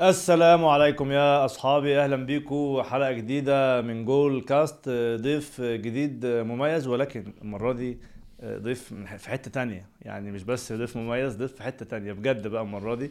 السلام 0.00 0.64
عليكم 0.64 1.12
يا 1.12 1.44
أصحابي 1.44 1.98
أهلا 2.00 2.16
بيكم 2.16 2.82
حلقة 2.82 3.12
جديدة 3.12 3.80
من 3.82 4.04
جول 4.04 4.40
كاست. 4.42 4.88
ضيف 5.20 5.60
جديد 5.60 6.26
مميز 6.26 6.86
ولكن 6.86 7.32
المرة 7.42 7.72
دي 7.72 7.98
ضيف 8.44 8.94
في 9.16 9.28
حتة 9.28 9.50
تانية. 9.50 9.86
يعني 10.02 10.30
مش 10.32 10.42
بس 10.42 10.72
ضيف 10.72 10.96
مميز 10.96 11.36
ضيف 11.36 11.54
في 11.54 11.62
حتة 11.62 11.86
تانية 11.86 12.12
بجد 12.12 12.46
بقى 12.48 12.62
المرة 12.62 12.94
دي. 12.94 13.10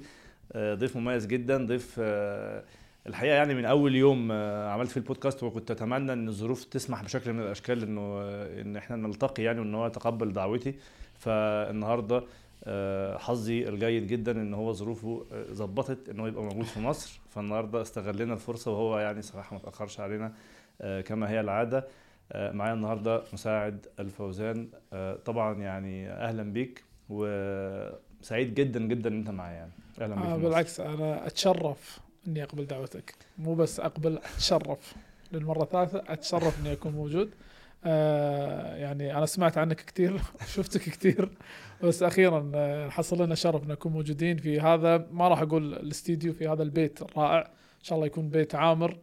ضيف 0.57 0.97
مميز 0.97 1.25
جدا. 1.27 1.65
ضيف 1.65 1.95
الحقيقة 3.07 3.33
يعني 3.35 3.53
من 3.53 3.65
أول 3.65 3.95
يوم 3.95 4.31
عملت 4.71 4.91
فيه 4.91 4.99
البودكاست 5.01 5.43
وكنت 5.43 5.71
أتمنى 5.71 6.13
إن 6.13 6.27
الظروف 6.27 6.63
تسمح 6.63 7.03
بشكل 7.03 7.33
من 7.33 7.39
الأشكال 7.41 7.83
إنه 7.83 8.21
إن 8.61 8.75
إحنا 8.77 8.95
نلتقي 8.95 9.43
يعني 9.43 9.59
وإن 9.59 9.75
هو 9.75 9.87
يتقبل 9.87 10.33
دعوتي. 10.33 10.75
فالنهاردة 11.19 12.15
آه، 12.17 12.23
حظي 13.17 13.69
الجيد 13.69 14.07
جدا 14.07 14.31
إن 14.31 14.53
هو 14.53 14.73
ظروفه 14.73 15.25
آه، 15.31 15.45
ظبطت 15.53 16.09
إن 16.09 16.19
هو 16.19 16.27
يبقى 16.27 16.43
موجود 16.43 16.65
في 16.65 16.79
مصر. 16.79 17.19
فالنهارده 17.29 17.81
استغلنا 17.81 18.33
الفرصة 18.33 18.71
وهو 18.71 18.99
يعني 18.99 19.21
صراحة 19.21 19.53
ما 19.55 19.61
تأخرش 19.61 19.99
علينا 19.99 20.33
آه، 20.81 21.01
كما 21.01 21.29
هي 21.29 21.39
العادة. 21.39 21.87
آه، 22.31 22.51
معايا 22.51 22.73
النهارده 22.73 23.23
مساعد 23.33 23.85
الفوزان. 23.99 24.67
آه، 24.93 25.15
طبعا 25.25 25.53
يعني 25.61 26.09
أهلا 26.11 26.43
بيك 26.53 26.83
وسعيد 27.09 28.53
جدا 28.55 28.79
جدا 28.79 29.09
إن 29.09 29.17
أنت 29.19 29.29
معايا 29.29 29.55
يعني. 29.55 29.71
أهلا 30.01 30.15
بيك 30.15 30.25
آه. 30.25 30.37
بالعكس 30.37 30.79
أنا 30.79 31.27
أتشرف 31.27 31.99
إني 32.27 32.43
أقبل 32.43 32.65
دعوتك. 32.67 33.15
مو 33.37 33.55
بس 33.55 33.79
أقبل 33.79 34.17
أتشرف. 34.35 34.95
للمرة 35.31 35.63
الثالثه 35.63 36.03
أتشرف 36.07 36.59
إني 36.59 36.71
أكون 36.73 36.91
موجود. 36.91 37.29
آه 37.85 38.75
يعني 38.75 39.17
أنا 39.17 39.25
سمعت 39.25 39.57
عنك 39.57 39.75
كثير 39.85 40.21
شفتك 40.55 40.81
كثير 40.81 41.29
بس 41.83 42.03
أخيرا 42.03 42.51
آه، 42.55 42.89
حصل 42.89 43.21
لنا 43.25 43.35
شرف 43.35 43.63
ان 43.63 43.67
نكون 43.67 43.91
موجودين 43.91 44.37
في 44.37 44.59
هذا. 44.59 45.07
ما 45.11 45.27
راح 45.27 45.41
أقول 45.41 45.73
الاستديو 45.73 46.33
في 46.33 46.47
هذا 46.47 46.63
البيت 46.63 47.01
الرائع. 47.01 47.39
إن 47.79 47.83
شاء 47.83 47.95
الله 47.95 48.07
يكون 48.07 48.29
بيت 48.29 48.55
عامر. 48.55 48.97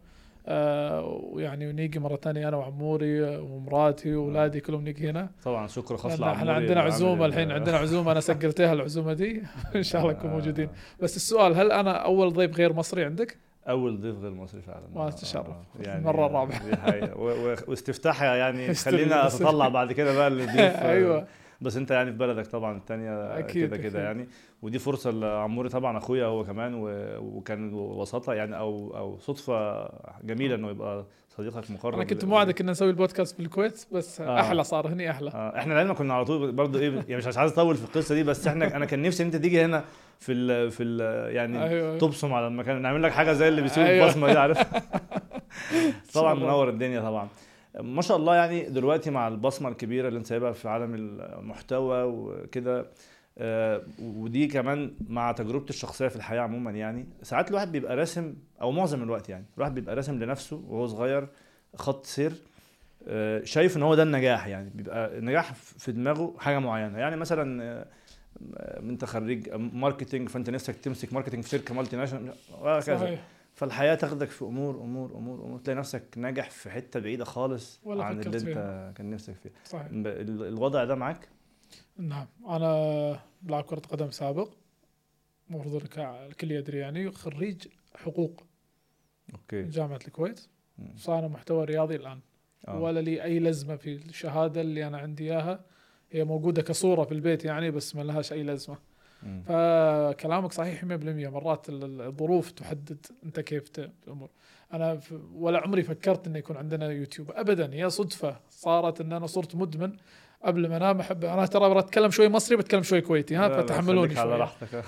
آه 0.47 1.05
ويعني 1.31 1.67
ونيجي 1.67 1.99
مرة 1.99 2.15
ثانية 2.15 2.47
أنا 2.47 2.57
وعموري 2.57 3.21
ومراتي 3.37 4.15
واولادي 4.15 4.59
كلهم 4.59 4.83
نيجي 4.83 5.09
هنا. 5.09 5.29
طبعا 5.43 5.67
شكر 5.67 5.97
خاص 5.97 6.19
لأن 6.19 6.29
إحنا 6.29 6.45
لعموري 6.45 6.65
عندنا 6.65 6.81
عزومة 6.81 7.25
ال- 7.25 7.29
الحين 7.29 7.51
عندنا 7.51 7.77
عزومة. 7.77 8.11
أنا 8.11 8.19
سجلتها 8.19 8.73
العزومة 8.73 9.13
دي. 9.13 9.41
إن 9.75 9.83
شاء 9.83 10.01
الله 10.01 10.13
نكون 10.13 10.29
آه، 10.29 10.33
موجودين 10.33 10.69
بس 11.01 11.15
السؤال 11.15 11.55
هل 11.55 11.71
أنا 11.71 11.91
أول 11.91 12.33
ضيف 12.33 12.57
غير 12.57 12.73
مصري 12.73 13.05
عندك؟ 13.05 13.37
أول 13.69 14.01
ضيف 14.01 14.15
غير 14.19 14.31
مصري 14.31 14.61
فعلا. 14.61 14.83
ما 14.95 15.01
آه، 15.07 15.09
تشرف. 15.09 15.47
آه، 15.47 15.63
يعني 15.79 16.05
و- 17.15 17.49
و- 17.51 17.55
واستفتاحها 17.67 18.35
يعني 18.35 18.73
خلينا 18.85 19.27
أتطلع 19.27 19.67
بعد 19.67 19.91
كده 19.91 20.13
بقى 20.15 20.29
للضيف. 20.29 20.59
آه، 20.59 20.89
أيوه. 20.91 21.27
بس 21.61 21.77
انت 21.77 21.91
يعني 21.91 22.11
في 22.11 22.17
بلدك 22.17 22.47
طبعا 22.47 22.77
التانية 22.77 23.39
أكيد، 23.39 23.67
كده 23.67 23.77
كده. 23.77 24.03
يعني 24.03 24.27
ودي 24.61 24.79
فرصة 24.79 25.11
لعموري 25.11 25.69
طبعا 25.69 25.97
أخويا 25.97 26.25
هو 26.25 26.43
كمان 26.43 26.73
وكان 27.19 27.73
وسطها 27.73 28.33
يعني 28.33 28.57
أو 28.57 28.97
أو 28.97 29.17
صدفة 29.19 29.89
جميلة 30.23 30.55
إنه 30.55 30.69
يبقى 30.69 31.05
صديقك 31.29 31.71
مقرب 31.71 31.93
أنا 31.93 32.03
كنت 32.03 32.25
موعدك 32.25 32.61
ان 32.61 32.69
نسوي 32.69 32.89
البودكاست 32.89 33.35
في 33.35 33.39
الكويت 33.41 33.85
بس 33.91 34.21
آه. 34.21 34.39
أحلى 34.39 34.63
صار 34.63 34.87
هني 34.87 35.11
أحلى 35.11 35.29
آه، 35.29 35.57
إحنا 35.57 35.73
لعلمك 35.73 35.95
كنا 35.95 36.13
على 36.13 36.25
طول 36.25 36.51
برضه 36.51 36.79
إيه 36.79 36.93
يعني 37.07 37.15
مش 37.15 37.37
عايز 37.37 37.51
أطول 37.51 37.75
في 37.75 37.83
القصة 37.83 38.15
دي 38.15 38.23
بس 38.23 38.47
إحنا 38.47 38.75
أنا 38.75 38.85
كان 38.85 39.01
نفسي 39.01 39.23
إن 39.23 39.27
أنت 39.27 39.35
تيجي 39.35 39.65
هنا 39.65 39.83
في 40.19 40.31
ال 40.31 40.71
في 40.71 40.83
ال 40.83 40.99
يعني 41.35 41.63
أيوه 41.63 41.97
تبصم 41.97 42.33
على 42.33 42.47
المكان 42.47 42.81
نعمل 42.81 43.03
لك 43.03 43.11
حاجة 43.11 43.33
زي 43.33 43.47
اللي 43.47 43.61
بيسوق 43.61 43.83
أيوة. 43.83 44.05
البصمة 44.05 44.31
دي 44.33 44.39
عارف 44.39 44.61
طبعا. 46.13 46.33
منور 46.33 46.69
الدنيا 46.69 47.01
طبعا 47.01 47.27
ما 47.79 48.01
شاء 48.01 48.17
الله 48.17 48.35
يعني 48.35 48.63
دلوقتي 48.63 49.11
مع 49.11 49.27
البصمة 49.27 49.69
الكبيرة 49.69 50.07
اللي 50.07 50.17
انت 50.17 50.27
سايبها 50.27 50.51
في 50.51 50.69
عالم 50.69 50.95
المحتوى 50.95 52.03
وكده 52.03 52.85
آه، 53.37 53.81
ودي 53.99 54.47
كمان 54.47 54.93
مع 55.07 55.31
تجربتي 55.31 55.69
الشخصية 55.69 56.07
في 56.07 56.15
الحياة 56.15 56.41
عموما 56.41 56.71
يعني 56.71 57.07
ساعات 57.23 57.49
الواحد 57.49 57.71
بيبقى 57.71 57.95
راسم 57.95 58.33
أو 58.61 58.71
معظم 58.71 59.03
الوقت 59.03 59.29
يعني 59.29 59.45
الواحد 59.57 59.73
بيبقى 59.73 59.95
راسم 59.95 60.23
لنفسه 60.23 60.63
وهو 60.67 60.87
صغير 60.87 61.27
خط 61.75 62.05
سير 62.05 62.33
آه، 63.07 63.43
شايف 63.43 63.77
إن 63.77 63.83
هو 63.83 63.95
ده 63.95 64.03
النجاح 64.03 64.47
يعني 64.47 64.69
بيبقى 64.75 65.17
النجاح 65.17 65.53
في 65.53 65.91
دماغه 65.91 66.33
حاجة 66.39 66.59
معينة. 66.59 66.97
يعني 66.97 67.15
مثلا 67.15 67.63
آه، 67.63 68.79
أنت 68.79 69.05
خريج 69.05 69.49
marketing 69.55 70.29
فأنت 70.29 70.49
نفسك 70.49 70.75
تمسك 70.75 71.13
marketing 71.13 71.43
في 71.43 71.49
شركة 71.49 71.73
multinational 71.73 72.33
وهكذا 72.61 73.17
فالحياة 73.53 73.95
تاخدك 73.95 74.29
في 74.29 74.41
أمور 74.45 74.75
أمور 74.75 75.11
أمور 75.15 75.45
أمور. 75.45 75.59
تلاقي 75.59 75.77
نفسك 75.79 76.03
ناجح 76.17 76.49
في 76.49 76.69
حتة 76.69 76.99
بعيدة 76.99 77.25
خالص 77.25 77.79
ولا 77.83 78.03
عن 78.03 78.19
اللي 78.19 78.37
انت. 78.37 78.93
كان 78.97 79.09
نفسك 79.09 79.35
فيه 79.35 79.51
صحيح. 79.65 79.87
الوضع 79.91 80.83
ده 80.83 80.95
معاك؟ 80.95 81.29
نعم. 81.97 82.27
أنا 82.47 83.19
لاعب 83.43 83.63
كرة 83.63 83.79
قدم 83.79 84.11
سابق. 84.11 84.49
المفروض 85.49 85.83
الكل 85.97 86.51
يدري 86.51 86.77
يعني 86.77 87.11
خريج 87.11 87.67
حقوق 87.95 88.43
أوكي. 89.33 89.63
جامعة 89.63 89.99
الكويت. 90.07 90.41
صار 90.95 91.27
محتوى 91.27 91.65
رياضي 91.65 91.95
الآن. 91.95 92.19
آه. 92.67 92.79
ولا 92.79 92.99
لي 92.99 93.23
أي 93.23 93.39
لازمة 93.39 93.75
في 93.75 93.95
الشهادة 93.95 94.61
اللي 94.61 94.87
أنا 94.87 94.97
عندي 94.97 95.23
إياها. 95.33 95.65
هي 96.11 96.23
موجودة 96.23 96.61
كصورة 96.61 97.03
في 97.03 97.11
البيت 97.11 97.45
يعني 97.45 97.71
بس 97.71 97.95
ما 97.95 98.01
لهاش 98.01 98.33
أي 98.33 98.43
لازمة. 98.43 98.77
مم. 99.23 99.43
فكلامك 99.47 100.53
صحيح 100.53 100.83
100% 100.83 100.85
مرات 101.29 101.69
ال- 101.69 101.83
ال- 101.83 102.01
الظروف 102.01 102.51
تحدد 102.51 103.05
انت 103.25 103.39
كيف 103.39 103.63
الأمور. 104.07 104.29
أنا 104.73 104.99
ولا 105.35 105.59
عمري 105.59 105.83
فكرت 105.83 106.27
إنه 106.27 106.39
يكون 106.39 106.57
عندنا 106.57 106.85
يوتيوب. 106.91 107.31
ابدا 107.31 107.73
هي 107.73 107.89
صدفة 107.89 108.39
صارت 108.49 109.01
إن 109.01 109.13
أنا 109.13 109.27
صرت 109.27 109.55
مدمن 109.55 109.91
قبل 110.43 110.69
ما 110.69 110.77
أنام. 110.77 110.99
احب 110.99 111.25
أنا 111.25 111.45
ترى 111.45 111.75
بتكلم 111.75 112.11
شوي 112.11 112.29
مصري 112.29 112.57
بتكلم 112.57 112.83
شوي 112.83 113.01
كويتي. 113.01 113.35
ها 113.35 113.49
فتحملوني 113.61 114.15
شوي 114.15 114.47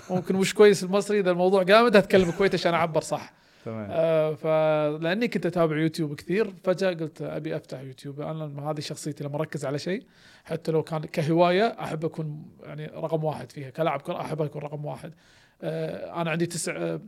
ممكن 0.10 0.36
مش 0.36 0.54
كويس 0.54 0.84
المصري؟ 0.84 1.20
إذا 1.20 1.32
الموضوع 1.32 1.64
جامد 1.64 1.96
هتكلم 1.96 2.32
كويتي 2.32 2.58
عشان 2.58 2.74
أعبر 2.74 3.02
صح. 3.02 3.34
تمام. 3.66 3.88
آه 3.92 4.34
فلاني 4.34 5.28
كنت 5.28 5.46
أتابع 5.46 5.78
يوتيوب 5.78 6.16
كثير 6.16 6.54
فجأة 6.64 6.90
قلت 6.90 7.22
أبي 7.22 7.56
أفتح 7.56 7.80
يوتيوب. 7.80 8.22
أنا 8.22 8.72
هذه 8.72 8.80
شخصيتي 8.80 9.24
لما 9.24 9.36
أركز 9.36 9.66
على 9.66 9.80
شيء 9.80 10.04
حتى 10.44 10.72
لو 10.72 10.84
كان 10.84 11.02
كهواية 11.02 11.66
أحب 11.80 12.06
أكون 12.06 12.46
يعني 12.64 12.86
رقم 12.86 13.24
واحد 13.24 13.52
فيها. 13.52 13.70
كلاعب 13.70 14.02
كرة 14.02 14.22
أحب 14.22 14.42
أكون 14.42 14.62
رقم 14.62 14.86
واحد. 14.86 15.14
آه 15.62 16.22
أنا 16.22 16.32
عندي 16.32 16.46
تسع 16.46 16.74
آه 16.78 17.02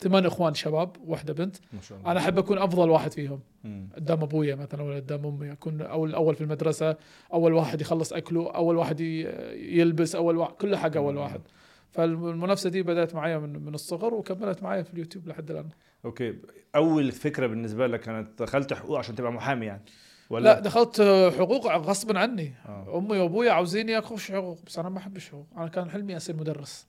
ثمان 0.00 0.26
إخوان 0.26 0.54
شباب 0.54 0.96
واحدة 1.06 1.32
بنت. 1.32 1.56
ما 1.72 1.80
شاء 1.80 1.98
الله. 1.98 2.10
أنا 2.10 2.20
أحب 2.20 2.38
أكون 2.38 2.58
أفضل 2.58 2.90
واحد 2.90 3.12
فيهم. 3.12 3.40
مم. 3.64 3.88
قدام 3.96 4.22
أبويا 4.22 4.54
مثلا 4.54 4.82
ولا 4.82 4.96
قدام 4.96 5.26
أمي. 5.26 5.52
أكون 5.52 5.82
أول 5.82 6.10
الأول 6.10 6.34
في 6.34 6.40
المدرسة 6.40 6.96
أول 7.32 7.52
واحد 7.52 7.80
يخلص 7.80 8.12
أكله 8.12 8.50
أول 8.50 8.76
واحد 8.76 9.00
يلبس 9.00 10.14
أول 10.14 10.36
واحد 10.36 10.52
كل 10.52 10.76
حاجة 10.76 10.98
أول. 10.98 11.16
واحد. 11.16 11.40
فالمنافسة 11.96 12.70
دي 12.70 12.82
بدأت 12.82 13.14
معايا 13.14 13.38
من 13.38 13.64
من 13.64 13.74
الصغر 13.74 14.14
وكملت 14.14 14.62
معايا 14.62 14.82
في 14.82 14.92
اليوتيوب 14.92 15.28
لحد 15.28 15.50
الآن. 15.50 15.68
أوكي. 16.04 16.34
أول 16.76 17.12
فكرة 17.12 17.46
بالنسبة 17.46 17.86
لك 17.86 18.00
كانت 18.00 18.42
دخلت 18.42 18.72
حقوق 18.72 18.98
عشان 18.98 19.14
تبقى 19.14 19.32
محامي 19.32 19.66
يعني 19.66 19.82
ولا؟ 20.30 20.44
لا 20.44 20.60
دخلت 20.60 21.00
حقوق 21.38 21.66
غصبا 21.66 22.18
عني. 22.18 22.54
آه. 22.66 22.98
أمي 22.98 23.18
وابوي 23.18 23.50
عاوزيني 23.50 23.98
اخش 23.98 24.32
حقوق 24.32 24.58
بس 24.66 24.78
أنا 24.78 24.88
ما 24.88 24.98
احب 24.98 25.16
الحقوق 25.16 25.46
أنا 25.56 25.68
كان 25.68 25.90
حلمي 25.90 26.16
اصير 26.16 26.36
مدرس. 26.36 26.86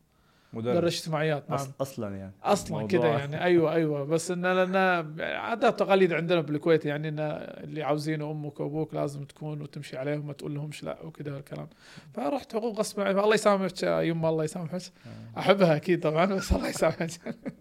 مدرس. 0.53 0.77
مدرس 0.77 0.99
اجتماعيات 0.99 1.49
نعم. 1.49 1.59
أصلا 1.81 2.15
يعني. 2.17 2.33
أصلا 2.43 2.87
كذا 2.87 3.07
يعني. 3.07 3.43
أيوه 3.43 3.73
أيوه. 3.73 4.03
بس 4.03 4.31
إن 4.31 4.41
لأن 4.41 4.75
عادات 5.21 5.79
تقاليد 5.79 6.13
عندنا 6.13 6.41
بالكويت 6.41 6.85
يعني 6.85 7.07
إن 7.09 7.19
اللي 7.19 7.83
عاوزينه 7.83 8.31
أمك 8.31 8.59
وأبوك 8.59 8.93
لازم 8.93 9.23
تكون 9.23 9.61
وتمشي 9.61 9.97
عليهم 9.97 10.27
ما 10.27 10.33
تقول 10.33 10.55
لهمش 10.55 10.83
لا 10.83 11.01
وكذا 11.05 11.37
الكلام. 11.37 11.67
فرحت 12.13 12.53
حقوق 12.53 12.79
غصب 12.79 13.01
عني 13.01 13.19
الله 13.19 13.35
يسامحك 13.35 13.83
يا 13.83 14.01
يما 14.01 14.29
الله 14.29 14.43
يسامحك. 14.43 14.81
آه. 15.35 15.39
أحبها 15.39 15.75
أكيد 15.75 15.99
طبعا 16.03 16.25
بس 16.25 16.51
الله 16.51 16.69
يسامحك. 16.69 17.09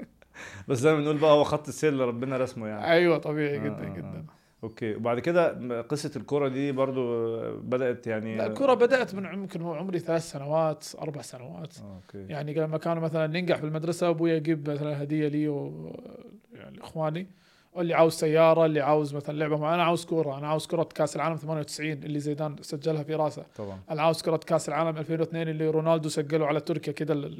بس 0.68 0.78
زي 0.78 0.92
ما 0.92 0.98
بنقول 0.98 1.16
بقى 1.18 1.32
هو 1.32 1.44
خط 1.44 1.68
السير 1.68 1.92
اللي 1.92 2.04
ربنا 2.04 2.36
رسمه 2.36 2.68
يعني. 2.68 2.90
أيوه 2.92 3.18
طبيعي 3.18 3.56
آه، 3.56 3.64
جدا 3.64 3.86
آه، 3.86 3.90
آه. 3.92 3.96
جدا. 3.96 4.24
okay. 4.64 4.94
وبعد 4.94 5.18
كده 5.20 5.80
قصة 5.82 6.10
الكورة 6.16 6.48
دي 6.48 6.72
برضو 6.72 7.02
بدأت 7.60 8.06
يعني 8.06 8.36
لا 8.36 8.46
الكرة 8.46 8.74
بدأت 8.74 9.14
من 9.14 9.26
عم- 9.26 9.40
يمكن 9.42 9.62
عمري 9.62 9.98
ثلاث 9.98 10.30
سنوات 10.30 10.84
أربع 11.00 11.22
سنوات. 11.22 11.78
آه، 11.78 11.94
okay. 11.96 12.32
يعني 12.32 12.54
لما 12.54 12.78
كانوا 12.78 13.02
مثلا 13.02 13.26
ننجح 13.26 13.56
في 13.56 13.64
المدرسة 13.66 14.08
أبوي 14.08 14.30
يجيب 14.30 14.70
مثلا 14.70 15.02
هدية 15.02 15.28
لي 15.28 15.48
و 15.48 15.92
يعني 16.54 16.80
إخواني. 16.80 17.26
اللي 17.80 17.94
عاوز 17.94 18.12
سيارة 18.12 18.66
اللي 18.66 18.80
عاوز 18.80 19.14
مثلا 19.14 19.38
لعبة 19.38 19.56
معينة 19.56 19.74
أنا 19.74 19.84
عاوز 19.84 20.04
كورة 20.04 20.38
أنا 20.38 20.48
عاوز 20.48 20.66
كرة 20.66 20.88
كأس 20.94 21.16
العالم 21.16 21.36
98 21.36 21.92
اللي 21.92 22.20
زيدان 22.20 22.56
سجلها 22.60 23.02
في 23.02 23.14
راسه. 23.14 23.44
طبعا. 23.56 23.78
أنا 23.90 24.02
عاوز 24.02 24.22
كرة 24.22 24.36
كأس 24.36 24.68
العالم 24.68 24.98
2002 24.98 25.48
اللي 25.48 25.68
رونالدو 25.68 26.08
سجله 26.08 26.46
على 26.46 26.60
تركيا 26.60 26.92
كده 26.92 27.30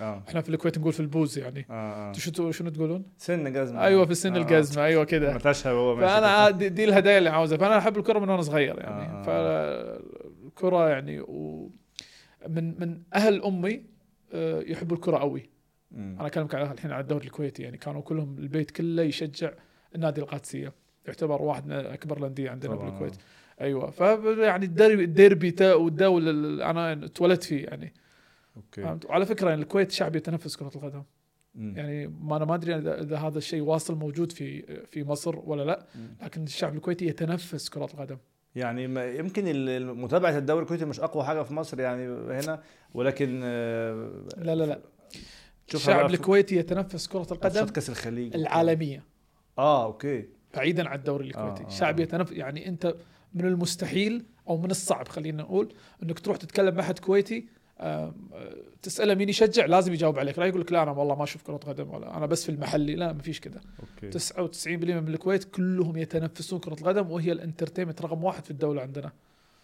آه. 0.00 0.22
إحنا 0.28 0.40
في 0.40 0.48
الكويت 0.48 0.78
نقول 0.78 0.92
في 0.92 1.00
البوز 1.00 1.38
يعني. 1.38 1.66
آه 1.70 2.08
أنتوا 2.08 2.20
شو 2.20 2.50
شنو 2.50 2.70
تقولون؟ 2.70 3.04
سن 3.18 3.52
جزمة. 3.52 3.84
أيوه 3.84 4.06
في 4.06 4.14
سن 4.14 4.36
آه، 4.36 4.40
الجزمة 4.40 4.84
أيوه 4.84 5.04
كده. 5.04 5.32
هو 5.66 5.96
فأنا 5.96 6.50
دي, 6.58 6.68
دي 6.68 6.84
الهدايا 6.84 7.18
اللي 7.18 7.30
عاوزها. 7.30 7.58
فأنا 7.58 7.78
أحب 7.78 7.98
الكرة 7.98 8.18
من 8.18 8.28
وأنا 8.28 8.42
صغير 8.42 8.78
يعني. 8.80 9.02
آه، 9.02 9.20
آه. 9.20 9.22
فالكره 9.22 10.88
يعني 10.88 11.20
و 11.20 11.70
من 12.48 12.80
من 12.80 13.02
أهل 13.14 13.42
أمي 13.42 13.82
آه، 14.32 14.60
يحبوا 14.60 14.96
الكرة 14.96 15.16
قوي. 15.16 15.50
أنا 15.94 16.26
أكلمك 16.26 16.54
على 16.54 16.72
الحين 16.72 16.92
على 16.92 17.00
الدوري 17.00 17.26
الكويتي 17.26 17.62
يعني. 17.62 17.76
كانوا 17.76 18.00
كلهم 18.02 18.38
البيت 18.38 18.70
كله 18.70 19.02
يشجع 19.02 19.50
النادي 19.94 20.20
القادسية. 20.20 20.72
يعتبر 21.06 21.42
واحد 21.42 21.66
من 21.66 21.72
اكبر 21.72 22.18
الأندية 22.18 22.50
عندنا 22.50 22.74
طبعاً. 22.74 22.90
بالكويت. 22.90 23.14
أيوه. 23.60 23.90
ف 23.90 24.00
يعني 24.38 24.64
الديربي 24.64 25.04
الديربي 25.04 25.50
تا 25.50 25.74
والدولة 25.74 26.30
اللي 26.30 26.64
أنا 26.64 26.92
اتولدت 26.92 27.44
فيه 27.44 27.64
يعني. 27.64 27.94
okay. 28.56 28.82
فهمت؟ 28.82 29.04
وعلى 29.06 29.26
فكرة 29.26 29.48
يعني 29.50 29.62
الكويت 29.62 29.90
شعب 29.90 30.16
يتنفس 30.16 30.56
كرة 30.56 30.70
القدم. 30.74 31.02
مم. 31.54 31.74
يعني 31.76 32.06
ما 32.06 32.36
أنا 32.36 32.44
ما 32.44 32.54
أدري 32.54 32.76
اذا 32.76 33.00
إذا 33.02 33.16
هذا 33.16 33.38
الشيء 33.38 33.60
واصل 33.62 33.94
موجود 33.94 34.32
في 34.32 34.62
في 34.86 35.04
مصر 35.04 35.36
ولا 35.44 35.62
لا. 35.62 35.86
مم. 35.94 36.16
لكن 36.22 36.42
الشعب 36.42 36.74
الكويتي 36.74 37.06
يتنفس 37.06 37.68
كرة 37.68 37.84
القدم. 37.84 38.16
يعني 38.54 38.84
يمكن 39.18 39.44
متابعة 39.86 40.38
الدوري 40.38 40.62
الكويتي 40.62 40.84
مش 40.84 41.00
أقوى 41.00 41.24
حاجة 41.24 41.42
في 41.42 41.54
مصر 41.54 41.80
يعني 41.80 42.08
هنا 42.08 42.62
ولكن 42.94 43.40
آه، 43.44 44.10
لا 44.38 44.54
لا 44.54 44.64
لا. 44.64 44.80
الشعب 45.74 46.10
الكويتي 46.10 46.56
يتنفس 46.56 47.06
كرة 47.06 47.26
القدم 47.32 47.66
كأس 47.66 47.90
الخليج. 47.90 48.34
العالمية. 48.34 49.02
آه 49.58 49.84
okay. 49.84 50.24
بعيدا 50.54 50.88
عن 50.88 50.98
الدوري 50.98 51.26
الكويتي 51.26 51.62
آه، 51.62 51.86
آه، 51.86 51.88
آه. 51.88 52.00
يتنفس 52.00 52.32
يعني 52.32 52.68
أنت 52.68 52.94
من 53.34 53.44
المستحيل 53.44 54.24
أو 54.48 54.56
من 54.56 54.70
الصعب 54.70 55.08
خلينا 55.08 55.42
نقول 55.42 55.74
إنك 56.02 56.18
تروح 56.18 56.36
تتكلم 56.36 56.74
مع 56.74 56.82
حد 56.82 56.98
كويتي 56.98 57.46
آه، 57.80 58.14
تسأله 58.82 59.14
مين 59.14 59.28
يشجع 59.28 59.66
لازم 59.66 59.92
يجاوب 59.92 60.18
عليك. 60.18 60.38
لا 60.38 60.46
يقول 60.46 60.60
لك 60.60 60.72
لا 60.72 60.82
أنا 60.82 60.90
والله 60.90 61.14
ما 61.14 61.24
أشوف 61.24 61.42
كرة 61.42 61.56
قدم 61.56 61.90
ولا 61.90 62.16
أنا 62.16 62.26
بس 62.26 62.44
في 62.44 62.48
المحلي. 62.48 62.94
لا 62.94 63.12
ما 63.12 63.22
فيش 63.22 63.40
كذا 63.40 63.60
okay. 63.80 64.18
99% 64.18 64.66
من 65.00 65.08
الكويت 65.08 65.44
كلهم 65.44 65.96
يتنفسون 65.96 66.58
كرة 66.58 66.74
القدم 66.80 67.10
وهي 67.10 67.32
ال 67.32 67.37
entertainment 67.37 68.02
رقم 68.02 68.24
واحد 68.24 68.44
في 68.44 68.50
الدولة 68.50 68.82
عندنا. 68.82 69.12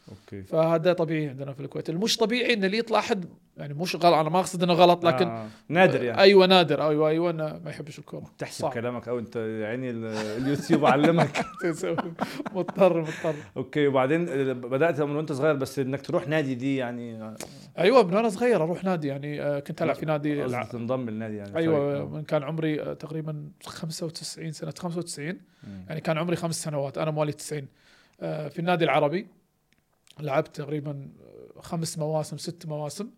okay. 0.08 0.42
فهذا 0.42 0.92
طبيعي 0.92 1.28
عندنا 1.28 1.52
في 1.52 1.60
الكويت. 1.60 1.90
المش 1.90 2.16
طبيعي 2.16 2.54
إن 2.54 2.64
اللي 2.64 2.78
يطلع 2.78 3.00
حد 3.00 3.26
يعني 3.56 3.74
مش 3.74 3.96
غلط 3.96 4.04
أنا 4.04 4.28
ما 4.28 4.38
أقصد 4.40 4.62
إنه 4.62 4.72
غلط 4.72 5.04
لكن 5.04 5.26
آه. 5.28 5.46
نادر 5.68 6.04
يعني. 6.04 6.20
أيوه 6.20 6.46
نادر. 6.46 6.88
أيوه 6.88 7.08
أيوه 7.08 7.30
إنه 7.30 7.60
ما 7.64 7.70
يحبش 7.70 7.98
الكورة. 7.98 8.30
تحسب 8.38 8.60
صعب. 8.62 8.72
كلامك 8.72 9.08
أو 9.08 9.18
أنت 9.18 9.36
ال- 9.36 10.04
اليوتيوب 10.42 10.84
علمك. 10.86 11.44
مضطر 12.54 13.00
مضطر. 13.00 13.34
okay 13.56 13.86
وبعدين 13.86 14.28
آه، 14.28 14.52
بدأت 14.52 15.00
من 15.00 15.16
وأنت 15.16 15.32
صغير 15.32 15.54
بس 15.54 15.78
إنك 15.78 16.00
تروح 16.02 16.28
نادي 16.28 16.54
دي 16.54 16.76
يعني. 16.76 17.22
آه، 17.22 17.36
أيوه 17.78 18.02
من 18.02 18.14
وأنا 18.14 18.28
صغير 18.28 18.62
أروح 18.62 18.84
نادي 18.84 19.08
يعني 19.08 19.42
آه، 19.42 19.58
كنت 19.60 19.82
ألعب 19.82 19.96
في 19.96 20.06
نادي 20.06 20.64
تنضم 20.72 21.10
للنادي 21.10 21.36
يعني. 21.36 21.56
أيوه 21.56 21.94
فريق. 21.94 22.08
من 22.10 22.22
كان 22.24 22.42
عمري 22.42 22.82
آه، 22.82 22.92
تقريبا 22.94 23.48
95 23.66 24.52
سنة 24.52 24.72
95 24.78 25.26
مم. 25.28 25.84
يعني 25.88 26.00
كان 26.00 26.18
عمري 26.18 26.36
خمس 26.36 26.62
سنوات 26.62 26.98
أنا 26.98 27.10
مواليد 27.10 27.34
90 27.34 27.66
آه، 28.20 28.48
في 28.48 28.58
النادي 28.58 28.84
العربي 28.84 29.26
لعبت 30.20 30.56
تقريبا 30.56 31.08
آه، 31.56 31.60
خمس 31.60 31.98
مواسم 31.98 32.36
ست 32.38 32.66
مواسم. 32.66 33.10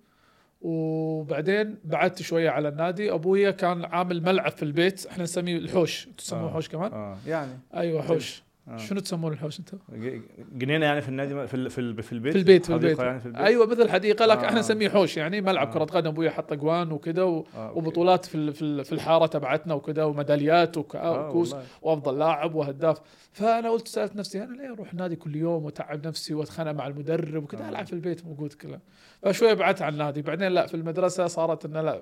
وبعدين 0.67 1.79
بعدت 1.85 2.23
شوية 2.23 2.51
على 2.51 2.69
النادي. 2.69 3.13
أبويا 3.13 3.51
كان 3.51 3.85
عامل 3.85 4.23
ملعب 4.23 4.51
في 4.53 4.63
البيت 4.63 5.07
إحنا 5.07 5.23
نسميه 5.25 5.57
الحوش 5.57 6.09
تسموه 6.19 6.49
آه. 6.49 6.53
حوش 6.53 6.69
كمان؟ 6.69 6.93
آه. 6.93 7.19
يعني. 7.27 7.59
أيوه 7.75 8.03
حوش. 8.03 8.43
آه. 8.69 8.77
شنو 8.77 9.01
تسمون 9.01 9.33
الحوش 9.33 9.61
انت 9.61 9.75
ج- 9.93 10.21
جنينة 10.53 10.87
يعني 10.87 11.01
في 11.01 11.09
النادي 11.09 11.47
في 11.47 11.55
ال- 11.55 11.71
في 11.71 11.81
ال- 11.81 12.03
في 12.03 12.13
البيت 12.13 12.33
في 12.33 12.39
البيت 12.39 12.67
في 12.67 12.73
البيت 12.75 12.99
يعني 12.99 13.21
في 13.21 13.27
البيت 13.27 13.41
أيوه 13.41 13.67
مثل 13.67 13.91
حديقه 13.91 14.27
لكن 14.27 14.41
آه. 14.41 14.47
إحنا 14.49 14.61
نسميه 14.61 14.89
حوش 14.89 15.17
يعني 15.17 15.41
ملعب 15.41 15.67
آه. 15.69 15.73
كرة 15.73 15.85
قدم 15.85 16.09
ابويا 16.11 16.31
حط 16.31 16.53
أجوان 16.53 16.93
وكذا 16.93 17.23
و... 17.23 17.47
آه،. 17.57 17.73
وبطولات 17.73 18.25
في 18.25 18.53
في 18.53 18.63
ال- 18.63 18.85
في 18.85 18.93
الحارة 18.93 19.27
تبعتنا 19.27 19.75
وكذا 19.75 20.05
وميداليات 20.05 20.77
آه، 20.97 21.29
وكوس 21.29 21.53
والله. 21.53 21.67
وأفضل 21.83 22.19
لاعب 22.19 22.55
وهداف 22.55 23.01
فأنا 23.33 23.71
قلت 23.71 23.89
سألت 23.89 24.17
نفسي 24.17 24.43
أنا 24.45 24.57
ليه 24.57 24.73
أروح 24.73 24.91
النادي 24.93 25.17
كل 25.17 25.37
يوم 25.37 25.65
وأتعب 25.65 26.07
نفسي 26.07 26.35
وأتخانق 26.35 26.71
مع 26.73 26.87
المدرب 26.87 27.43
وكذا 27.45 27.67
آه. 27.67 27.69
ألعب 27.69 27.87
في 27.87 27.93
البيت 27.93 28.27
موجود 28.27 28.53
كله 28.53 28.79
فشويه 29.23 29.55
بعدت 29.55 29.83
عن 29.83 29.93
النادي 29.93 30.23
بعدين 30.23 30.49
لا 30.49 30.67
في 30.67 30.75
المدرسة 30.75 31.27
صارت 31.27 31.65
انه 31.65 31.81
لا 31.83 32.01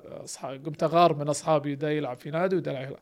قمت 0.66 0.82
أغار 0.82 1.14
من 1.16 1.28
أصحابي 1.28 1.74
ده 1.74 1.90
يلعب 1.90 2.16
في 2.16 2.30
نادي 2.30 2.56
وده 2.56 2.72
يلعب 2.72 2.96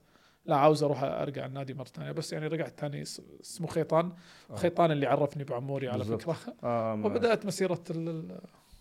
لا 0.47 0.56
عاوز 0.56 0.83
أروح 0.83 1.03
أرجع 1.03 1.47
النادي 1.47 1.75
مرة 1.75 1.85
ثانية. 1.85 2.12
بس 2.12 2.33
يعني 2.33 2.47
رجعت 2.47 2.81
ثاني 2.81 3.03
اس- 3.03 3.23
اسمه 3.41 3.67
خيطان. 3.67 4.12
آه. 4.50 4.56
خيطان 4.56 4.91
اللي 4.91 5.06
عرفني 5.06 5.44
بعموري 5.44 5.89
على 5.89 5.99
بالضبط. 5.99 6.23
فكرة. 6.23 6.55
ما- 6.62 6.93
وبدأت 7.06 7.47
مسيرة 7.47 7.75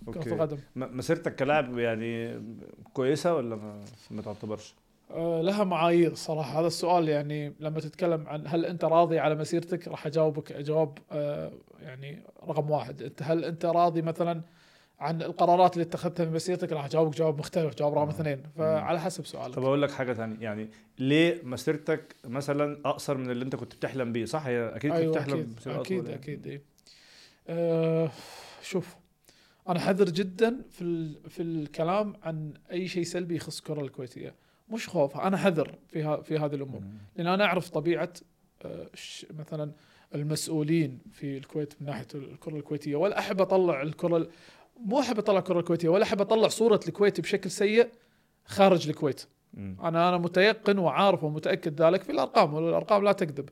كرة 0.05 0.33
القدم. 0.33 0.57
مسيرتك 0.75 1.35
كلاعب 1.35 1.77
يعني 1.77 2.41
كويسة 2.93 3.35
ولا 3.35 3.55
ما, 3.55 3.83
ما 4.11 4.21
تعتبرش؟ 4.21 4.75
آه، 5.11 5.41
لها 5.41 5.63
معايير 5.63 6.13
صراحة. 6.13 6.59
هذا 6.59 6.67
السؤال 6.67 7.09
يعني 7.09 7.53
لما 7.59 7.79
تتكلم 7.79 8.27
عن 8.27 8.43
هل 8.47 8.65
أنت 8.65 8.85
راضي 8.85 9.19
على 9.19 9.35
مسيرتك 9.35 9.87
راح 9.87 10.05
أجاوبك 10.05 10.53
جواب 10.53 10.97
آه، 11.11 11.51
يعني 11.81 12.23
رقم 12.47 12.69
واحد. 12.71 13.01
أنت 13.01 13.23
هل 13.23 13.45
أنت 13.45 13.65
راضي 13.65 14.01
مثلا 14.01 14.41
عن 15.01 15.21
القرارات 15.21 15.73
اللي 15.73 15.83
اتخذتها 15.83 16.25
في 16.25 16.31
مسيرتك 16.31 16.71
راح 16.71 16.85
أجاوبك 16.85 17.15
جواب 17.17 17.39
مختلف 17.39 17.75
جواب 17.75 17.93
رقم 17.93 18.07
آه. 18.07 18.09
اثنين 18.11 18.43
فعلى 18.57 18.99
حسب 19.01 19.25
سؤالك 19.25 19.55
طب 19.55 19.63
أقول 19.63 19.81
لك 19.81 19.91
حاجة 19.91 20.13
ثانية 20.13 20.37
يعني 20.39 20.69
ليه 20.99 21.41
مسيرتك 21.43 22.15
مثلا 22.25 22.79
أقصر 22.85 23.17
من 23.17 23.29
اللي 23.31 23.45
أنت 23.45 23.55
كنت 23.55 23.75
بتحلم 23.75 24.11
بيه 24.11 24.25
صح 24.25 24.45
هي 24.45 24.75
أكيد 24.75 24.91
كنت 24.91 24.99
أيوة 25.01 25.13
بتحلم 25.13 25.33
أكيد 25.33 25.49
بمسيرة 25.55 25.81
أكيد 25.81 25.97
أطول 25.99 26.09
يعني. 26.09 26.21
أكيد 26.23 26.47
إيه. 26.47 26.61
آه، 27.49 28.11
شوف 28.61 28.95
أنا 29.69 29.79
حذر 29.79 30.05
جدا 30.09 30.61
في 30.71 30.81
ال- 30.81 31.29
في 31.29 31.41
الكلام 31.41 32.13
عن 32.23 32.53
أي 32.71 32.87
شيء 32.87 33.03
سلبي 33.03 33.35
يخص 33.35 33.57
الكرة 33.57 33.81
الكويتية 33.81 34.35
مش 34.69 34.89
خوف 34.89 35.17
أنا 35.17 35.37
حذر 35.37 35.75
في 35.87 36.03
ها 36.03 36.21
في 36.21 36.37
هذه 36.37 36.55
الأمور 36.55 36.81
مم. 36.81 36.97
لأن 37.15 37.27
أنا 37.27 37.45
أعرف 37.45 37.69
طبيعة 37.69 38.13
ش- 38.93 39.25
مثلا 39.39 39.71
المسؤولين 40.15 40.99
في 41.11 41.37
الكويت 41.37 41.73
من 41.81 41.87
ناحية 41.87 42.07
الكرة 42.15 42.55
الكويتية 42.55 42.95
ولا 42.95 43.19
احب 43.19 43.41
أطلع 43.41 43.81
الكرة 43.81 44.17
ال- 44.17 44.29
مو 44.85 44.99
أحب 44.99 45.17
أطلع 45.17 45.39
الكره 45.39 45.59
الكويتية 45.59 45.89
ولا 45.89 46.03
أحب 46.03 46.21
أطلع 46.21 46.47
صورة 46.47 46.79
الكويت 46.87 47.21
بشكل 47.21 47.51
سيء 47.51 47.89
خارج 48.45 48.89
الكويت. 48.89 49.25
مم. 49.53 49.77
أنا 49.83 50.09
أنا 50.09 50.17
متيقن 50.17 50.77
وعارف 50.77 51.23
ومتأكد 51.23 51.81
ذلك 51.81 52.03
في 52.03 52.11
الأرقام 52.11 52.53
والأرقام 52.53 53.03
لا 53.03 53.11
تكذب. 53.11 53.49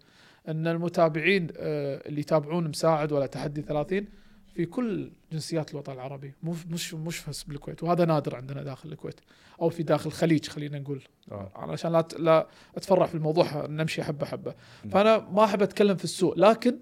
إن 0.47 0.67
المتابعين 0.67 1.47
آه، 1.57 2.07
اللي 2.07 2.19
يتابعون 2.21 2.67
مساعد 2.67 3.11
ولا 3.11 3.25
تحدي 3.25 3.61
30 3.61 4.05
في 4.53 4.65
كل 4.65 5.11
جنسيات 5.31 5.71
الوطن 5.71 5.93
العربي 5.93 6.33
مو 6.43 6.55
مش 6.69 6.93
مش 6.93 7.29
بس 7.29 7.43
بالكويت 7.43 7.83
وهذا 7.83 8.05
نادر 8.05 8.35
عندنا 8.35 8.63
داخل 8.63 8.91
الكويت 8.91 9.19
أو 9.61 9.69
في 9.69 9.83
داخل 9.83 10.07
الخليج 10.07 10.47
خلينا 10.47 10.79
نقول. 10.79 11.03
آه. 11.31 11.51
علشان 11.55 11.91
لا 11.91 12.07
لا 12.17 12.47
اتفرع 12.77 13.05
في 13.05 13.15
الموضوع 13.15 13.65
نمشي 13.65 14.03
حبه 14.03 14.25
حبه. 14.25 14.53
فأنا 14.91 15.29
ما 15.31 15.43
أحب 15.43 15.61
أتكلم 15.61 15.95
في 15.95 16.03
السوء 16.03 16.39
لكن 16.39 16.69
آه، 16.71 16.73
آه، 16.73 16.79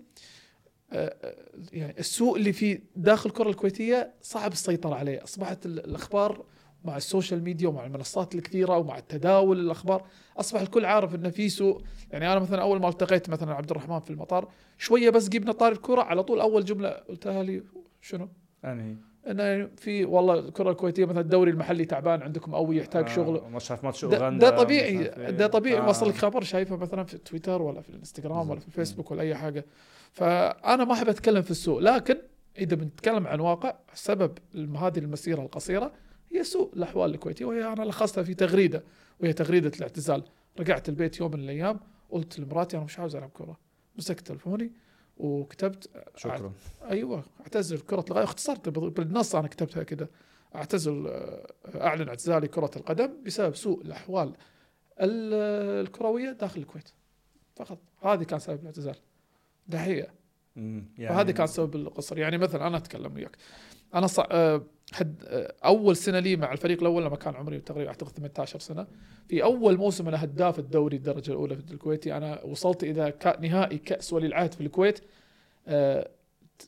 يعني 1.73 1.99
السوء 1.99 2.37
اللي 2.37 2.53
في 2.53 2.81
داخل 2.95 3.29
الكره 3.29 3.49
الكويتية 3.49 4.13
صعب 4.21 4.51
السيطرة 4.51 4.95
عليه 4.95 5.23
أصبحت 5.23 5.65
ال- 5.65 5.85
الأخبار 5.85 6.43
مع 6.85 6.97
ال 6.97 7.04
social 7.04 7.43
media 7.43 7.67
ومع 7.69 7.85
المنصات 7.85 8.35
الكثيرة 8.35 8.77
ومع 8.77 8.97
التداول 8.97 9.59
الأخبار 9.59 10.05
أصبح 10.37 10.61
الكل 10.61 10.85
عارف 10.85 11.15
إنه 11.15 11.29
في 11.29 11.49
سوء 11.49 11.81
يعني 12.11 12.31
أنا 12.31 12.39
مثلا 12.39 12.61
أول 12.61 12.79
ما 12.81 12.89
التقيت 12.89 13.29
مثلا 13.29 13.53
عبد 13.53 13.71
الرحمن 13.71 13.99
في 13.99 14.09
المطار 14.09 14.47
شوية 14.77 15.09
بس 15.09 15.29
جبنا 15.29 15.51
طاري 15.51 15.75
الكرة 15.75 16.01
على 16.01 16.23
طول 16.23 16.39
أول 16.41 16.65
جملة 16.65 16.89
قلتها 16.89 17.43
لي 17.43 17.63
شنو؟ 18.01 18.29
أنهي 18.65 18.95
إنه 19.27 19.69
في 19.77 20.05
والله 20.05 20.39
الكرة 20.39 20.71
الكويتية 20.71 21.05
مثلا 21.05 21.21
الدوري 21.21 21.51
المحلي 21.51 21.85
تعبان 21.85 22.21
عندكم 22.21 22.53
أو 22.55 22.71
يحتاج 22.71 23.03
آه، 23.09 23.15
شغل 23.15 23.41
مش 23.51 23.71
عارف 23.71 23.83
ماتش 23.83 24.05
ده, 24.05 24.17
أوغندا 24.17 24.49
ده 24.49 24.57
طبيعي 24.63 24.87
إيه. 24.99 25.29
ده 25.29 25.47
طبيعي 25.47 25.79
آه. 25.79 25.89
وصل 25.89 26.09
لك 26.09 26.15
خبر 26.15 26.43
شايفه 26.43 26.75
مثلا 26.77 27.03
في 27.03 27.17
تويتر 27.17 27.61
ولا 27.61 27.81
في 27.81 27.89
الإنستغرام 27.89 28.49
ولا. 28.49 28.59
في 28.59 28.67
الفيسبوك 28.67 29.11
ولا 29.11 29.21
أي 29.21 29.35
حاجة 29.35 29.65
فأنا 30.13 30.83
ما 30.83 30.93
أحب 30.93 31.09
أتكلم 31.09 31.41
في 31.41 31.51
السوء 31.51 31.79
لكن 31.81 32.17
إذا 32.57 32.75
بنتكلم 32.75 33.27
عن 33.27 33.39
واقع 33.39 33.75
سبب 33.93 34.37
هذه 34.55 34.99
المسيرة 34.99 35.41
القصيرة 35.41 35.91
هي 36.31 36.43
سوء 36.43 36.73
الأحوال 36.75 37.13
الكويتية 37.13 37.45
وهي 37.45 37.65
أنا 37.73 37.83
لخصتها 37.83 38.23
في 38.23 38.33
تغريدة 38.33 38.83
وهي 39.19 39.33
تغريدة 39.33 39.71
الاعتزال. 39.75 40.23
رجعت 40.59 40.89
البيت 40.89 41.19
يوم 41.19 41.31
من 41.31 41.39
الأيام 41.39 41.79
قلت 42.09 42.39
لمراتي 42.39 42.77
أنا 42.77 42.85
مش 42.85 42.99
عاوز 42.99 43.15
ألعب 43.15 43.29
كوره 43.29 43.57
مسكت 43.97 44.27
تلفوني 44.27 44.71
وكتبت 45.17 45.89
شكرا. 46.15 46.53
أيوه 46.89 47.23
أعتزل 47.41 47.79
كرة 47.79 47.99
القدم 47.99 48.17
اختصرت 48.21 48.69
بال- 48.69 48.89
بالنص 48.89 49.35
أنا 49.35 49.47
كتبتها 49.47 49.83
كده. 49.83 50.09
أعتزل 50.55 51.07
آه، 51.07 51.47
أعلن 51.75 52.07
اعتزالي 52.07 52.47
كرة 52.47 52.71
القدم 52.75 53.09
بسبب 53.25 53.55
سوء 53.55 53.81
الأحوال 53.81 54.33
ال- 54.99 55.83
الكروية 55.85 56.31
داخل 56.31 56.61
الكويت. 56.61 56.89
فقط 57.55 57.77
هذه 58.01 58.23
كان 58.23 58.39
سبب 58.39 58.59
الاعتزال. 58.59 58.95
ده 59.67 59.79
حقيقه 59.79 60.09
مم. 60.55 60.85
فهذا 60.97 61.31
كان 61.31 61.47
سبب 61.47 61.75
القصر. 61.75 62.17
يعني 62.17 62.37
مثلا 62.37 62.67
أنا 62.67 62.77
أتكلم 62.77 63.13
وياك. 63.15 63.37
أنا 63.95 64.07
صع... 64.07 64.27
آه، 64.31 64.63
حد 64.93 65.23
آه، 65.27 65.53
أول 65.65 65.95
سنة 65.95 66.19
لي 66.19 66.35
مع 66.35 66.51
الفريق 66.51 66.79
الأول 66.81 67.05
لما 67.05 67.15
كان 67.15 67.35
عمري 67.35 67.59
تقريبا 67.59 67.89
أعتقد 67.89 68.11
18 68.11 68.59
سنة. 68.59 68.87
في 69.29 69.43
أول 69.43 69.77
موسم 69.77 70.07
أنا 70.07 70.23
هداف 70.23 70.59
الدوري 70.59 70.97
الدرجة 70.97 71.31
الأولى 71.31 71.55
في 71.55 71.71
الكويتي. 71.71 72.17
أنا 72.17 72.43
وصلت 72.43 72.83
إلى 72.83 73.13
كأ- 73.23 73.39
نهائي 73.39 73.77
كأس 73.77 74.13
ولي 74.13 74.27
العهد 74.27 74.53
في 74.53 74.61
الكويت. 74.61 74.99
آه، 75.67 76.09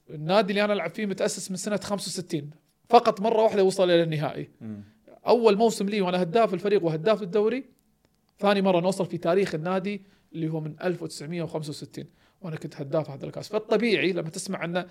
النادي 0.09 0.49
اللي 0.49 0.63
أنا 0.65 0.73
ألعب 0.73 0.89
فيه 0.89 1.05
متأسس 1.05 1.51
من 1.51 1.57
سنة 1.57 1.77
65 1.83 2.49
فقط 2.89 3.21
مرة 3.21 3.43
واحدة 3.43 3.63
وصل 3.63 3.83
إلى 3.83 4.03
النهائي. 4.03 4.49
مم. 4.61 4.83
أول 5.27 5.57
موسم 5.57 5.89
لي 5.89 6.01
وأنا 6.01 6.21
هداف 6.21 6.53
الفريق 6.53 6.83
وهداف 6.85 7.21
الدوري 7.21 7.65
ثاني 8.39 8.61
مرة 8.61 8.79
نوصل 8.79 9.05
في 9.05 9.17
تاريخ 9.17 9.55
النادي 9.55 10.01
اللي 10.33 10.49
هو 10.49 10.59
من 10.59 10.75
1965 10.83 12.05
وأنا 12.41 12.55
كنت 12.55 12.81
هداف 12.81 13.09
هذا 13.09 13.25
الكاس. 13.25 13.47
فالطبيعي 13.47 14.11
لما 14.11 14.29
تسمع 14.29 14.59
عنه 14.59 14.85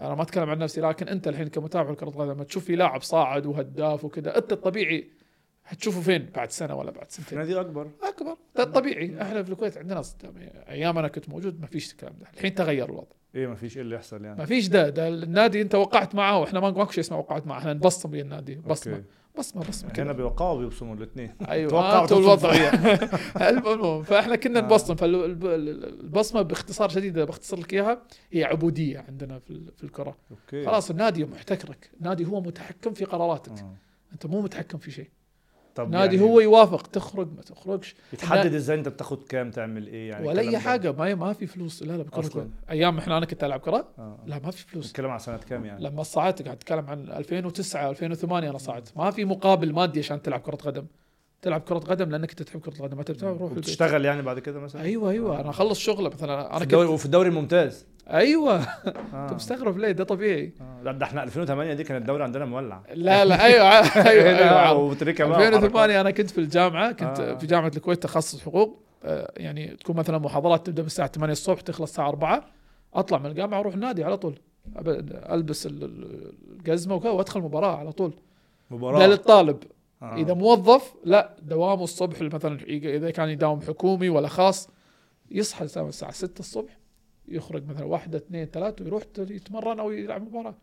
أنا 0.00 0.14
ما 0.14 0.22
أتكلم 0.22 0.50
عن 0.50 0.58
نفسي 0.58 0.80
لكن 0.80 1.08
أنت 1.08 1.28
الحين 1.28 1.48
كمتابع 1.48 1.90
لكرة 1.90 2.08
القدم 2.08 2.30
لما 2.30 2.44
تشوف 2.44 2.64
في 2.64 2.76
لاعب 2.76 3.02
صاعد 3.02 3.46
وهداف 3.46 4.04
وكذا 4.04 4.38
أنت 4.38 4.52
الطبيعي 4.52 5.10
حتشوفه 5.64 6.00
فين؟ 6.00 6.28
بعد 6.34 6.50
سنة 6.50 6.74
ولا 6.74 6.90
بعد 6.90 7.10
سنتين. 7.10 7.38
نادي 7.38 7.60
أكبر. 7.60 7.90
أكبر. 8.02 8.36
ده 8.56 8.62
الطبيعي 8.62 9.22
إحنا 9.22 9.42
في 9.42 9.50
الكويت 9.52 9.78
عندنا 9.78 10.02
أيام 10.68 10.98
أنا 10.98 11.08
كنت 11.08 11.28
موجود 11.28 11.60
ما 11.60 11.66
فيش 11.66 11.92
الكلام 11.92 12.14
ده. 12.20 12.26
الحين 12.34 12.54
تغير 12.54 12.84
الوضع. 12.84 13.06
إيه 13.34 13.46
ما 13.46 13.54
فيش 13.54 13.76
إيه 13.76 13.82
اللي 13.82 13.94
يحصل 13.94 14.20
ما 14.20 14.26
يعني 14.26 14.46
فيش 14.46 14.68
ده. 14.68 14.88
ده 14.88 15.08
النادي 15.08 15.62
أنت 15.62 15.74
وقعت 15.74 16.14
معه. 16.14 16.38
وإحنا 16.38 16.60
ما 16.60 16.70
ماكو 16.70 16.92
شيء 16.92 17.04
اسمه 17.04 17.18
وقعت 17.18 17.46
معه. 17.46 17.58
إحنا 17.58 17.72
نبصم 17.72 18.12
ويا 18.12 18.22
النادي 18.22 18.54
بصمة. 18.54 18.94
okay. 18.94 19.04
بصمة 19.38 19.64
بصمة 19.68 19.90
كذا 19.90 20.12
بيوقعوا 20.12 20.52
وبيبصموا 20.52 20.94
الاثنين 20.94 21.34
أيوه. 21.48 21.70
توقع 21.70 22.02
أنتوا 22.02 22.16
وتبصم 22.16 22.48
الوضع. 22.48 23.48
المهم 23.48 24.02
فإحنا 24.08 24.36
كنا 24.36 24.58
آه. 24.58 24.62
نبصم. 24.62 24.94
فالبصمه 24.94 26.42
باختصار 26.42 26.88
شديد 26.88 27.18
بختصر 27.18 27.58
لك 27.60 27.74
إياها 27.74 28.02
هي 28.32 28.44
عبودية 28.44 28.98
عندنا 29.08 29.38
في 29.38 29.50
ال- 29.50 29.72
في 29.76 29.84
الكرة. 29.84 30.16
okay. 30.30 30.66
خلاص 30.66 30.90
النادي 30.90 31.24
محتكرك. 31.24 31.90
النادي 32.00 32.26
هو 32.26 32.40
متحكم 32.40 32.94
في 32.94 33.04
قراراتك. 33.04 33.58
آه. 33.58 33.74
أنت 34.12 34.26
مو 34.26 34.40
متحكم 34.40 34.78
في 34.78 34.90
شيء. 34.90 35.10
طب 35.74 35.84
النادي 35.84 36.16
يعني 36.16 36.28
هو 36.28 36.40
يوافق 36.40 36.86
تخرج 36.86 37.28
ما 37.36 37.42
تخرجش. 37.42 37.94
يتحدد 38.12 38.54
إزاي 38.54 38.78
أنت 38.78 38.88
بتاخد 38.88 39.22
كام 39.22 39.50
تعمل 39.50 39.86
إيه؟ 39.86 40.08
يعني 40.08 40.26
ولا 40.26 40.40
أي؟ 40.40 40.58
حاجة 40.58 40.92
ما 40.92 41.14
ما 41.14 41.32
في 41.32 41.46
فلوس. 41.46 41.82
لا 41.82 41.96
لا 41.96 42.02
بكرة. 42.02 42.48
أيام 42.70 42.98
إحنا 42.98 43.18
أنا 43.18 43.26
كنت 43.26 43.44
ألعب 43.44 43.60
كرة؟ 43.60 43.88
آه. 43.98 44.18
لا 44.26 44.40
ما 44.44 44.50
في 44.50 44.66
فلوس. 44.66 44.90
نتكلم 44.90 45.10
عن 45.10 45.18
سنة 45.18 45.36
كام 45.36 45.64
يعني؟ 45.64 45.84
لما 45.84 46.02
صعدت 46.02 46.42
قاعد 46.42 46.56
أتكلم 46.56 46.86
عن 46.86 47.08
2009 47.08 47.90
2008 47.90 48.50
أنا 48.50 48.58
صعدت. 48.58 48.92
ما 48.96 49.10
في 49.10 49.24
مقابل 49.24 49.72
مادي 49.72 49.98
عشان 49.98 50.22
تلعب 50.22 50.40
كرة 50.40 50.56
قدم. 50.56 50.86
تلعب 51.42 51.60
كرة 51.60 51.78
قدم 51.78 52.10
لأنك 52.10 52.30
أنت 52.30 52.42
تحب 52.42 52.60
كرة 52.60 52.74
القدم. 52.74 52.96
ما 52.96 53.02
تبي 53.02 53.18
تلعب 53.18 53.42
روح. 53.42 53.52
وتشتغل 53.52 54.04
يعني 54.04 54.22
بعد 54.22 54.38
كده 54.38 54.60
مثلا؟ 54.60 54.82
أيوه 54.82 55.10
أيوه. 55.10 55.40
أنا 55.40 55.50
أخلص 55.50 55.78
شغله 55.78 56.08
مثلا. 56.08 56.42
في 56.42 56.54
أنا 56.56 56.62
الدوري 56.62 56.86
كنت 56.86 56.94
وفي 56.94 57.04
الدوري 57.06 57.28
الممتاز. 57.28 57.86
أيوه. 58.10 58.54
آه. 58.60 59.24
أنت 59.24 59.32
مستغرب 59.32 59.78
ليه؟ 59.78 59.92
ده 59.92 60.04
طبيعي. 60.04 60.52
آه. 60.60 60.92
ده 60.92 61.06
إحنا 61.06 61.22
2008 61.22 61.74
دي 61.74 61.84
كان 61.84 61.96
الدوري 61.96 62.22
عندنا 62.24 62.44
مولع. 62.44 62.82
لا 62.94 63.24
لا 63.24 63.44
أيوه 63.44 63.64
أيوه, 64.08 64.30
هنا 64.30 64.38
أيوة. 64.38 64.50
بقى 64.50 64.72
2008 64.92 66.00
أنا 66.00 66.10
كنت 66.10 66.30
في 66.30 66.38
الجامعة 66.38 66.92
كنت 66.92 67.20
آه. 67.20 67.34
في 67.34 67.46
جامعة 67.46 67.72
الكويت 67.76 68.02
تخصص 68.02 68.40
حقوق. 68.40 68.80
آه، 69.04 69.32
يعني 69.36 69.66
تكون 69.76 69.96
مثلا 69.96 70.18
محاضرات 70.18 70.66
تبدأ 70.66 70.82
من 70.82 70.86
الساعة 70.86 71.08
8 71.08 71.32
الصبح 71.32 71.60
تخلص 71.60 71.90
الساعة 71.90 72.08
4 72.08 72.44
أطلع 72.94 73.18
من 73.18 73.26
الجامعة 73.26 73.60
أروح 73.60 73.74
النادي 73.74 74.04
على 74.04 74.16
طول. 74.16 74.38
ألبس 75.32 75.66
ال- 75.66 75.84
ال- 75.84 76.32
الجزمة 76.52 76.94
وكذا 76.94 77.10
وأدخل 77.10 77.40
مباراة 77.40 77.76
على 77.76 77.92
طول. 77.92 78.12
مباراة. 78.70 79.06
للطالب. 79.06 79.58
آه. 80.02 80.16
إذا 80.16 80.34
موظف 80.34 80.94
لا 81.04 81.36
دوامه 81.42 81.84
الصبح 81.84 82.22
مثلا 82.22 82.58
إذا 82.68 83.10
كان 83.10 83.28
يداوم 83.28 83.60
حكومي 83.60 84.08
ولا 84.08 84.28
خاص 84.28 84.68
يصحى 85.30 85.64
الساعة 85.64 86.10
6 86.10 86.38
الصبح. 86.40 86.78
يخرج 87.28 87.66
مثلا 87.68 87.84
واحدة 87.84 88.18
اثنين 88.18 88.44
ثلاثة 88.46 88.84
ويروح 88.84 89.02
يتمرن 89.18 89.80
أو 89.80 89.90
يلعب 89.90 90.22
مباراة. 90.22 90.54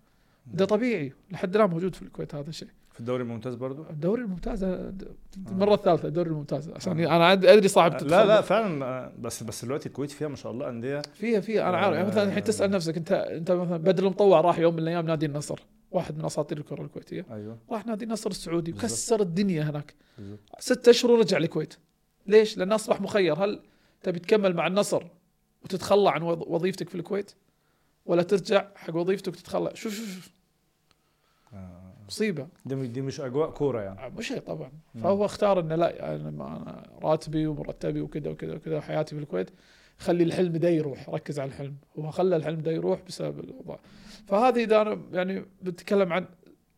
ده 0.53 0.65
طبيعي 0.65 1.13
لحد 1.32 1.56
الآن 1.56 1.70
موجود 1.70 1.96
في 1.96 2.01
الكويت 2.01 2.36
هذا 2.36 2.50
الشيء. 2.50 2.68
في 2.91 3.00
الدوري 3.00 3.24
الممتاز 3.24 3.56
برضو؟ 3.56 3.84
الدوري 3.89 4.22
الممتاز 4.22 4.63
المرة 5.51 5.74
الثالثة 5.74 6.08
الدوري 6.08 6.30
الممتاز. 6.30 6.70
عشان 6.70 7.00
أنا 7.00 7.36
أد- 7.36 7.46
أدري 7.46 7.68
صعب 7.68 8.03
لا. 8.03 8.25
لا 8.25 8.41
فعلا 8.41 8.86
آه، 8.86 9.12
بس 9.20 9.44
بس 9.44 9.65
دلوقتي 9.65 9.86
الكويت 9.89 10.12
فيها 10.12 10.27
ما 10.27 10.36
شاء 10.36 10.51
الله 10.51 10.70
أندية. 10.70 11.01
فيها 11.13 11.39
فيها 11.39 11.70
أنا 11.70 11.77
عارف. 11.77 11.96
يعني 11.96 12.08
مثلا 12.08 12.24
الحين 12.24 12.44
تسأل 12.44 12.72
نفسك 12.72 12.98
أنت 12.98 13.12
أنت 13.12 13.51
مثلا 13.51 13.77
بدر 13.77 14.03
المطوع 14.03 14.41
راح 14.41 14.60
يوم 14.60 14.74
من 14.74 14.80
الأيام 14.80 15.06
نادي 15.06 15.25
النصر 15.25 15.60
واحد 15.91 16.18
من 16.18 16.25
أساطير 16.25 16.58
الكرة 16.58 16.82
الكويتية. 16.82 17.25
أيوه. 17.32 17.58
راح 17.72 17.86
نادي 17.86 18.06
النصر 18.06 18.30
السعودي 18.30 18.72
بالضبط. 18.72 18.91
وكسر 18.91 19.22
الدنيا 19.22 19.63
هناك. 19.63 19.94
بالضبط. 20.18 20.39
ست 20.60 20.88
أشهر 20.88 21.12
ورجع 21.12 21.38
الكويت 21.38 21.74
ليش؟ 22.27 22.58
لأنه 22.58 22.75
أصبح 22.75 23.01
مخير. 23.01 23.34
هل 23.46 23.60
تبي 24.03 24.20
تكمل 24.20 24.53
مع 24.56 24.68
النصر 24.68 25.03
وتتخلى 25.63 26.10
عن 26.10 26.22
وظ- 26.22 26.48
وظيفتك 26.48 26.89
في 26.89 26.96
الكويت 26.96 27.32
ولا 28.06 28.24
ترجع 28.24 28.68
حق 28.75 28.96
وظيفتك 28.96 29.27
وتتخلى. 29.34 29.72
شوف 29.74 29.94
شوف 29.96 30.13
شوف. 30.15 30.30
آه. 31.53 31.82
مصيبة. 32.08 32.48
دي 32.65 32.88
دي 32.88 33.01
مش 33.01 33.22
أجواء 33.22 33.50
كورة 33.50 33.82
يعني. 33.82 34.15
مش 34.18 34.32
هي 34.32 34.39
طبعا. 34.39 34.72
فهو 35.03 35.25
اختار 35.25 35.60
إنه 35.60 35.75
لا 35.75 35.89
يعني 35.96 36.30
أنا 36.30 36.84
راتبي 37.03 37.48
ومرتبي 37.48 38.01
وكذا 38.01 38.30
وكذا 38.32 38.53
وكذا 38.56 38.77
وحياتي 38.77 39.15
في 39.15 39.22
الكويت 39.22 39.50
خلي 39.98 40.24
الحلم 40.24 40.58
ده 40.58 40.70
يروح 40.70 41.10
ركز 41.10 41.39
على 41.39 41.48
الحلم. 41.48 41.75
هو 42.00 42.12
خلى 42.12 42.36
الحلم 42.36 42.62
ده 42.62 42.72
يروح 42.72 43.00
بسبب 43.08 43.39
الوضع. 43.39 43.77
فهذه 44.27 44.63
إذا 44.63 44.82
أنا 44.82 45.01
يعني 45.13 45.46
بتكلم 45.62 46.13
عن 46.13 46.25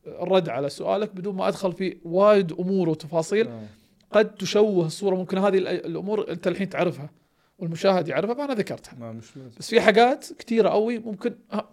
الرد 0.07 0.49
على 0.49 0.69
سؤالك 0.69 1.15
بدون 1.15 1.35
ما 1.35 1.47
أدخل 1.47 1.73
في 1.73 1.97
وايد 2.05 2.51
أمور 2.51 2.89
وتفاصيل 2.89 3.47
آه. 3.47 3.65
قد 4.11 4.35
تشوه 4.35 4.85
الصورة. 4.85 5.15
ممكن 5.15 5.37
هذه 5.37 5.57
الأمور 5.57 6.31
أنت 6.31 6.47
الحين 6.47 6.69
تعرفها. 6.69 7.09
والمشاهد 7.57 8.07
يعرفها 8.07 8.35
فأنا 8.35 8.53
ذكرتها. 8.53 8.95
ما 8.99 9.11
مش 9.11 9.37
لازم. 9.37 9.51
بس 9.59 9.69
في 9.69 9.81
حاجات 9.81 10.33
كثيره 10.39 10.69
قوي 10.69 10.99
ممكن 10.99 11.35
ها 11.51 11.69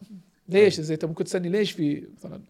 ليش 0.48 0.80
زي 0.80 0.94
انت 0.94 1.04
ممكن 1.04 1.24
تسألني 1.24 1.48
ليش 1.48 1.72
في 1.72 2.08
مثلا 2.16 2.42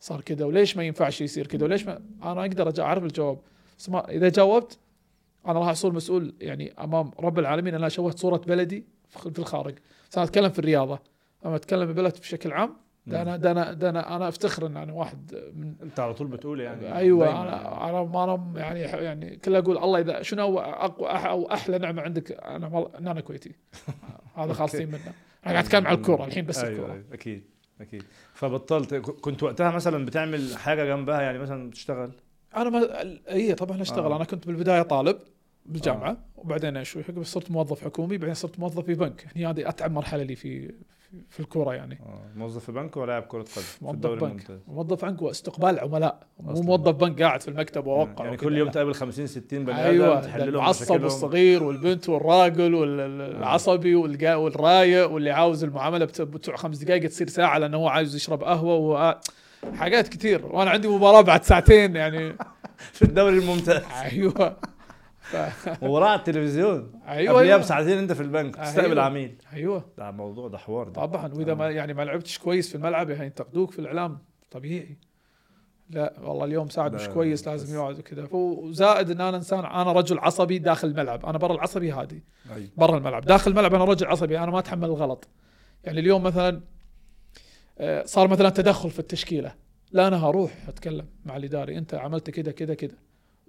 صار 0.00 0.20
كذا 0.20 0.44
وليش 0.44 0.76
ما 0.76 0.82
ينفعش 0.82 1.20
يصير 1.20 1.46
كذا 1.46 1.64
وليش 1.64 1.86
ما 1.86 2.02
أنا 2.22 2.40
أقدر 2.40 2.82
أعرف 2.84 3.04
الجواب. 3.04 3.38
بس 3.78 3.88
ما 3.88 4.10
إذا 4.10 4.28
جاوبت 4.28 4.78
أنا 5.46 5.58
راح 5.58 5.68
أصير 5.68 5.92
مسؤول 5.92 6.34
يعني 6.40 6.72
أمام 6.72 7.10
رب 7.20 7.38
العالمين 7.38 7.74
أنا 7.74 7.88
شوهت 7.88 8.18
صورة 8.18 8.36
بلدي 8.36 8.84
في 9.08 9.38
الخارج. 9.38 9.74
بس 10.10 10.18
أنا 10.18 10.26
أتكلم 10.26 10.50
في 10.50 10.58
الرياضة. 10.58 10.98
أما 11.46 11.56
أتكلم 11.56 11.88
البلد 11.88 12.18
بشكل 12.18 12.52
عام 12.52 12.76
ده 13.06 13.22
أنا 13.22 13.36
ده 13.36 13.50
أنا 13.50 13.72
ده 13.72 13.90
أنا 13.90 14.16
أنا 14.16 14.28
أفتخر 14.28 14.66
إن 14.66 14.76
أنا 14.76 14.92
واحد 14.92 15.34
من 15.56 15.74
أنت 15.82 16.00
على 16.00 16.14
طول 16.14 16.26
بتقول 16.26 16.60
يعني 16.60 16.96
أيوه 16.96 17.42
أنا 17.42 17.88
أنا 17.90 18.02
ما 18.02 18.24
أنا 18.24 18.60
يعني 18.60 18.80
يعني 18.80 19.36
كله 19.36 19.58
أقول 19.58 19.78
الله 19.78 20.00
إذا 20.00 20.22
شنو 20.22 20.58
اقوى 20.58 21.08
أح- 21.08 21.26
أو 21.26 21.52
أحلى 21.52 21.78
نعمة 21.78 22.02
عندك؟ 22.02 22.32
أنا 22.32 22.66
والله- 22.66 22.98
ان 22.98 23.08
أنا 23.08 23.20
كويتي. 23.20 23.52
هذا 24.36 24.52
خالصين 24.52 24.88
منه. 24.88 24.98
أنا 25.46 25.52
قاعد 25.52 25.64
أتكلم 25.64 25.86
عن 25.86 25.94
الكورة 25.94 26.24
الحين 26.24 26.46
بس 26.46 26.58
أيوة 26.64 26.72
الكورة. 26.78 26.92
أيوة 26.92 27.04
أكيد 27.12 27.42
أكيد. 27.80 28.02
فبطلت 28.34 28.94
كنت 28.94 29.42
وقتها 29.42 29.70
مثلا 29.70 30.06
بتعمل 30.06 30.56
حاجة 30.56 30.84
جنبها 30.84 31.20
يعني 31.22 31.38
مثلا 31.38 31.70
بتشتغل 31.70 32.12
أنا 32.56 32.70
ما 32.70 33.00
اي 33.30 33.54
طبعا 33.54 33.82
أشتغل. 33.82 34.12
آه. 34.12 34.16
أنا 34.16 34.24
كنت 34.24 34.46
بالبداية 34.46 34.82
طالب 34.82 35.18
بالجامعة 35.66 36.16
وبعدين 36.36 36.84
شوي 36.84 37.02
صرت 37.22 37.50
موظف 37.50 37.84
حكومي 37.84 38.18
بعدين 38.18 38.34
صرت 38.34 38.58
موظف 38.60 38.84
في 38.84 38.94
بنك. 38.94 39.26
يعني 39.36 39.46
هذه 39.46 39.68
أتعب 39.68 39.92
مرحلة 39.92 40.22
لي 40.22 40.36
في 40.36 40.74
في, 41.28 41.40
الكورة 41.40 41.74
يعني 41.74 41.98
آه. 42.06 42.38
موظف 42.38 42.70
بنك 42.70 42.96
ولاعب 42.96 43.22
كرة 43.22 43.38
قدم 43.42 43.48
في 43.52 43.90
الدوري. 43.90 44.24
الممتاز 44.24 44.58
موظف 44.68 45.04
بنك 45.04 45.22
واستقبال 45.22 45.78
عملاء 45.80 46.20
مو. 46.40 46.62
موظف 46.62 46.94
بنك 46.94 47.22
قاعد 47.22 47.40
في 47.40 47.48
المكتب 47.48 47.86
وأوقع 47.86 48.24
يعني 48.24 48.36
كل 48.36 48.56
يوم. 48.58 48.68
تقابل 48.70 48.94
50 48.94 49.26
60 49.26 49.64
بني 49.64 49.84
أيوه 49.84 50.12
آدم 50.18 50.20
تحل 50.26 50.38
ده 50.38 50.44
لهم 50.44 50.54
المعصب 50.54 51.02
والصغير 51.02 51.62
والبنت 51.62 52.08
والراجل 52.08 52.74
والعصبي 52.74 53.94
والقا- 54.02 54.34
والرايق 54.36 55.10
واللي 55.10 55.30
عاوز 55.30 55.64
المعاملة 55.64 56.04
بت- 56.04 56.22
بتوع 56.22 56.56
خمس 56.56 56.78
دقائق 56.78 57.08
تصير 57.08 57.28
ساعة 57.28 57.58
لأنه 57.58 57.76
هو 57.76 57.88
عايز 57.88 58.14
يشرب 58.16 58.42
قهوة 58.44 58.74
و... 58.76 59.14
حاجات 59.74 60.08
كثير 60.08 60.46
وأنا 60.46 60.70
عندي 60.70 60.88
مباراة 60.88 61.20
بعد 61.20 61.44
ساعتين 61.44 61.96
يعني 61.96 62.36
في 62.92 63.02
الدوري 63.02 63.38
الممتاز 63.38 63.82
أيوه. 64.02 64.56
وراء 65.82 66.14
التلفزيون. 66.18 66.92
أيوه 67.08 67.32
قبلها 67.32 67.42
أيوه. 67.42 67.56
بساعتين 67.56 67.98
أنت 67.98 68.12
في 68.12 68.22
البنك 68.22 68.56
تستقبل 68.56 68.90
أيوة. 68.90 69.02
عميل. 69.02 69.34
أيوه. 69.52 69.84
ده 69.98 70.08
الموضوع 70.08 70.48
ده 70.48 70.58
حوار 70.58 70.88
ده. 70.88 70.92
طبعا. 70.92 71.34
وإذا 71.34 71.54
ما 71.54 71.70
يعني 71.70 71.94
ما 71.94 72.02
لعبتش 72.02 72.38
كويس 72.38 72.68
في 72.68 72.74
الملعب 72.74 73.10
يعني 73.10 73.24
ينتقدوك 73.24 73.70
في 73.70 73.78
الإعلام. 73.78 74.18
طبيعي. 74.50 74.96
لا 75.90 76.14
والله 76.22 76.44
اليوم 76.44 76.68
ساعد 76.68 76.94
مش 76.94 77.08
كويس 77.08 77.48
لازم 77.48 77.74
يقعد 77.74 77.98
وكذا. 77.98 78.28
وزائد 78.32 79.10
إن 79.10 79.20
أنا 79.20 79.36
إنسان 79.36 79.58
أنا 79.64 79.92
رجل 79.92 80.18
عصبي 80.18 80.58
داخل 80.58 80.88
الملعب. 80.88 81.26
أنا 81.26 81.38
برا 81.38 81.54
العصبي 81.54 81.92
هادي. 81.92 82.22
أيوة. 82.54 82.68
برا 82.76 82.98
الملعب. 82.98 83.24
داخل 83.24 83.50
الملعب 83.50 83.74
أنا 83.74 83.84
رجل 83.84 84.06
عصبي 84.06 84.38
أنا 84.38 84.50
ما 84.50 84.58
أتحمل 84.58 84.84
الغلط. 84.84 85.28
يعني 85.84 86.00
اليوم 86.00 86.22
مثلا 86.22 86.60
آه، 87.78 88.04
صار 88.04 88.28
مثلا 88.28 88.48
تدخل 88.50 88.90
في 88.90 88.98
التشكيلة. 88.98 89.54
لا 89.92 90.08
أنا 90.08 90.26
هروح 90.26 90.52
أتكلم 90.68 91.06
مع 91.24 91.36
الإداري. 91.36 91.78
أنت 91.78 91.94
عملت 91.94 92.30
كذا 92.30 92.52
كذا 92.52 92.74
كذا. 92.74 92.96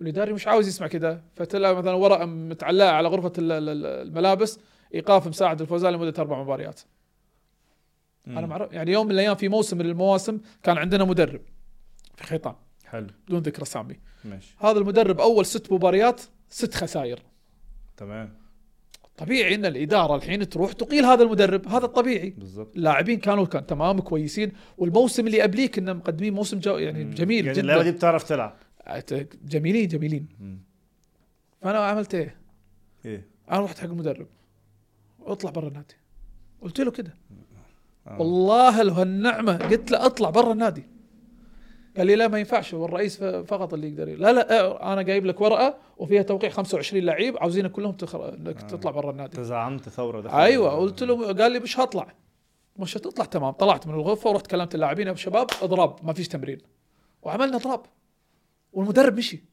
والاداري 0.01 0.33
مش 0.33 0.47
عاوز 0.47 0.67
يسمع 0.67 0.87
كذا 0.87 1.21
فتلاقي 1.35 1.75
مثلا 1.75 1.93
ورقة 1.93 2.25
متعلقة 2.25 2.89
على 2.89 3.07
غرفة 3.07 3.31
ال- 3.37 3.51
ال- 3.51 3.85
الملابس 4.07 4.59
إيقاف 4.93 5.27
مساعد 5.27 5.61
الفوزان 5.61 5.93
لمدة 5.93 6.13
أربع 6.21 6.41
مباريات. 6.43 6.81
أنا 8.27 8.41
مم. 8.41 8.47
معرف 8.49 8.71
يعني 8.73 8.91
يوم 8.91 9.05
من 9.05 9.11
الأيام 9.11 9.35
في 9.35 9.49
موسم 9.49 9.77
من 9.77 9.85
المواسم 9.85 10.39
كان 10.63 10.77
عندنا 10.77 11.03
مدرب 11.05 11.41
في 12.15 12.23
خيطان. 12.23 12.55
حلو. 12.85 13.07
بدون 13.27 13.39
ذكر 13.41 13.61
أسامي. 13.61 13.99
ماشي. 14.25 14.55
هذا 14.59 14.79
المدرب 14.79 15.19
أول 15.21 15.45
ست 15.45 15.71
مباريات 15.71 16.21
ست 16.49 16.73
خسائر. 16.73 17.19
تمام. 17.97 18.33
طبيعي 19.17 19.55
إن 19.55 19.65
الإدارة 19.65 20.15
الحين 20.15 20.49
تروح 20.49 20.71
تقيل 20.71 21.05
هذا 21.05 21.23
المدرب 21.23 21.67
هذا 21.67 21.85
الطبيعي 21.85 22.29
بالظبط 22.29 22.75
اللاعبين 22.75 23.19
كانوا 23.19 23.45
كان 23.45 23.65
تمام 23.65 23.99
كويسين 23.99 24.51
والموسم 24.77 25.27
اللي 25.27 25.41
قبليه 25.41 25.67
كنا 25.67 25.93
مقدمين 25.93 26.33
موسم 26.33 26.59
جو 26.59 26.77
يعني. 26.77 27.03
جميل 27.03 27.45
يعني 27.47 27.59
اللعبة 27.59 27.83
دي 27.83 27.89
جدا 27.89 27.97
بتعرف 27.97 28.23
تلعب. 28.23 28.55
جميلين 29.45 29.87
جميلين. 29.87 30.27
مم. 30.39 30.59
فأنا 31.61 31.79
عملت 31.79 32.15
إيه؟ 32.15 32.35
إيه. 33.05 33.27
أنا 33.51 33.59
رحت 33.61 33.77
حق 33.79 33.85
المدرب. 33.85 34.27
اطلع 35.25 35.51
برا 35.51 35.67
النادي. 35.67 35.95
قلت 36.61 36.79
له 36.81 36.91
كده. 36.91 37.13
آه. 38.07 38.19
والله 38.19 38.83
لو 38.83 38.93
هالنعمة 38.93 39.57
قلت 39.57 39.91
له 39.91 40.05
اطلع 40.05 40.29
برا 40.29 40.51
النادي. 40.53 40.83
قال 41.97 42.07
لي 42.07 42.15
لا 42.15 42.27
ما 42.27 42.39
ينفعش. 42.39 42.73
هو 42.73 42.85
الرئيس 42.85 43.17
ف- 43.17 43.23
فقط 43.23 43.73
اللي 43.73 43.87
يقدر 43.89 44.05
لا 44.05 44.33
لا 44.33 44.59
آه، 44.59 44.93
أنا 44.93 45.01
جايب 45.01 45.25
لك 45.25 45.41
ورقة 45.41 45.77
وفيها 45.97 46.21
توقيع 46.21 46.49
25 46.49 47.03
لعيب 47.03 47.37
عاوزينك 47.37 47.71
كلهم 47.71 47.91
تخر... 47.91 48.33
إنك 48.33 48.63
آه. 48.63 48.67
تطلع 48.67 48.91
برا 48.91 49.11
النادي. 49.11 49.37
تزعمت 49.37 49.89
ثورة 49.89 50.21
داخل 50.21 50.37
أيوه 50.37 50.71
قلت 50.71 51.03
له 51.03 51.33
قال 51.33 51.51
لي 51.51 51.59
مش 51.59 51.79
هطلع. 51.79 52.13
مش 52.79 52.97
هتطلع 52.97 53.25
تمام. 53.25 53.51
طلعت 53.51 53.87
من 53.87 53.93
الغرفة 53.93 54.29
ورحت 54.29 54.47
كلمت 54.47 54.75
اللاعبين. 54.75 55.07
يا 55.07 55.13
شباب 55.13 55.47
اضراب 55.61 55.95
ما 56.03 56.13
فيش 56.13 56.27
تمرين. 56.27 56.57
وعملنا 57.21 57.57
اضراب. 57.57 57.81
والمدرب 58.73 59.17
مشي 59.17 59.43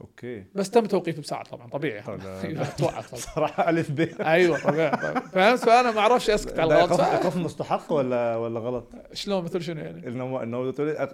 أوكي 0.00 0.44
بس 0.54 0.70
تم 0.70 0.86
توقيفه 0.86 1.22
بساعة 1.22 1.44
طبعا 1.44 1.68
طبيعي. 1.68 2.02
أيوة، 2.44 2.64
توقف. 2.78 3.14
صراحة 3.34 3.70
ألف 3.70 3.90
ب 3.90 4.00
ايوو 4.20 4.56
طبيعي. 4.56 4.90
فهمت 5.32 5.58
فأنا 5.58 5.90
ما 5.90 6.00
أعرفش 6.00 6.30
أسكت 6.30 6.58
على 6.58 6.74
الغلط 6.84 7.00
ايقاف 7.00 7.36
مستحق 7.36 7.92
ولا 7.92 8.36
ولا 8.36 8.60
غلط؟ 8.60 8.92
شلون 9.12 9.44
مثل 9.44 9.62
شنو 9.62 9.80
يعني 9.80 10.08
إنه 10.08 10.42
إنه 10.42 10.58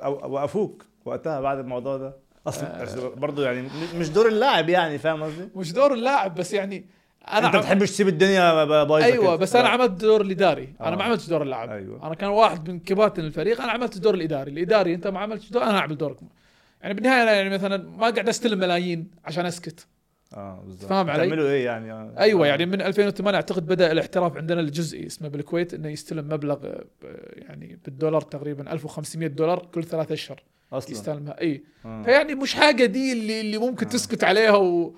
وقفوك 0.04 0.86
وقتها 1.04 1.40
بعد 1.40 1.58
الموضوع 1.58 1.96
ده 1.96 2.16
أصلا 2.46 2.82
آه. 2.82 3.08
برضه 3.08 3.44
يعني 3.46 3.68
مش 3.94 4.08
دور 4.10 4.28
اللاعب 4.28 4.68
يعني 4.68 4.98
فاهم 4.98 5.22
قصدي؟ 5.22 5.48
مش 5.56 5.72
دور 5.72 5.92
اللاعب 5.94 6.34
بس 6.34 6.52
يعني 6.52 6.84
أنا 7.28 7.46
أنت 7.46 7.54
عم- 7.54 7.60
بتحبش 7.60 7.90
تسيب 7.90 8.08
الدنيا 8.08 8.64
بايظة 8.64 9.04
أيوه. 9.06 9.36
بس 9.36 9.56
أنا 9.56 9.62
لا. 9.64 9.68
عملت 9.70 9.90
دور 9.90 10.20
الإداري 10.20 10.74
أنا 10.80 10.92
آه. 10.92 10.96
ما 10.96 11.04
عملتش 11.04 11.28
دور 11.28 11.42
اللاعب 11.42 11.70
أيوه 11.70 12.06
أنا 12.06 12.14
كان 12.14 12.28
واحد 12.30 12.70
من 12.70 12.80
كباتن 12.80 13.24
الفريق 13.24 13.60
أنا 13.60 13.72
عملت 13.72 13.96
الدور 13.96 14.14
الإداري 14.14 14.50
الإداري 14.50 14.94
أنت 14.94 15.06
ما 15.06 15.20
عملتش 15.20 15.50
دور 15.50 15.62
أنا 15.62 15.78
أعمل 15.78 15.96
دورك 15.98 16.16
يعني 16.82 16.94
بالنهاية 16.94 17.22
أنا 17.22 17.32
يعني 17.32 17.50
مثلا 17.50 17.90
ما 17.90 18.10
قاعد 18.10 18.28
أستلم 18.28 18.58
ملايين 18.58 19.10
عشان 19.24 19.46
أسكت 19.46 19.86
آه 20.34 20.62
بالظبط 20.66 20.90
فاهم 20.90 21.10
علي؟ 21.10 21.26
تعملوا 21.26 21.48
إيه 21.48 21.64
يعني 21.64 21.92
آه. 21.92 22.14
أيوه 22.18 22.46
آه. 22.46 22.48
يعني 22.48 22.66
من 22.66 22.82
2008 22.82 23.36
أعتقد 23.36 23.66
بدأ 23.66 23.92
الاحتراف 23.92 24.36
عندنا 24.36 24.60
الجزئي 24.60 25.06
اسمه 25.06 25.28
بالكويت 25.28 25.74
إنه 25.74 25.88
يستلم 25.88 26.28
مبلغ 26.28 26.66
آه، 26.66 26.84
يعني 27.32 27.78
بالدولار 27.84 28.20
تقريبا 28.20 28.72
1500 28.72 29.28
دولار 29.28 29.68
كل 29.74 29.84
ثلاثة 29.84 30.14
أشهر 30.14 30.42
أصلا 30.72 30.90
يستلمها 30.90 31.40
اي 31.40 31.62
آه. 31.84 32.02
فيعني 32.02 32.34
مش 32.34 32.54
حاجة 32.54 32.84
دي 32.84 33.12
اللي 33.12 33.40
اللي 33.40 33.58
ممكن 33.58 33.86
آه. 33.86 33.90
تسكت 33.90 34.24
عليها 34.24 34.56
و 34.56 34.94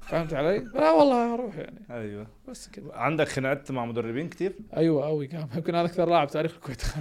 فهمت 0.00 0.34
علي؟ 0.34 0.58
لا 0.74 0.90
والله 0.90 1.34
أروح 1.34 1.56
يعني 1.56 1.86
أيوه 1.90 2.26
بس 2.48 2.68
كذا 2.68 2.92
عندك 2.92 3.28
خناقات 3.28 3.70
مع 3.70 3.86
مدربين 3.86 4.28
كتير؟ 4.28 4.56
أيوه 4.76 5.06
قوي 5.06 5.28
يمكن 5.56 5.74
أنا 5.74 5.84
أكثر 5.84 6.08
لاعب 6.08 6.28
تاريخ 6.28 6.54
الكويت 6.54 6.82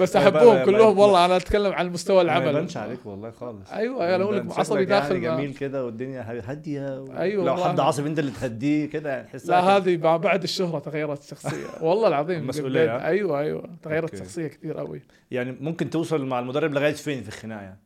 بس 0.00 0.16
أحبهم 0.16 0.64
كلهم 0.64 0.98
والله 0.98 1.24
أنا 1.24 1.36
أتكلم 1.36 1.72
عن 1.72 1.88
مستوى 1.90 2.16
ما 2.16 2.22
العمل 2.22 2.46
يبانش 2.48 2.76
عليك 2.76 2.98
والله 3.06 3.30
خالص 3.30 3.70
أيوه 3.72 4.14
أنا 4.16 4.24
أقول 4.24 4.36
لك 4.36 4.58
عصبي 4.58 4.84
داخل 4.84 5.14
ما- 5.14 5.20
جميل 5.20 5.54
كده 5.54 5.84
والدنيا 5.84 6.42
هادية 6.46 7.00
و... 7.00 7.16
أيوة 7.18 7.44
لو. 7.44 7.56
حد 7.56 7.80
عصبي 7.80 8.08
انت 8.08 8.18
اللي 8.18 8.30
تهديه 8.30 8.86
كده 8.86 9.10
يعني 9.10 9.26
تحسها 9.26 9.60
لا. 9.60 9.76
هذه 9.76 9.96
بعد 9.96 10.42
الشهرة 10.42 10.78
تغيرت 10.78 11.22
الشخصيه 11.22 11.66
والله 11.82 12.08
العظيم 12.08 12.46
ها؟ 12.90 13.06
أيوه 13.06 13.40
أيوه 13.40 13.64
تغيرت. 13.82 14.14
الشخصيه 14.14 14.46
كثير 14.46 14.76
قوي 14.78 15.02
يعني 15.30 15.56
ممكن 15.60 15.90
توصل 15.90 16.24
مع 16.26 16.38
المدرب 16.38 16.72
لغاية 16.72 16.92
فين 16.92 17.22
في 17.22 17.28
الخناقة 17.28 17.62
يعني 17.62 17.78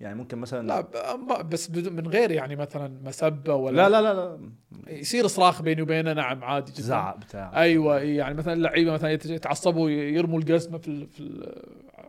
يعني 0.00 0.14
ممكن 0.14 0.38
مثلا 0.38 0.66
لا 0.66 0.80
بس 1.42 1.70
من 1.70 2.06
غير 2.08 2.30
يعني 2.30 2.56
مثلا 2.56 3.00
مسبة 3.04 3.54
ولا 3.54 3.76
لا 3.76 3.88
لا 3.88 4.02
لا, 4.02 4.14
لا. 4.14 4.38
يصير 4.88 5.26
صراخ 5.26 5.62
بيني 5.62 5.82
وبينه 5.82 6.12
نعم 6.12 6.44
عادي 6.44 6.72
جدا 6.72 6.82
زعق 6.82 7.16
بتاع 7.16 7.60
أيوه 7.62 7.98
يعني 8.00 8.34
مثلا 8.34 8.52
اللعيبه 8.52 8.92
مثلا 8.92 9.10
يت- 9.10 9.26
يتعصبوا 9.26 9.90
يرموا 9.90 10.38
القسمه 10.38 10.78
في 10.78 10.88
ال- 10.88 11.06
في 11.06 11.20
ال- 11.20 11.62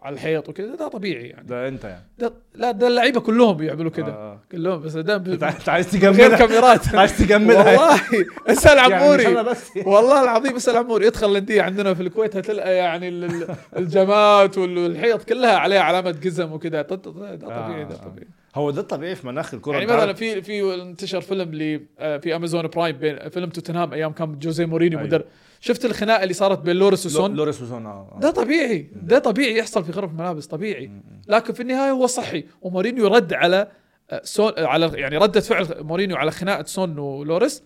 على 0.07 0.13
الحيط 0.13 0.49
وكذا 0.49 0.75
ده 0.75 0.87
طبيعي 0.87 1.27
يعني. 1.27 1.47
ده 1.47 1.67
انت 1.67 1.83
يعني. 1.83 2.03
ده 2.19 2.33
لا 2.55 2.71
ده 2.71 2.87
اللعيبة 2.87 3.19
كلهم 3.19 3.57
بيعملوا 3.57 3.91
كده. 3.91 4.07
آه، 4.07 4.33
آه. 4.33 4.39
كلهم 4.51 4.81
بس 4.81 4.93
ده 4.93 5.15
انت 5.15 5.69
عايز 5.69 5.95
من 5.95 6.01
غير 6.01 6.11
تجمدها؟ 6.11 6.37
كاميرات. 6.47 6.95
عايز 6.95 7.17
تجمدها 7.17 7.77
والله 7.79 7.99
اسأل 8.47 8.77
يعني 8.77 8.93
عموري 8.93 9.43
بس. 9.43 9.69
والله 9.85 10.23
العظيم 10.23 10.55
اسأل 10.55 10.77
عموري. 10.77 11.07
ادخل 11.07 11.31
الانديه 11.31 11.61
عندنا 11.61 11.93
في 11.93 12.01
الكويت 12.01 12.35
هتلقى 12.35 12.75
يعني 12.75 13.07
ال- 13.07 13.23
ال- 13.23 13.55
الجمات 13.77 14.57
والحيط 14.57 15.23
كلها 15.23 15.57
عليها 15.57 15.81
علامة 15.81 16.15
قزم 16.25 16.51
وكذا 16.51 16.81
ده 16.81 16.81
ده 16.81 16.95
طبيعي 16.95 17.35
ده 17.37 17.95
آه. 17.95 17.97
طبيعي. 17.97 18.27
هو 18.55 18.71
ده 18.71 18.81
الطبيعي 18.81 19.15
في 19.15 19.27
مناخ 19.27 19.53
الكوره 19.53 19.73
يعني 19.77 19.85
مثلا 19.87 20.13
في 20.13 20.41
في 20.41 20.73
انتشر 20.81 21.21
فيلم 21.21 21.51
لي 21.51 21.81
آه، 21.99 22.17
في 22.17 22.35
امازون 22.35 22.67
برايم 22.67 22.97
بين 22.97 23.29
فيلم 23.29 23.49
توتنهام 23.49 23.93
أيام 23.93 24.11
كان 24.11 24.39
جوزيه 24.39 24.65
مورينيو 24.65 24.97
أيوة. 24.99 25.07
مدرب. 25.07 25.25
شفت 25.59 25.85
الخناقة 25.85 26.23
اللي 26.23 26.33
صارت 26.33 26.59
بين 26.59 26.75
لوريس 26.75 27.05
لو- 27.05 27.11
وسون؟ 27.11 27.35
لوريس 27.35 27.61
وسون 27.61 27.85
آه 27.85 27.89
آه. 28.15 28.19
ده 28.19 28.31
طبيعي 28.31 28.89
ده 28.95 29.19
طبيعي 29.19 29.57
يحصل 29.57 29.83
في 29.85 29.91
غرف 29.91 30.11
الملابس 30.11 30.45
طبيعي. 30.47 30.91
لكن 31.27 31.53
في 31.53 31.59
النهاية 31.59 31.91
هو 31.91 32.07
صحي 32.07 32.43
ومورينيو 32.61 33.07
رد 33.07 33.33
على 33.33 33.67
آه، 34.11 34.21
سون 34.23 34.51
آه، 34.57 34.65
على 34.67 34.91
يعني 34.99 35.17
رده 35.17 35.39
فعل 35.41 35.67
مورينيو 35.83 36.15
على 36.17 36.31
خناقة 36.31 36.63
سون 36.63 36.99
ولوريس 36.99 37.63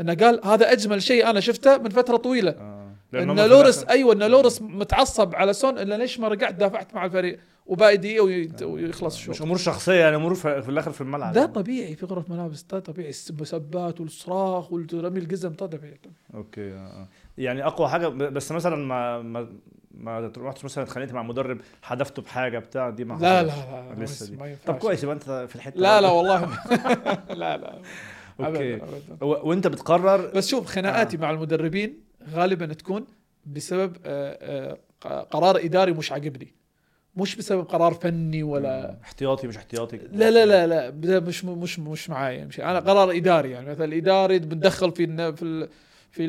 إنه 0.00 0.14
قال 0.14 0.40
هذا 0.44 0.72
أجمل 0.72 1.02
شيء 1.02 1.30
أنا 1.30 1.40
شفته 1.40 1.78
من 1.78 1.88
فترة 1.90 2.16
طويلة. 2.16 2.50
آه. 2.50 2.84
إن 3.14 3.40
لوريس 3.40 3.84
أيوه 3.84 4.12
إن 4.12 4.22
لوريس 4.22 4.62
متعصب 4.62 5.34
على 5.34 5.52
سون 5.52 5.78
الا 5.78 5.94
ليش 5.94 6.20
ما 6.20 6.28
رجعت 6.28 6.54
دافعت 6.54 6.94
مع 6.94 7.04
الفريق؟ 7.04 7.38
وباقي 7.66 7.96
دقيقة 7.96 8.24
ويخلص 8.66 9.14
مش 9.16 9.28
الشوط 9.30 9.42
أمور 9.42 9.56
شخصية 9.56 9.92
يعني 9.94 10.16
أمور 10.16 10.34
في 10.34 10.68
الآخر 10.68 10.92
في 10.92 11.00
الملعب. 11.00 11.32
ده. 11.32 11.46
طبيعي 11.46 11.96
في 11.96 12.06
غرف 12.06 12.30
ملابس 12.30 12.62
ده 12.62 12.78
طبيعي. 12.78 13.12
المسبات 13.30 14.00
والصراخ 14.00 14.72
ورمي 14.72 15.18
الجزم 15.20 15.48
ده 15.52 15.66
طبيعي. 15.66 15.98
okay 16.34 16.72
آه. 16.72 17.08
يعني 17.38 17.66
أقوى 17.66 17.88
حاجة 17.88 18.08
بس 18.08 18.52
مثلا 18.52 18.76
ما 18.76 19.22
ما 19.22 19.48
ما 19.90 20.32
رحتش 20.38 20.64
مثلا 20.64 20.84
اتخانقت 20.84 21.12
مع 21.12 21.22
مدرب 21.22 21.60
حدفته 21.82 22.22
بحاجة 22.22 22.58
بتاع 22.58 22.90
دي 22.90 23.04
ما 23.04 23.14
لا 23.14 23.42
لا. 23.42 23.52
لا 23.98 24.04
لسه 24.04 24.36
دي. 24.36 24.56
طب 24.66 24.74
كويس 24.74 25.02
يبقى 25.02 25.14
أنت 25.14 25.46
في 25.48 25.56
الحتة 25.56 25.80
لا 25.80 26.00
لا. 26.00 26.08
والله 26.10 26.48
لا 27.40 27.56
لا 27.56 27.78
okay 28.40 28.80
وأنت 29.20 29.66
بتقرر 29.66 30.30
بس 30.34 30.48
شوف 30.48 30.66
خناقاتي 30.66 31.16
آه. 31.16 31.20
مع 31.20 31.30
المدربين 31.30 32.00
غالبا 32.30 32.66
تكون 32.66 33.06
بسبب 33.46 33.96
آه، 34.06 34.78
آه، 35.06 35.22
قرار 35.22 35.56
إداري 35.56 35.92
مش 35.92 36.12
عاجبني 36.12 36.54
مش 37.16 37.36
بسبب 37.36 37.64
قرار 37.64 37.94
فني 37.94 38.42
ولا 38.42 38.98
احتياطي 39.02 39.46
مش 39.46 39.56
احتياطي 39.56 39.96
لا 39.96 40.30
لا 40.30 40.46
لا 40.46 40.66
لا 40.66 41.20
مش 41.20 41.44
مش 41.44 41.78
مش 41.78 42.10
معايا 42.10 42.44
مش 42.44 42.60
أنا 42.60 42.78
قرار 42.78 43.16
إداري 43.16 43.50
يعني 43.50 43.70
مثلا 43.70 43.84
الاداري 43.84 44.38
بندخل 44.38 44.92
في 44.92 45.32
في 45.36 45.68
في 46.14 46.26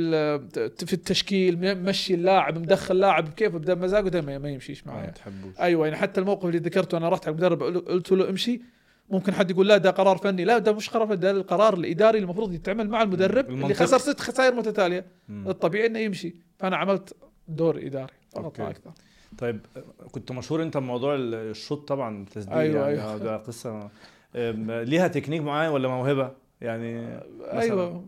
في 0.86 0.94
التشكيل 0.94 1.76
مشي 1.84 2.14
اللاعب 2.14 2.58
مدخل 2.58 3.00
لاعب 3.00 3.30
كيف؟ 3.30 3.56
بدا 3.56 3.76
مزاجه 3.76 4.10
ده 4.10 4.22
ما 4.40 4.50
يمشيش 4.50 4.88
ما 4.88 4.94
معايا 4.94 5.14
أيوه 5.60 5.86
يعني 5.88 5.98
حتى 6.00 6.22
الموقف 6.22 6.46
اللي 6.46 6.58
ذكرته 6.58 6.98
أنا 6.98 7.10
رحت 7.10 7.28
على 7.28 7.32
المدرب 7.34 7.64
قل- 7.64 7.80
قلت 7.86 8.12
له 8.12 8.30
امشي. 8.30 8.62
ممكن 9.10 9.34
حد 9.34 9.52
يقول 9.52 9.68
لا 9.68 9.78
ده 9.78 9.90
قرار 9.92 10.18
فني. 10.18 10.46
لا 10.46 10.58
ده 10.58 10.72
مش 10.74 10.90
قرار 10.90 11.08
فني 11.08 11.16
ده 11.16 11.32
القرار 11.32 11.74
الإداري 11.74 12.18
اللي 12.18 12.26
المفروض 12.26 12.54
يتعمل 12.54 12.90
مع 12.90 13.02
المدرب 13.02 13.46
اللي 13.46 13.58
المنطقي. 13.58 13.74
خسر 13.74 13.98
ست 13.98 14.20
خسائر 14.20 14.56
متتالية. 14.56 15.06
مم. 15.30 15.48
الطبيعي 15.50 15.86
إنه 15.88 16.00
يمشي. 16.00 16.36
فأنا 16.60 16.78
عملت 16.78 17.16
دور 17.48 17.78
إداري 17.86 18.14
فقط. 18.30 18.60
لا 18.60 18.70
أكثر. 18.70 18.92
طيب 19.38 19.60
كنت 20.12 20.32
مشهور 20.32 20.64
أنت 20.64 20.78
بموضوع 20.78 21.16
ال- 21.16 21.34
الشوط 21.36 21.88
طبعا 21.88 22.22
التسديد 22.24 22.58
أيوة، 22.58 22.90
يعني 22.90 23.02
أيوة. 23.02 23.18
ده 23.18 23.38
قصة. 23.38 23.90
ليها 24.84 25.08
تكنيك 25.08 25.42
معين 25.42 25.70
ولا 25.72 25.88
موهبة؟ 25.88 26.32
يعني 26.62 27.20
أيوه. 27.52 28.06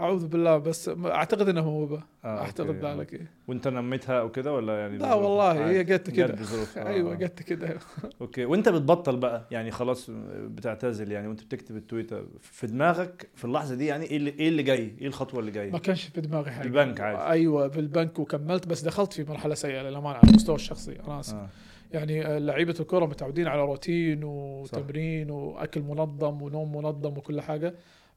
أعوذ 0.00 0.26
بالله 0.26 0.58
بس 0.58 0.90
أعتقد 1.06 1.48
إنه 1.48 1.64
موهبه 1.64 2.02
آه، 2.24 2.38
اعتقد. 2.38 2.84
ذلك 2.84 3.14
إيه. 3.14 3.30
وأنت 3.48 3.68
نميتها 3.68 4.20
أو 4.20 4.30
كده 4.30 4.52
ولا 4.52 4.78
يعني 4.80 4.98
لا؟ 4.98 5.14
والله. 5.14 5.70
هي 5.70 5.84
جت 5.84 6.10
كده 6.10 6.34
آه، 6.76 6.86
أيوه 6.88 7.12
آه. 7.12 7.14
جت 7.14 7.42
كده 7.42 7.76
okay 8.20 8.44
وأنت 8.44 8.68
بتبطل 8.68 9.16
بقى 9.16 9.46
يعني 9.50 9.70
خلاص 9.70 10.10
بتعتزل 10.34 11.12
يعني 11.12 11.28
وأنت 11.28 11.42
بتكتب 11.42 11.76
التويتة 11.76 12.26
في 12.40 12.66
دماغك 12.66 13.28
في 13.34 13.44
اللحظة 13.44 13.74
دي 13.74 13.86
يعني 13.86 14.04
إيه 14.04 14.16
اللي 14.16 14.30
إيه 14.30 14.48
اللي 14.48 14.62
جاي 14.62 14.94
إيه 15.00 15.06
الخطوة 15.06 15.40
اللي 15.40 15.50
جاية 15.50 15.70
ما 15.70 15.78
كانش 15.78 16.04
في 16.04 16.20
دماغي 16.20 16.50
حاجة 16.50 16.66
البنك 16.66 17.00
عادي. 17.00 17.32
أيوه 17.32 17.66
بالبنك 17.66 18.18
وكملت 18.18 18.66
بس 18.66 18.82
دخلت 18.82 19.12
في 19.12 19.24
مرحلة 19.24 19.54
سيئة 19.54 19.82
للامانه 19.82 20.16
على 20.16 20.28
المستوى 20.28 20.54
الشخصي 20.56 21.00
أنا 21.06 21.20
آسف 21.20 21.34
آه. 21.34 21.48
يعني 21.92 22.26
آه، 22.26 22.38
لعيبة 22.38 22.74
الكره 22.80 23.06
متعودين 23.06 23.46
على 23.46 23.62
روتين 23.62 24.24
وتمرين 24.24 25.30
وأكل 25.30 25.80
منظم 25.82 26.42
ونوم 26.42 26.76
منظم 26.76 27.18
وكل 27.18 27.40
حاجة 27.40 27.74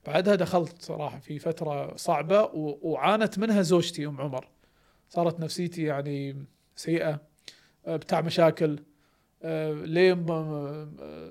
بعدها 0.08 0.36
دخلت 0.36 0.82
صراحة 0.82 1.20
في 1.20 1.40
فترة 1.40 1.96
صعبة 1.96 2.50
وعانت 2.54 3.40
منها 3.40 3.62
زوجتي 3.62 4.06
أم 4.06 4.22
عمر. 4.22 4.48
صارت 5.10 5.40
نفسيتي 5.40 5.84
يعني 5.84 6.46
سيئة 6.76 7.22
آه، 7.86 7.96
بتاع 7.96 8.22
مشاكل 8.22 8.80
آه، 9.44 9.72
ليه 9.74 10.26
آه، 10.30 10.88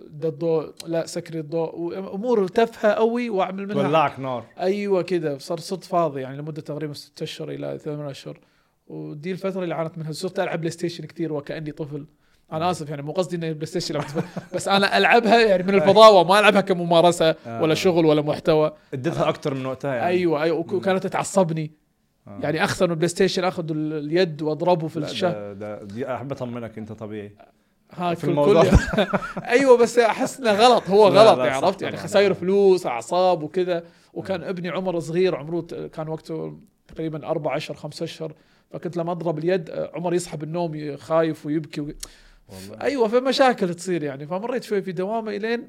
ده 0.07 0.29
الضوء 0.29 0.75
لا 0.87 1.07
سكري 1.07 1.41
الضوء 1.41 1.79
وأمور 1.79 2.49
تافهه 2.49 2.93
قوي 2.93 3.31
وأعمل 3.31 3.67
منها 3.67 3.83
تولعك 3.83 4.21
نار. 4.21 4.47
أيوه 4.61 5.03
كذا 5.03 5.39
صار 5.39 5.61
صرت 5.61 5.85
فاضي 5.85 6.21
يعني 6.21 6.37
لمدة 6.37 6.63
تقريبا 6.63 6.93
ست 6.93 7.23
أشهر 7.23 7.51
إلى 7.51 7.79
ثمان 7.79 8.09
أشهر. 8.09 8.41
ودي 8.87 9.33
الفترة 9.33 9.63
اللي 9.65 9.75
عانت 9.75 9.99
منها 9.99 10.13
صرت 10.13 10.41
ألعب 10.41 10.59
بلاي 10.59 10.71
ستيشن 10.71 11.05
كثير 11.05 11.33
وكأني 11.33 11.73
طفل. 11.73 12.07
أنا 12.53 12.71
آسف 12.71 12.89
يعني 12.91 13.03
مو 13.03 13.13
قصدي 13.13 13.37
اني 13.37 13.55
بلاي 13.55 13.67
ستيشن 13.67 14.01
بس 14.55 14.69
أنا 14.69 14.97
ألعبها 14.99 15.41
يعني 15.41 15.63
من 15.63 15.75
الفضاوة 15.75 16.25
ما 16.25 16.39
ألعبها 16.39 16.61
كممارسة 16.61 17.35
آه. 17.47 17.63
ولا 17.63 17.75
شغل 17.75 18.07
ولا 18.07 18.23
محتوى. 18.23 18.73
اديتها 18.95 19.29
أكتر 19.29 19.55
من 19.55 19.67
وقتها 19.67 19.95
يعني. 19.95 20.07
أيوه 20.07 20.43
أيوه 20.43 20.59
وك- 20.59 20.73
وكانت 20.73 21.07
تعصبني. 21.07 21.71
آه. 22.29 22.39
يعني 22.43 22.65
اخسر 22.65 22.87
من 22.87 22.91
البلاي 22.93 23.09
ستيشن 23.09 23.45
أخذ 23.45 23.71
ال- 23.71 23.93
اليد 23.93 24.43
وأضربه 24.43 24.89
في 24.89 24.97
الشهر. 24.97 25.53
ده, 25.53 25.83
دي 25.83 26.15
أحب 26.15 26.33
أطمنك 26.33 26.79
أنت 26.79 26.93
طبيعي. 26.93 27.33
ها 27.93 28.15
في 28.15 28.23
كل 28.23 28.31
الموضوع. 28.31 28.63
كل 28.65 28.69
أيوه 29.49 29.77
بس 29.79 29.99
أحس 29.99 30.41
إنه 30.41 30.53
غلط 30.53 30.91
هو 30.91 31.09
غلط 31.09 31.39
لا، 31.39 31.45
يعني 31.47 31.67
عرفت؟ 31.67 31.83
يعني. 31.83 31.97
خسائر 31.97 32.35
فلوس 32.35 32.87
أعصاب 32.87 33.43
وكذا. 33.43 33.83
وكان 34.15 34.43
ابني 34.43 34.69
عمره 34.69 34.99
صغير 34.99 35.37
عمره 35.37 35.61
كان 35.93 36.09
وقته 36.09 36.59
تقريبا 36.95 37.27
أربع 37.27 37.57
اشهر 37.57 37.77
خمس 37.77 38.03
أشهر. 38.03 38.33
فكنت 38.71 38.97
لما 38.97 39.13
أضرب 39.13 39.39
اليد 39.39 39.71
آه، 39.71 39.91
عمر 39.95 40.15
يصحى 40.15 40.37
بالنوم 40.37 40.75
ي- 40.75 40.97
خايف 40.97 41.47
ويبكي. 41.47 41.95
والله. 42.49 42.83
أيوه 42.83 43.09
فمشاكل 43.09 43.75
تصير 43.75 44.03
يعني. 44.03 44.27
فمريت 44.27 44.63
شوي 44.63 44.83
في 44.83 44.93
دوامة 44.93 45.37
إلين 45.37 45.69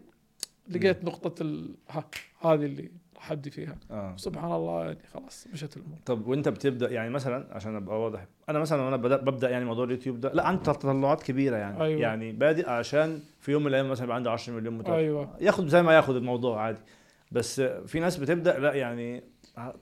لقيت 0.69 1.03
نقطة 1.03 1.41
ال... 1.43 1.75
ها 1.89 2.03
هذه 2.41 2.65
اللي 2.65 2.91
راح 3.15 3.31
ابدي 3.31 3.49
فيها. 3.49 3.75
آه. 3.91 4.13
سبحان 4.17 4.51
الله 4.51 4.85
يعني 4.85 4.97
خلاص 5.13 5.47
مشت 5.53 5.77
الأمور. 5.77 5.97
طب 6.05 6.27
وأنت 6.27 6.49
بتبدأ 6.49 6.91
يعني 6.91 7.09
مثلا 7.09 7.47
عشان 7.51 7.75
أبقى 7.75 8.01
واضح 8.01 8.27
أنا 8.49 8.59
مثلا 8.59 8.81
وأنا 8.81 8.97
بدا 8.97 9.17
ببدأ 9.17 9.49
يعني 9.49 9.65
موضوع 9.65 9.85
اليوتيوب 9.85 10.19
ده 10.19 10.33
لا 10.33 10.47
عندي 10.47 10.63
تطلعات 10.63 11.23
كبيرة 11.23 11.57
يعني. 11.57 11.83
أيوة. 11.83 12.01
يعني 12.01 12.31
بادئ 12.31 12.69
عشان 12.69 13.19
في 13.39 13.51
يوم 13.51 13.61
من 13.61 13.67
الأيام 13.67 13.89
مثلا 13.89 14.03
يبقى 14.03 14.15
عندي 14.15 14.29
10 14.29 14.53
مليون 14.53 14.77
متابع. 14.77 14.97
أيوه. 14.97 15.37
ياخد 15.41 15.67
زي 15.67 15.83
ما 15.83 15.93
ياخد 15.93 16.15
الموضوع 16.15 16.61
عادي. 16.61 16.81
بس 17.31 17.61
في 17.61 17.99
ناس 17.99 18.17
بتبدأ 18.17 18.59
لا 18.59 18.73
يعني 18.73 19.23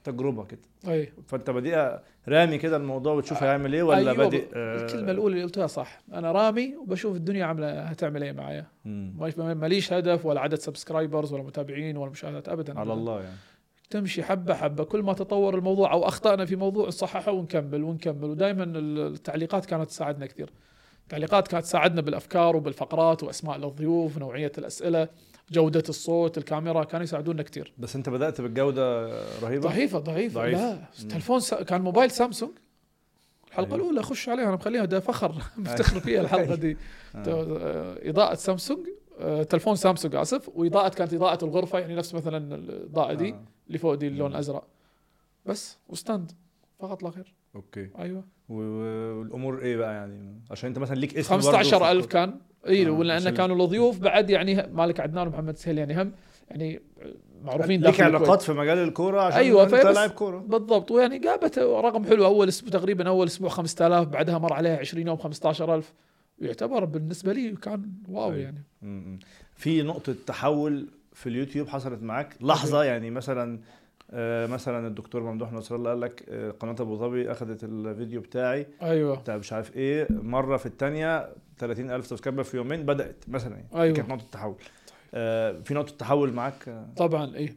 تجربة 0.04 0.46
كده. 0.46 0.60
اي 0.88 1.14
فأنت 1.28 1.50
بادئ 1.50 1.98
رامي 2.28 2.58
كده 2.58 2.78
الموضوع 2.78 3.14
وتشوف 3.14 3.44
هيعمل 3.44 3.74
إيه 3.74 3.84
ولا 3.84 3.98
أيوة 3.98 4.14
بادئ 4.14 4.46
الكلمة 4.56 5.12
الأولى 5.12 5.34
اللي 5.34 5.44
قلتها 5.44 5.68
صح. 5.68 6.02
أنا 6.14 6.32
رامي 6.32 6.76
وبشوف 6.76 7.16
الدنيا 7.16 7.46
عاملة 7.46 7.82
هتعمل 7.82 8.24
إيه 8.24 8.32
معايا. 8.32 8.66
ماليش 9.38 9.94
هدف 9.94 10.26
ولا 10.26 10.42
عدد 10.42 10.56
subscribers 10.56 11.34
ولا 11.34 11.44
متابعين 11.44 11.98
ولا 11.98 12.12
مشاهدات 12.12 12.50
ابدا 12.50 12.80
على. 12.80 12.94
الله 12.94 13.22
يعني. 13.22 13.36
تمشي 13.90 14.24
حبة 14.24 14.54
حبة. 14.54 14.84
كل 14.84 15.02
ما 15.02 15.14
تطور 15.14 15.56
الموضوع 15.56 15.94
أو 15.94 16.08
أخطأنا 16.08 16.46
في 16.46 16.56
موضوع 16.56 16.88
نصححه 16.88 17.32
ونكمل 17.32 17.84
ونكمل. 17.84 18.24
ودائما 18.24 18.64
التعليقات 18.76 19.66
كانت 19.66 19.90
تساعدنا 19.90 20.26
كثير. 20.26 20.50
التعليقات 21.04 21.48
كانت 21.48 21.64
تساعدنا 21.64 22.02
بالأفكار 22.02 22.56
وبالفقرات 22.56 23.24
وأسماء 23.24 23.56
الضيوف 23.58 24.18
نوعية 24.18 24.52
الأسئلة. 24.58 25.08
جودة 25.52 25.84
الصوت 25.90 26.38
الكاميرا 26.38 26.84
كانوا 26.84 27.04
يساعدونا 27.04 27.44
كثير 27.44 27.74
بس 27.78 27.96
انت 27.96 28.10
بدأت 28.10 28.42
بالجوده 28.42 29.08
رهيبة 29.42 29.70
ضعيفة 29.70 30.00
ضعيفة 30.00 30.40
ضعيف. 30.40 30.58
لا 30.58 30.74
مم. 31.04 31.08
تلفون 31.08 31.40
س... 31.40 31.54
كان 31.54 31.82
موبايل 31.82 32.12
سامسونج 32.12 32.52
الحلقة 33.48 33.68
أيوة. 33.68 33.76
الأولى 33.76 34.00
اخش 34.00 34.30
عليها 34.30 34.46
أنا 34.46 34.56
مخليها 34.56 34.86
ده 34.86 35.00
فخر 35.00 35.36
مفتخر 35.58 36.00
فيها 36.00 36.22
الحلقة 36.22 36.56
دي 36.56 36.72
آه. 37.16 37.24
آه، 37.28 38.10
إضاءة 38.10 38.36
سامسونج 38.36 38.88
آه، 39.20 39.44
تلفون 39.44 39.76
سامسونج 39.76 40.16
آسف 40.16 40.50
وإضاءة 40.56 40.90
كانت 40.90 41.14
إضاءة 41.14 41.46
الغرفة 41.46 41.80
يعني 41.80 41.96
نفس 41.96 42.14
مثلا 42.14 42.56
الإضاءة 42.56 43.14
دي 43.14 43.30
آه. 43.30 43.44
اللي 43.68 43.78
فوق 43.78 43.94
دي 43.94 44.08
اللون. 44.08 44.32
الازرق 44.32 44.68
بس 45.46 45.78
و 45.90 45.97
stand 45.97 46.32
فقط 46.80 47.04
لا 47.04 47.10
غير 47.10 47.35
okay. 47.56 47.90
أيوه. 48.00 48.24
والأمور 48.50 49.62
إيه 49.62 49.78
بقى 49.78 49.94
يعني؟ 49.94 50.42
عشان 50.52 50.68
أنت 50.70 50.80
مثلا 50.80 50.96
ليك 50.96 51.18
اسم 51.18 51.36
برضه 51.36 51.52
15000 51.52 52.02
في- 52.04 52.08
كان. 52.10 52.36
اي 52.68 52.88
آه، 52.88 52.90
ولان 52.92 53.30
كانوا 53.30 53.64
الضيوف 53.66 54.00
بعد 54.00 54.30
يعني 54.30 54.68
مالك 54.74 55.00
عدنان 55.00 55.28
ومحمد 55.28 55.58
سهيل 55.58 55.78
يعني 55.78 56.02
هم 56.02 56.12
يعني 56.52 56.82
معروفين 57.44 57.80
الكويت. 57.86 58.02
علاقات 58.02 58.42
في 58.42 58.54
مجال 58.54 58.78
الكورة 58.78 59.22
عشان 59.22 59.40
أيوة، 59.40 59.64
أنت 59.64 59.74
لاعب 59.74 60.10
كورة. 60.10 60.38
بالضبط. 60.38 60.92
ويعني 60.92 61.20
جابت 61.20 61.60
رقم 61.60 62.06
حلو. 62.06 62.26
أول 62.26 62.48
أسبوع 62.48 62.70
تقريبا 62.72 63.08
أول 63.08 63.28
أسبوع 63.28 63.50
5000 63.50 64.08
بعدها 64.08 64.38
مر 64.38 64.54
عليها 64.54 64.78
20 64.78 65.08
يوم 65.08 65.18
15000 65.18 65.94
يعتبر 66.40 66.86
بالنسبة 66.86 67.34
لي 67.34 67.52
كان 67.52 67.92
واو 68.10 68.32
أيوة. 68.32 68.42
يعني. 68.44 68.64
م-م. 68.82 69.20
في 69.56 69.82
نقطة 69.82 70.16
تحول 70.28 70.88
في 71.14 71.30
اليوتيوب 71.30 71.68
حصلت 71.68 72.04
معاك؟ 72.04 72.36
لحظة 72.42 72.84
يعني 72.84 73.12
مثلا 73.12 73.60
مثلا 74.48 74.88
الدكتور 74.88 75.24
ممدوح 75.24 75.54
نصر 75.54 75.76
الله 75.76 75.90
قال 75.90 76.02
لك 76.02 76.26
آه، 76.30 76.52
قناة 76.52 76.76
أبو 76.80 76.96
ظبي 76.96 77.32
أخذت 77.32 77.64
الفيديو 77.64 78.22
بتاعي. 78.22 78.68
أيوه. 78.82 79.16
بتاع 79.16 79.38
مش 79.38 79.54
عارف 79.54 79.76
إيه 79.76 80.08
مرة 80.10 80.58
في 80.58 80.66
الثانية 80.66 81.30
30 81.58 81.92
ألف 81.92 82.08
subscriber 82.08 82.44
في 82.44 82.58
يومين 82.58 82.86
بدأت 82.86 83.26
مثلا. 83.28 83.56
يعني 83.56 83.68
أيوة. 83.76 83.86
دي 83.88 83.94
كانت 83.94 84.10
نقطة 84.10 84.26
تحول. 84.32 84.56
آه، 85.14 85.62
في 85.66 85.74
نقطة 85.74 85.96
تحول 85.98 86.34
معاك؟ 86.34 86.70
آه، 86.70 86.88
طبعا 86.98 87.36
اي 87.36 87.56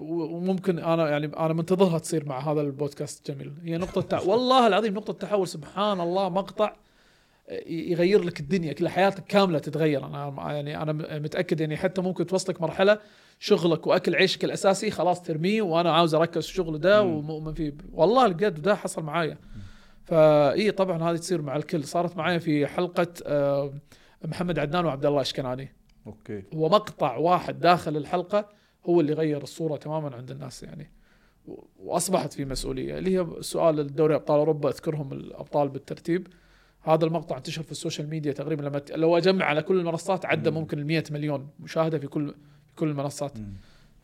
وممكن 0.00 0.78
أنا 0.78 1.08
يعني 1.10 1.26
أنا 1.26 1.52
منتظرها 1.52 1.98
تصير 1.98 2.28
مع 2.28 2.38
هذا 2.38 2.60
البودكاست 2.60 3.30
جميل. 3.30 3.52
هي 3.64 3.78
نقطة. 3.78 4.28
والله 4.28 4.66
العظيم 4.66 4.94
نقطة 4.94 5.12
تحول 5.12 5.48
سبحان 5.48 6.00
الله 6.00 6.28
مقطع 6.28 6.76
يغير 7.66 8.22
لك 8.24 8.40
الدنيا 8.40 8.72
كل 8.72 8.88
حياتك 8.88 9.24
كاملة 9.24 9.58
تتغير. 9.58 10.06
أنا 10.06 10.52
يعني 10.52 10.82
أنا 10.82 10.92
متأكد 11.18 11.60
يعني 11.60 11.76
حتى 11.76 12.02
ممكن 12.02 12.26
توصلك 12.26 12.62
مرحلة 12.62 12.98
شغلك 13.38 13.86
وأكل 13.86 14.14
عيشك 14.16 14.44
الأساسي 14.44 14.90
خلاص 14.90 15.22
ترميه 15.22 15.62
وأنا 15.62 15.92
عاوز 15.92 16.14
أركز 16.14 16.42
في 16.44 16.50
الشغل 16.50 16.78
ده. 16.78 17.02
ومؤمن 17.02 17.54
فيه 17.54 17.74
والله 17.92 18.28
بجد 18.28 18.62
ده 18.62 18.74
حصل 18.74 19.02
معايا. 19.02 19.38
ففي 20.04 20.70
طبعا 20.70 21.02
هذه 21.10 21.16
تصير 21.16 21.42
مع 21.42 21.56
الكل. 21.56 21.84
صارت 21.84 22.16
معايا 22.16 22.38
في 22.38 22.66
حلقة 22.66 23.06
آه، 23.26 23.72
محمد 24.24 24.58
عدنان 24.58 24.84
وعبد 24.84 25.06
الله 25.06 25.20
إشكناني. 25.20 25.74
أوكي. 26.06 26.42
هو 26.54 26.68
مقطع 26.68 27.16
واحد 27.16 27.60
داخل 27.60 27.96
الحلقة 27.96 28.48
هو 28.86 29.00
اللي 29.00 29.12
غير 29.12 29.42
الصورة 29.42 29.76
تماما 29.76 30.16
عند 30.16 30.30
الناس 30.30 30.62
يعني. 30.62 30.90
وأصبحت 31.78 32.32
في 32.32 32.44
مسؤولية. 32.44 32.98
اللي 32.98 33.18
هي 33.18 33.26
سؤال 33.40 33.80
الدوري 33.80 34.14
أبطال 34.14 34.38
أوروبا 34.38 34.68
أذكرهم 34.68 35.12
الأبطال 35.12 35.68
بالترتيب. 35.68 36.26
هذا 36.82 37.04
المقطع 37.04 37.36
انتشر 37.36 37.62
في 37.62 37.72
ال 37.72 37.77
social 37.77 38.08
media 38.10 38.32
تقريبا 38.32 38.62
لما 38.62 38.82
لو 38.90 39.16
أجمع 39.16 39.44
على 39.44 39.62
كل 39.62 39.78
المنصات 39.80 40.26
عدى 40.26 40.50
مم. 40.50 40.56
ممكن 40.56 40.78
ال 40.78 40.86
100 40.86 41.04
مليون 41.10 41.48
مشاهدة 41.60 41.98
في 41.98 42.06
كل 42.06 42.34
في 42.66 42.74
كل 42.76 42.88
المنصات. 42.88 43.38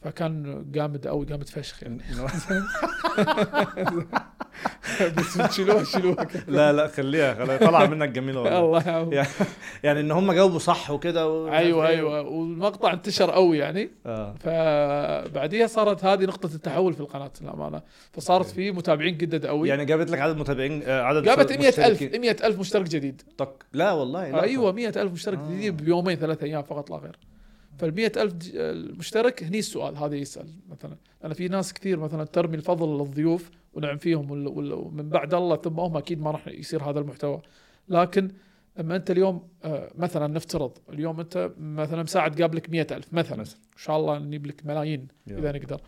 فكان 0.06 0.64
جامد 0.72 1.06
قوي 1.06 1.26
جامد 1.26 1.48
فشخ 1.48 1.82
يعني. 1.82 2.02
بس 5.16 5.34
تشيلوها 5.34 5.84
شيلوها 5.84 6.28
لا 6.48 6.72
لا 6.72 6.86
خليها 6.86 7.34
خليها. 7.34 7.56
طلع 7.56 7.86
منك 7.86 8.08
جميلة 8.08 8.40
والله. 8.40 8.60
الله 8.60 9.12
يعني 9.12 9.26
يعني 9.82 10.00
إن 10.00 10.10
هم 10.10 10.32
جاوبوا 10.32 10.58
صح 10.58 10.90
وكده 10.90 11.28
و... 11.28 11.48
أيوه 11.48 11.88
أيوه. 11.88 12.20
والمقطع 12.20 12.92
انتشر 12.92 13.30
قوي 13.30 13.58
يعني. 13.58 13.90
آه. 14.06 14.34
فبعديها 14.34 15.66
صارت 15.66 16.04
هذه 16.04 16.24
نقطة 16.24 16.54
التحول 16.54 16.92
في 16.92 17.00
القناة 17.00 17.30
للأمانة. 17.40 17.82
فصارت 18.12 18.46
في 18.46 18.70
متابعين 18.70 19.16
جدد 19.16 19.46
قوي 19.46 19.68
يعني 19.68 19.84
جابت 19.84 20.10
لك 20.10 20.18
عدد 20.18 20.36
متابعين 20.36 20.82
آه، 20.82 21.02
عدد 21.02 21.22
جابت 21.22 21.52
100000 21.52 21.80
مشتركين. 21.80 22.20
100000 22.20 22.58
مشترك 22.58 22.88
جديد. 22.88 23.22
طق. 23.38 23.62
لا 23.72 23.92
والله 23.92 24.30
لا. 24.30 24.42
أيوه 24.42 24.72
100000 24.72 25.12
مشترك 25.12 25.38
آه. 25.38 25.50
جديد 25.50 25.76
بيومين 25.76 26.16
ثلاث 26.16 26.42
أيام 26.42 26.62
فقط 26.62 26.90
لا 26.90 26.96
غير. 26.96 27.18
فال 27.78 27.94
100000 27.94 28.32
ج- 28.32 28.50
المشترك 28.56 29.42
هني 29.44 29.58
السؤال 29.58 29.96
هذا 29.96 30.16
يسأل 30.16 30.46
مثلا. 30.68 30.96
أنا 31.24 31.34
في 31.34 31.48
ناس 31.48 31.72
كثير 31.72 31.98
مثلا 31.98 32.24
ترمي 32.24 32.56
الفضل 32.56 32.98
للضيوف 32.98 33.50
ونعم 33.74 33.96
فيهم 33.98 34.30
ومن 34.30 35.08
بعد 35.08 35.34
الله 35.34 35.56
ثم 35.56 35.80
هم 35.80 35.96
أكيد 35.96 36.20
ما 36.20 36.30
راح 36.30 36.48
يصير 36.48 36.82
هذا 36.82 36.98
المحتوى. 37.00 37.42
لكن 37.88 38.30
لما 38.78 38.96
أنت 38.96 39.10
اليوم 39.10 39.48
آه، 39.64 39.90
مثلا 39.94 40.26
نفترض 40.26 40.78
اليوم 40.92 41.20
أنت 41.20 41.50
مثلا 41.58 42.02
مساعد 42.02 42.34
جاب 42.36 42.54
لك 42.54 42.70
100000 42.70 43.12
مثلا. 43.14 43.40
إن 43.42 43.78
شاء 43.78 43.96
الله 43.96 44.18
نجيب 44.18 44.46
لك 44.46 44.66
ملايين 44.66 45.08
إذا 45.30 45.52
نقدر. 45.52 45.80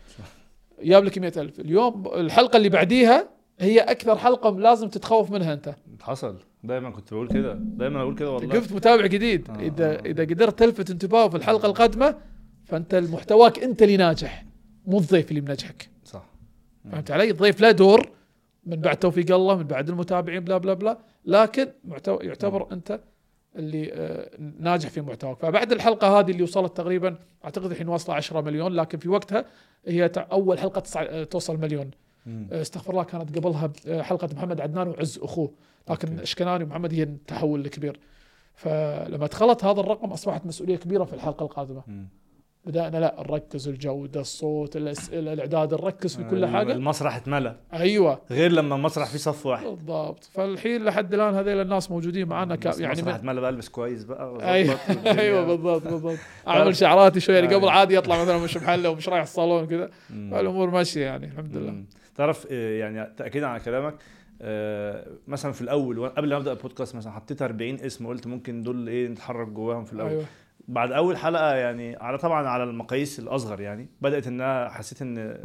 جاب 0.83 1.03
لك 1.03 1.19
100000 1.19 1.59
اليوم 1.59 2.07
الحلقة 2.07 2.57
اللي 2.57 2.69
بعديها 2.69 3.29
هي 3.59 3.79
أكثر 3.79 4.17
حلقة 4.17 4.59
لازم 4.59 4.89
تتخوف 4.89 5.31
منها 5.31 5.53
أنت. 5.53 5.75
حصل. 6.01 6.37
دايما 6.63 6.89
كنت 6.89 7.13
بقول 7.13 7.27
كده. 7.27 7.53
دايما 7.53 8.01
أقول 8.01 8.15
كده 8.15 8.31
والله. 8.31 8.55
وقفت 8.55 8.73
متابع 8.73 9.05
جديد. 9.05 9.49
آه. 9.49 9.59
إذا 9.59 9.99
إذا 9.99 10.23
قدرت 10.23 10.59
تلفت 10.59 10.91
انتباهه 10.91 11.29
في 11.29 11.37
الحلقة 11.37 11.65
القادمة 11.65 12.15
فأنت 12.65 12.95
محتواك 12.95 13.59
أنت 13.59 13.81
اللي 13.81 13.97
ناجح 13.97 14.45
مو 14.85 14.97
الضيف 14.97 15.29
اللي 15.29 15.41
منجحك. 15.41 15.89
صح. 16.05 16.25
فهمت 16.91 17.11
علي؟ 17.11 17.29
الضيف 17.29 17.61
له 17.61 17.71
دور 17.71 18.09
من 18.65 18.75
بعد 18.75 18.97
توفيق 18.97 19.35
الله 19.35 19.57
من 19.57 19.63
بعد 19.63 19.89
المتابعين 19.89 20.39
بلا 20.39 20.57
بلا 20.57 20.73
بلا. 20.73 20.97
لكن 21.25 21.67
محتوى 21.83 22.17
يعتبر 22.21 22.67
أنت 22.71 22.99
اللي 23.55 23.91
آه، 23.93 24.29
ناجح 24.59 24.89
في 24.89 25.01
محتواك. 25.01 25.37
فبعد 25.39 25.71
الحلقة 25.71 26.19
هذه 26.19 26.31
اللي 26.31 26.43
وصلت 26.43 26.77
تقريبا 26.77 27.17
أعتقد 27.45 27.71
الحين 27.71 27.87
واصلة 27.87 28.15
10 28.15 28.41
مليون 28.41 28.73
لكن 28.73 28.97
في 28.97 29.09
وقتها 29.09 29.45
هي 29.85 30.11
أول 30.17 30.59
حلقة 30.59 30.83
آه، 30.97 31.23
توصل 31.23 31.57
مليون. 31.57 31.91
مم. 32.25 32.47
آه، 32.51 32.61
استغفر 32.61 32.91
الله 32.91 33.03
كانت 33.03 33.37
قبلها 33.37 33.71
آه، 33.87 34.01
حلقة 34.01 34.29
محمد 34.35 34.61
عدنان 34.61 34.87
وعز 34.87 35.19
أخوه. 35.23 35.51
لكن. 35.89 36.19
اشكناني 36.19 36.63
ومحمد 36.63 36.93
هي 36.93 37.03
التحول 37.03 37.59
الكبير 37.59 37.99
فلما 38.55 39.27
دخلت 39.27 39.63
هذا 39.63 39.79
الرقم 39.79 40.11
أصبحت 40.11 40.45
مسؤولية 40.45 40.75
كبيرة 40.75 41.03
في 41.03 41.13
الحلقة 41.13 41.43
القادمة. 41.43 41.83
بدأنا 42.65 42.97
لا 42.97 43.15
نركز 43.19 43.67
الجوده 43.67 44.21
الصوت 44.21 44.75
الاسئله 44.75 45.33
الإعداد 45.33 45.73
نركز 45.73 46.15
في 46.15 46.23
كل 46.23 46.45
حاجة 46.45 46.73
المسرح 46.73 47.15
اتملى 47.15 47.55
أيوه 47.73 48.21
غير 48.31 48.51
لما 48.51 48.75
المسرح 48.75 49.09
فيه 49.09 49.17
صف 49.17 49.45
واحد 49.45 49.65
بالضبط 49.65 50.23
فالحين 50.23 50.85
لحد 50.85 51.13
الآن 51.13 51.33
هذيل 51.35 51.61
الناس 51.61 51.91
موجودين 51.91 52.27
معنا 52.27 52.55
كا 52.55 52.69
يعني 52.79 52.93
المسرح. 52.99 53.15
اتملى 53.15 53.41
بقى 53.41 53.49
البس 53.49 53.69
كويس 53.69 54.03
بقى 54.03 54.53
أيوه. 54.53 54.75
أيوه 55.19 55.45
بالضبط 55.45 55.83
بالضبط 55.87 56.17
أعمل 56.47 56.75
شعراتي 56.75 57.19
شوي 57.19 57.35
يعني 57.35 57.55
قبل. 57.55 57.69
عادي 57.69 57.95
يطلع 57.95 58.21
مثلا 58.21 58.37
مش 58.37 58.57
محله 58.57 58.89
ومش 58.89 59.09
رايح 59.09 59.21
الصالون 59.21 59.67
كذا. 59.67 59.89
فالأمور 60.09 60.69
ماشية 60.69 61.05
يعني 61.05 61.25
الحمد 61.25 61.57
لله. 61.57 61.83
تعرف 62.15 62.47
آه، 62.51 62.79
يعني 62.79 63.13
تاكيدا 63.17 63.47
على 63.47 63.59
كلامك 63.59 63.95
مثلا 65.27 65.51
في 65.51 65.61
الأول 65.61 66.09
قبل 66.09 66.29
ما 66.29 66.37
أبدأ 66.37 66.51
البودكاست 66.51 66.95
مثلا 66.95 67.11
حطيت 67.11 67.41
40 67.41 67.75
اسم 67.75 68.05
وقلت 68.05 68.27
ممكن 68.27 68.63
دول 68.63 68.87
إيه 68.87 69.07
نتحرك 69.07 69.47
جواهم 69.47 69.85
في 69.85 69.93
الأول. 69.93 70.09
أيوه. 70.09 70.25
بعد 70.67 70.91
أول 70.91 71.17
حلقة 71.17 71.53
يعني 71.55 71.95
على 71.95 72.17
طبعا 72.17 72.47
على 72.47 72.63
المقاييس 72.63 73.19
الأصغر 73.19 73.61
يعني 73.61 73.87
بدأت 74.01 74.27
انها 74.27 74.69
حسيت 74.69 75.01
إن 75.01 75.37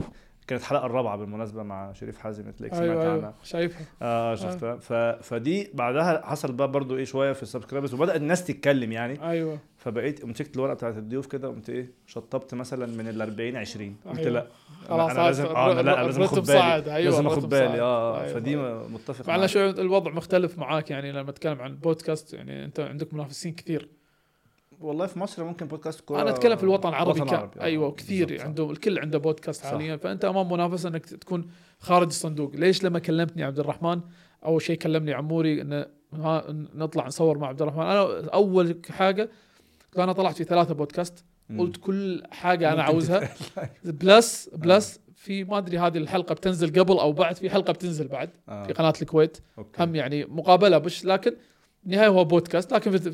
كانت 0.46 0.61
الحلقة 0.62 0.87
الرابعة 0.87 1.16
بالمناسبة 1.16 1.62
مع 1.62 1.92
شريف 1.92 2.18
حازم 2.18 2.50
تلاقيك 2.50 2.74
سمعت 2.74 2.88
أيوه. 2.98 3.12
عنها. 3.12 3.35
شايفها. 3.42 3.87
آه 4.02 4.35
شفتها. 4.35 4.76
ف... 4.76 4.92
فدي 5.22 5.70
بعدها 5.74 6.26
حصل 6.26 6.52
بقى 6.52 6.70
برضو 6.70 6.96
إيه 6.96 7.04
شوية 7.04 7.33
في 7.33 7.42
السبسكرايبرز 7.42 7.94
وبدأت 7.94 8.16
الناس 8.16 8.44
تتكلم 8.44 8.92
يعني. 8.92 9.28
أيوه. 9.30 9.59
فبقيت 9.85 10.25
مسكت 10.25 10.57
الورقة 10.57 10.75
بتاعت 10.75 10.97
الضيوف 10.97 11.27
كده 11.27 11.49
قمت 11.49 11.70
إيه 11.70 11.90
شطبت 12.07 12.55
مثلا 12.55 12.87
من 12.87 13.09
ال 13.09 13.23
40 13.23 13.57
20 13.57 13.97
قلت 14.07 14.18
أيوة. 14.18 14.31
لأ 14.31 14.47
خلاص 14.88 15.11
أنا 15.11 15.23
لازم 15.23 15.47
آه 15.47 15.73
لأ 15.73 16.05
لازم 16.05 16.23
أخد 16.23 16.47
بالي 16.47 16.94
أيوة، 16.94 17.11
لازم 17.11 17.27
أخد 17.27 17.49
بالي. 17.49 17.81
آه 17.81 18.20
أيوة، 18.20 18.35
فدي 18.35 18.57
بالضبط. 18.57 18.90
متفق 18.90 19.29
معنا 19.29 19.38
معاك. 19.38 19.51
شوي 19.51 19.70
الوضع 19.70 20.11
مختلف 20.11 20.59
معاك 20.59 20.90
يعني 20.90 21.12
لما 21.12 21.31
أتكلم 21.31 21.61
عن 21.61 21.70
البودكاست 21.70 22.35
يعني 22.35 22.64
أنت 22.64 22.81
عندك 22.81 23.14
منافسين 23.14 23.55
كثير 23.55 23.88
والله 24.81 25.07
في 25.07 25.18
مصر 25.18 25.44
ممكن 25.44 25.66
بودكاست 25.66 26.01
كورة 26.01 26.23
أنا 26.23 26.31
أتكلم 26.31 26.57
في 26.57 26.62
الوطن 26.62 26.88
العربي, 26.88 27.20
ك... 27.20 27.33
آه، 27.33 27.51
أيوه 27.61 27.92
كثير. 27.92 28.42
عنده 28.42 28.70
الكل 28.70 28.99
عنده 28.99 29.18
بودكاست 29.18 29.62
صح. 29.62 29.70
حاليا 29.70 29.97
فأنت 29.97 30.25
أمام 30.25 30.53
منافسة 30.53 30.88
إنك 30.88 31.07
تكون 31.07 31.47
خارج 31.79 32.07
الصندوق 32.07 32.57
ليش 32.57 32.85
لما 32.85 32.99
كلمتني 32.99 33.44
عبد 33.44 33.59
الرحمن 33.59 34.01
أول 34.44 34.62
شيء 34.62 34.77
كلمني 34.79 35.12
عموري 35.12 35.61
انه 35.62 35.87
نطلع 36.75 37.07
نصور 37.07 37.38
مع 37.38 37.49
عبد 37.49 37.62
الرحمن 37.62 37.83
أنا 37.83 38.31
أول 38.35 38.81
حاجة 38.90 39.31
أنا 40.02 40.12
طلعت 40.12 40.37
في 40.37 40.44
ثلاثة 40.44 40.74
بودكاست. 40.74 41.24
قلت 41.59 41.76
كل 41.76 42.22
حاجة 42.30 42.72
أنا 42.72 42.83
عاوزها. 42.83 43.28
plus 43.85 44.50
plus 44.54 45.00
في 45.14 45.44
ما 45.44 45.59
أدري 45.59 45.78
هذه 45.78 45.98
الحلقة 45.98 46.35
بتنزل 46.35 46.80
قبل 46.80 46.98
أو 46.98 47.12
بعد 47.12 47.37
في 47.37 47.50
حلقة 47.50 47.72
بتنزل 47.72 48.09
بعد 48.09 48.30
آه. 48.48 48.62
في 48.62 48.72
قناة 48.72 48.92
الكويت. 49.02 49.38
أوكي. 49.59 49.83
هم 49.83 49.94
يعني 49.94 50.24
مقابلة 50.24 50.78
بس 50.78 51.04
لكن 51.04 51.33
النهايه 51.87 52.09
هو 52.09 52.24
بودكاست 52.24 52.72
لكن 52.72 52.90
في, 52.90 52.98
في, 52.98 53.12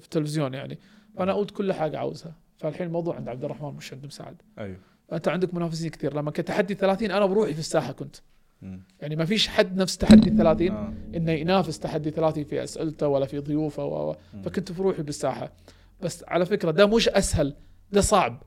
في 0.00 0.04
التلفزيون 0.04 0.54
يعني. 0.54 0.78
فأنا 1.16 1.32
قلت 1.32 1.50
كل 1.50 1.72
حاجة 1.72 1.98
عاوزها. 1.98 2.32
فالحين 2.56 2.86
الموضوع 2.86 3.16
عند 3.16 3.28
عبد 3.28 3.44
الرحمن 3.44 3.68
مش 3.68 3.92
عند 3.92 4.06
مساعد. 4.06 4.42
أيوه. 4.58 4.76
فانت 5.08 5.28
عندك 5.28 5.54
منافسين 5.54 5.90
كثير. 5.90 6.14
لما 6.14 6.30
كنت 6.30 6.48
تحدي 6.48 6.74
30 6.74 7.10
أنا 7.10 7.26
بروحي 7.26 7.52
في 7.52 7.58
الساحة 7.58 7.92
كنت. 7.92 8.16
مم. 8.62 8.80
يعني 9.00 9.16
ما 9.16 9.24
فيش 9.24 9.48
حد 9.48 9.76
نفس 9.76 9.96
تحدي 9.96 10.30
30 10.30 10.70
آه. 10.70 10.92
إنه 11.14 11.32
ينافس 11.32 11.78
تحدي 11.78 12.10
30 12.10 12.44
في 12.44 12.64
أسئلته 12.64 13.08
ولا 13.08 13.26
في 13.26 13.38
ضيوفه 13.38 13.84
و... 13.84 14.16
فكنت 14.44 14.72
بروحي 14.72 15.02
بالساحة. 15.02 15.52
بس 16.00 16.24
على 16.28 16.46
فكرة 16.46 16.70
ده 16.70 16.86
مش 16.86 17.08
أسهل 17.08 17.54
ده 17.92 18.00
صعب. 18.00 18.42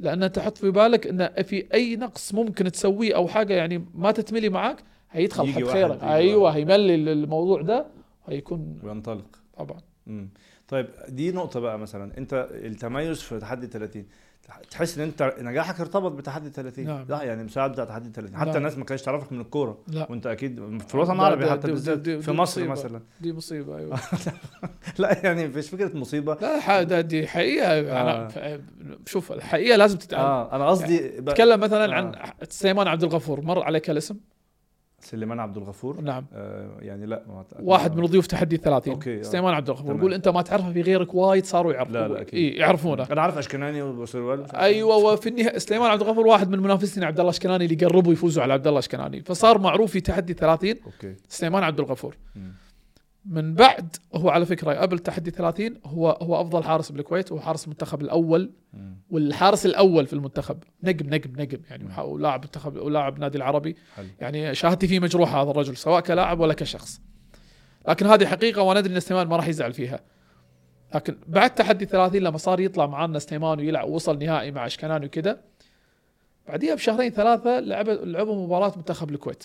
لأن 0.00 0.32
تحط 0.32 0.58
في 0.58 0.70
بالك 0.70 1.06
إن 1.06 1.42
في 1.42 1.66
أي 1.74 1.96
نقص 1.96 2.34
ممكن 2.34 2.72
تسويه 2.72 3.16
أو 3.16 3.28
حاجة 3.28 3.54
يعني 3.54 3.86
ما 3.94 4.12
تتملي 4.12 4.48
معك 4.48 4.76
هيدخل 5.10 5.46
حد 5.52 5.64
خيرك. 5.64 6.02
أيوه. 6.02 6.50
هيملي 6.50 6.94
الموضوع 6.94 7.62
ده 7.62 7.86
هيكون 8.26 8.80
وينطلق. 8.82 9.26
طبعا. 9.56 9.80
مم. 10.06 10.28
طيب 10.68 10.86
دي 11.08 11.32
نقطة 11.32 11.60
بقى 11.60 11.78
مثلا. 11.78 12.18
أنت 12.18 12.48
التميز 12.50 13.20
في 13.20 13.38
تحدي 13.38 13.66
30 13.66 14.06
تحس 14.70 14.98
إن 14.98 15.04
أنت 15.04 15.34
نجاحك 15.40 15.80
ارتبط 15.80 16.12
بتحدي 16.12 16.50
30 16.50 16.84
نعم. 16.84 17.06
لا 17.08 17.22
يعني 17.22 17.44
مساعد 17.44 17.72
بتاع 17.72 17.84
تحدي 17.84 18.10
30 18.14 18.36
حتى 18.36 18.46
نعم. 18.48 18.56
الناس 18.56 18.78
ما 18.78 18.84
كانتش 18.84 19.02
تعرفك 19.02 19.32
من 19.32 19.40
الكورة. 19.40 19.78
لا. 19.88 20.06
وأنت 20.10 20.26
أكيد 20.26 20.78
في 20.88 20.94
الوطن 20.94 21.12
العربي 21.14 21.50
حتى 21.50 21.66
دي- 21.66 21.72
بالذات 21.72 21.98
دي- 21.98 22.18
في 22.22 22.30
مصر 22.32 22.40
مصيبة. 22.60 22.70
مثلا. 22.72 23.00
دي 23.20 23.32
مصيبة 23.32 23.78
أيوه. 23.78 23.98
لا 24.98 25.18
يعني 25.26 25.48
مش 25.48 25.68
فكرة 25.70 25.96
مصيبة. 25.96 26.34
لا 26.40 26.82
ده 26.82 27.00
دي 27.00 27.26
حقيقة. 27.26 27.66
آه. 27.68 28.02
أنا 28.02 28.28
ف- 28.28 28.60
شوف 29.06 29.32
الحقيقة 29.32 29.76
لازم 29.76 29.98
تتعلم. 29.98 30.24
آه 30.24 30.56
أنا 30.56 30.68
قصدي 30.68 31.10
بقى- 31.20 31.32
تكلم 31.34 31.60
مثلا 31.60 31.84
آه. 31.92 31.94
عن 31.94 32.12
سليمان 32.48 32.88
عبد 32.88 33.02
الغفور. 33.04 33.40
مر 33.40 33.62
عليك 33.62 33.90
الاسم؟ 33.90 34.16
سليمان 35.04 35.40
عبد 35.40 35.56
الغفور 35.56 36.00
نعم 36.00 36.24
آه 36.34 36.68
يعني 36.80 37.06
لا 37.06 37.22
ما. 37.28 37.44
واحد 37.60 37.96
من 37.96 38.06
ضيوف 38.06 38.26
تحدي 38.26 38.56
30 38.56 38.92
أوكي، 38.94 39.18
آه. 39.18 39.22
سليمان 39.22 39.54
عبد 39.54 39.70
الغفور. 39.70 39.96
يقول 39.96 40.14
أنت 40.14 40.28
ما 40.28 40.42
تعرفه 40.42 40.72
في 40.72 40.82
غيرك 40.82 41.14
وايد 41.14 41.44
صاروا 41.44 41.72
يعرفوا 41.72 41.92
لا، 41.94 42.08
لا، 42.08 42.20
أكيد. 42.20 42.34
إيه 42.34 42.58
يعرفونه 42.60 43.06
أنا 43.10 43.22
عارف 43.22 43.38
أشكناني 43.38 43.82
وبوسروال 43.82 44.56
أيوه 44.56 44.96
وفي 44.96 45.28
النهاية 45.28 45.58
سليمان 45.58 45.90
عبد 45.90 46.02
الغفور 46.02 46.26
واحد 46.26 46.50
من 46.50 46.58
منافسين 46.60 47.04
عبد 47.04 47.18
الله 47.20 47.30
أشكناني 47.30 47.64
اللي 47.64 47.86
قربوا 47.86 48.12
يفوزوا 48.12 48.42
على 48.42 48.52
عبد 48.52 48.66
الله 48.66 48.78
أشكناني 48.78 49.22
فصار 49.22 49.58
معروف 49.58 49.90
في 49.90 50.00
تحدي 50.00 50.32
30 50.32 50.70
أوكي 50.86 51.14
سليمان 51.28 51.62
عبد 51.62 51.80
الغفور. 51.80 52.16
من 53.24 53.54
بعد 53.54 53.96
هو 54.14 54.28
على 54.28 54.46
فكرة 54.46 54.72
قبل 54.72 54.98
تحدي 54.98 55.30
30 55.30 55.80
هو 55.86 56.10
هو 56.10 56.40
أفضل 56.40 56.64
حارس 56.64 56.92
بالكويت 56.92 57.32
وهو 57.32 57.40
حارس 57.40 57.64
المنتخب 57.64 58.00
الأول. 58.02 58.52
والحارس 59.10 59.66
الأول 59.66 60.06
في 60.06 60.12
المنتخب. 60.12 60.58
نجم 60.82 61.14
نجم 61.14 61.32
نجم 61.40 61.60
يعني 61.70 62.00
ولاعب 62.02 62.44
منتخب 62.44 62.76
ولاعب 62.76 63.18
نادي 63.18 63.38
العربي. 63.38 63.76
يعني 64.20 64.54
شهادتي 64.54 64.86
فيه 64.88 65.00
مجروحة 65.00 65.42
هذا 65.42 65.50
الرجل 65.50 65.76
سواء 65.76 66.00
كلاعب 66.00 66.40
ولا 66.40 66.54
كشخص. 66.54 67.00
لكن 67.88 68.06
هذه 68.06 68.26
حقيقة 68.26 68.62
وأنا 68.62 68.78
أدري 68.78 68.94
إن 68.94 69.00
سليمان 69.00 69.26
ما 69.26 69.36
راح 69.36 69.48
يزعل 69.48 69.72
فيها. 69.72 70.00
لكن 70.94 71.16
بعد 71.26 71.54
تحدي 71.54 71.84
30 71.84 72.20
لما 72.20 72.38
صار 72.38 72.60
يطلع 72.60 72.86
معنا 72.86 73.18
سليمان 73.18 73.58
ويلعب 73.58 73.88
وصل 73.88 74.18
نهائي 74.18 74.50
مع 74.50 74.66
أشكناني 74.66 75.06
وكذا 75.06 75.40
بعديها 76.48 76.74
بشهرين 76.74 77.10
ثلاثة 77.10 77.60
لعب 77.60 77.88
لعبوا 77.88 78.46
مباراة 78.46 78.72
منتخب 78.76 79.10
الكويت. 79.10 79.44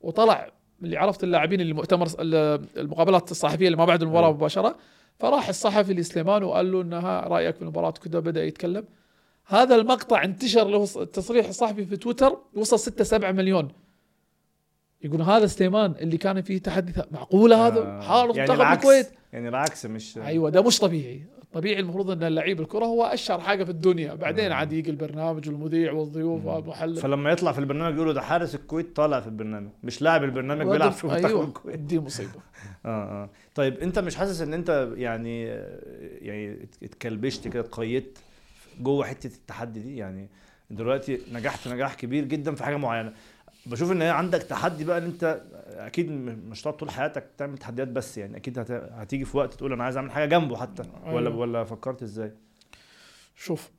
وطلع 0.00 0.52
اللي 0.84 0.96
عرفت 0.96 1.24
اللاعبين 1.24 1.60
اللي 1.60 1.72
مؤتمر 1.72 2.08
المقابلات 2.76 3.30
الصحفية 3.30 3.66
اللي 3.66 3.76
ما 3.76 3.84
بعد 3.84 4.02
المباراة. 4.02 4.32
مباشرة 4.32 4.76
فراح 5.18 5.48
الصحفي 5.48 5.94
لسليمان 5.94 6.42
وقال 6.42 6.72
له 6.72 6.82
إنها 6.82 7.20
رأيك 7.20 7.54
في 7.54 7.62
المباراة 7.62 7.88
وكذا 7.88 8.18
بدأ 8.18 8.44
يتكلم. 8.44 8.84
هذا 9.46 9.74
المقطع 9.74 10.24
انتشر 10.24 10.68
له 10.68 10.88
التصريح 10.96 11.48
الصحفي 11.48 11.84
في 11.84 11.96
تويتر 11.96 12.38
وصل 12.54 12.78
6 12.78 13.04
7 13.04 13.32
مليون. 13.32 13.68
يقول 15.02 15.22
هذا 15.22 15.46
سليمان 15.46 15.94
اللي 16.00 16.16
كان 16.16 16.42
فيه 16.42 16.58
تحدي 16.58 16.92
معقولة 17.10 17.66
هذا؟ 17.66 17.80
آه. 17.80 18.00
حارس 18.00 18.36
يعني 18.36 18.50
منتخب 18.50 18.72
الكويت. 18.72 19.10
يعني 19.32 19.48
العكس 19.48 19.86
مش 19.86 20.18
أيوه 20.18 20.50
ده 20.50 20.62
مش 20.62 20.78
طبيعي. 20.78 21.26
الطبيعي 21.52 21.80
المفروض 21.80 22.10
إن 22.10 22.22
اللعيب 22.22 22.60
الكرة 22.60 22.84
هو 22.84 23.04
أشهر 23.04 23.40
حاجة 23.40 23.64
في 23.64 23.70
الدنيا. 23.70 24.14
بعدين. 24.14 24.52
عاد 24.52 24.72
يجي 24.72 24.90
البرنامج 24.90 25.48
والمذيع 25.48 25.92
والضيوف. 25.92 26.44
والمحلل. 26.44 26.96
فلما 26.96 27.30
يطلع 27.30 27.52
في 27.52 27.58
البرنامج 27.58 27.94
يقولوا 27.94 28.12
ده 28.12 28.20
حارس 28.20 28.54
الكويت 28.54 28.96
طالع 28.96 29.20
في 29.20 29.26
البرنامج 29.26 29.68
مش 29.82 30.02
لاعب 30.02 30.24
البرنامج 30.24 30.66
بيلعب 30.66 30.92
في 30.92 31.06
منتخب 31.06 31.24
أيوه 31.24 31.44
الكويت. 31.44 31.78
دي 31.78 32.00
مصيبة. 32.00 32.30
آه 32.86 32.88
آه. 32.88 33.30
طيب 33.54 33.78
أنت 33.78 33.98
مش 33.98 34.16
حاسس 34.16 34.40
إن 34.40 34.54
أنت 34.54 34.88
يعني 34.96 35.44
يعني 36.22 36.68
اتكلبشت 36.82 37.48
كده 37.48 37.60
اتقيدت 37.60 38.18
جوه 38.80 39.04
حتة 39.04 39.26
التحدي 39.36 39.80
دي؟ 39.80 39.96
يعني 39.96 40.28
دلوقتي 40.70 41.18
نجحت 41.32 41.68
نجاح 41.68 41.94
كبير 41.94 42.24
جدا 42.24 42.54
في 42.54 42.64
حاجة 42.64 42.76
معينة. 42.76 43.12
بشوف 43.66 43.92
إن 43.92 44.02
هي 44.02 44.10
عندك 44.10 44.42
تحدي 44.42 44.84
بقى 44.84 44.98
إن 44.98 45.04
أنت 45.04 45.42
أكيد 45.66 46.10
مش 46.10 46.62
هتقعد 46.62 46.76
طول 46.76 46.90
حياتك 46.90 47.30
تعمل 47.38 47.58
تحديات 47.58 47.88
بس 47.88 48.18
يعني 48.18 48.36
أكيد 48.36 48.58
هت... 48.58 48.70
هتيجي 48.70 49.24
في 49.24 49.36
وقت 49.36 49.54
تقول 49.54 49.72
أنا 49.72 49.84
عايز 49.84 49.96
أعمل 49.96 50.10
حاجة 50.10 50.28
جنبه 50.28 50.56
حتى 50.56 50.82
ولا 51.06 51.28
أيوة. 51.28 51.38
ولا 51.38 51.64
فكرت 51.64 52.02
إزاي؟ 52.02 52.32
شوف 53.36 53.70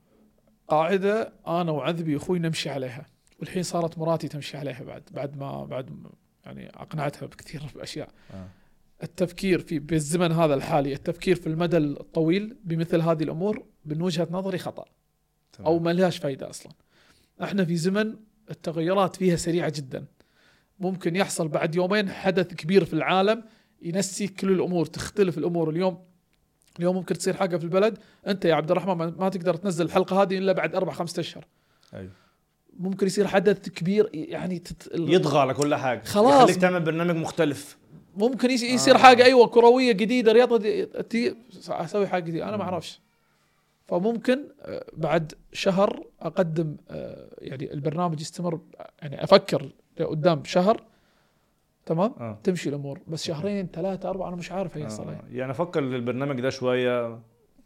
قاعدة 0.67 1.33
أنا 1.47 1.71
وعذبي 1.71 2.17
أخوي 2.17 2.39
نمشي 2.39 2.69
عليها 2.69 3.05
والحين 3.39 3.63
صارت 3.63 3.97
مراتي 3.97 4.27
تمشي 4.27 4.57
عليها 4.57 4.83
بعد 4.83 5.03
بعد 5.11 5.37
ما 5.37 5.65
بعد 5.65 5.89
يعني 6.45 6.69
أقنعتها 6.69 7.25
بكثير 7.25 7.61
باشياء 7.75 8.09
آه. 8.33 8.47
التفكير 9.03 9.59
في 9.59 9.79
بالزمن 9.79 10.31
هذا 10.31 10.53
الحالي 10.53 10.93
التفكير 10.93 11.35
في 11.35 11.47
المدى 11.47 11.77
الطويل 11.77 12.57
بمثل 12.63 13.01
هذه 13.01 13.23
الأمور 13.23 13.65
من 13.85 14.01
وجهة 14.01 14.27
نظري 14.31 14.57
خطأ 14.57 14.85
تمام. 15.53 15.67
أو 15.67 15.79
ما 15.79 15.93
لهاش 15.93 16.17
فايدة 16.17 16.49
أصلا 16.49 16.71
إحنا 17.43 17.65
في 17.65 17.75
زمن 17.75 18.15
التغيرات 18.53 19.15
فيها 19.15 19.35
سريعة 19.35 19.73
جدا. 19.75 20.05
ممكن 20.79 21.15
يحصل 21.15 21.47
بعد 21.47 21.75
يومين 21.75 22.09
حدث 22.09 22.53
كبير 22.53 22.85
في 22.85 22.93
العالم 22.93 23.43
ينسي 23.81 24.27
كل 24.27 24.51
الأمور 24.51 24.85
تختلف 24.85 25.37
الأمور. 25.37 25.69
اليوم 25.69 25.97
اليوم 26.79 26.95
ممكن 26.95 27.17
تصير 27.17 27.33
حاجة 27.33 27.57
في 27.57 27.63
البلد 27.63 27.97
أنت 28.27 28.45
يا 28.45 28.55
عبد 28.55 28.71
الرحمن 28.71 28.95
ما- 28.95 29.29
تقدر 29.29 29.55
تنزل 29.55 29.85
الحلقة 29.85 30.21
هذه 30.21 30.37
إلا 30.37 30.51
بعد 30.51 30.75
أربع 30.75 30.93
خمسة 30.93 31.19
أشهر. 31.19 31.45
أيوه. 31.93 32.11
ممكن 32.79 33.07
يصير 33.07 33.27
حدث 33.27 33.69
كبير 33.69 34.09
يعني 34.13 34.59
تت... 34.59 34.89
يطغى 34.95 35.39
على 35.39 35.53
كل 35.53 35.75
حاجة. 35.75 36.03
خلاص. 36.03 36.41
يخليك 36.43 36.61
تعمل 36.61 36.79
برنامج 36.81 37.15
مختلف. 37.15 37.77
ممكن 38.15 38.51
يصير 38.51 38.95
آه. 38.95 38.99
حاجة 38.99 39.25
أيوه 39.25 39.47
كروية 39.47 39.91
جديدة 39.91 40.31
رياضة 40.31 40.57
دي- 40.57 40.85
تي 40.85 41.35
أسوي 41.69 42.07
حاجة 42.07 42.23
جديدة. 42.23 42.49
أنا 42.49 42.57
ما. 42.57 42.63
أعرفش. 42.63 42.99
فممكن 43.87 44.39
آه، 44.61 44.85
بعد 44.93 45.33
شهر 45.53 46.03
أقدم 46.21 46.77
آه، 46.89 47.27
يعني 47.37 47.73
البرنامج 47.73 48.21
يستمر 48.21 48.59
يعني 49.01 49.23
أفكر 49.23 49.69
لقدام 49.99 50.43
شهر 50.43 50.83
تمام 51.85 52.13
آه 52.19 52.39
تمشي 52.43 52.69
الأمور 52.69 52.99
بس 53.07 53.23
شهرين 53.23 53.67
ثلاثة 53.73 54.09
أربعة 54.09 54.27
أنا 54.27 54.35
مش 54.35 54.51
عارف 54.51 54.77
هيحصل 54.77 55.03
آه. 55.07 55.09
إيه. 55.11 55.39
يعني 55.39 55.51
أفكر 55.51 55.79
البرنامج 55.79 56.41
ده 56.41 56.49
شوية 56.49 57.19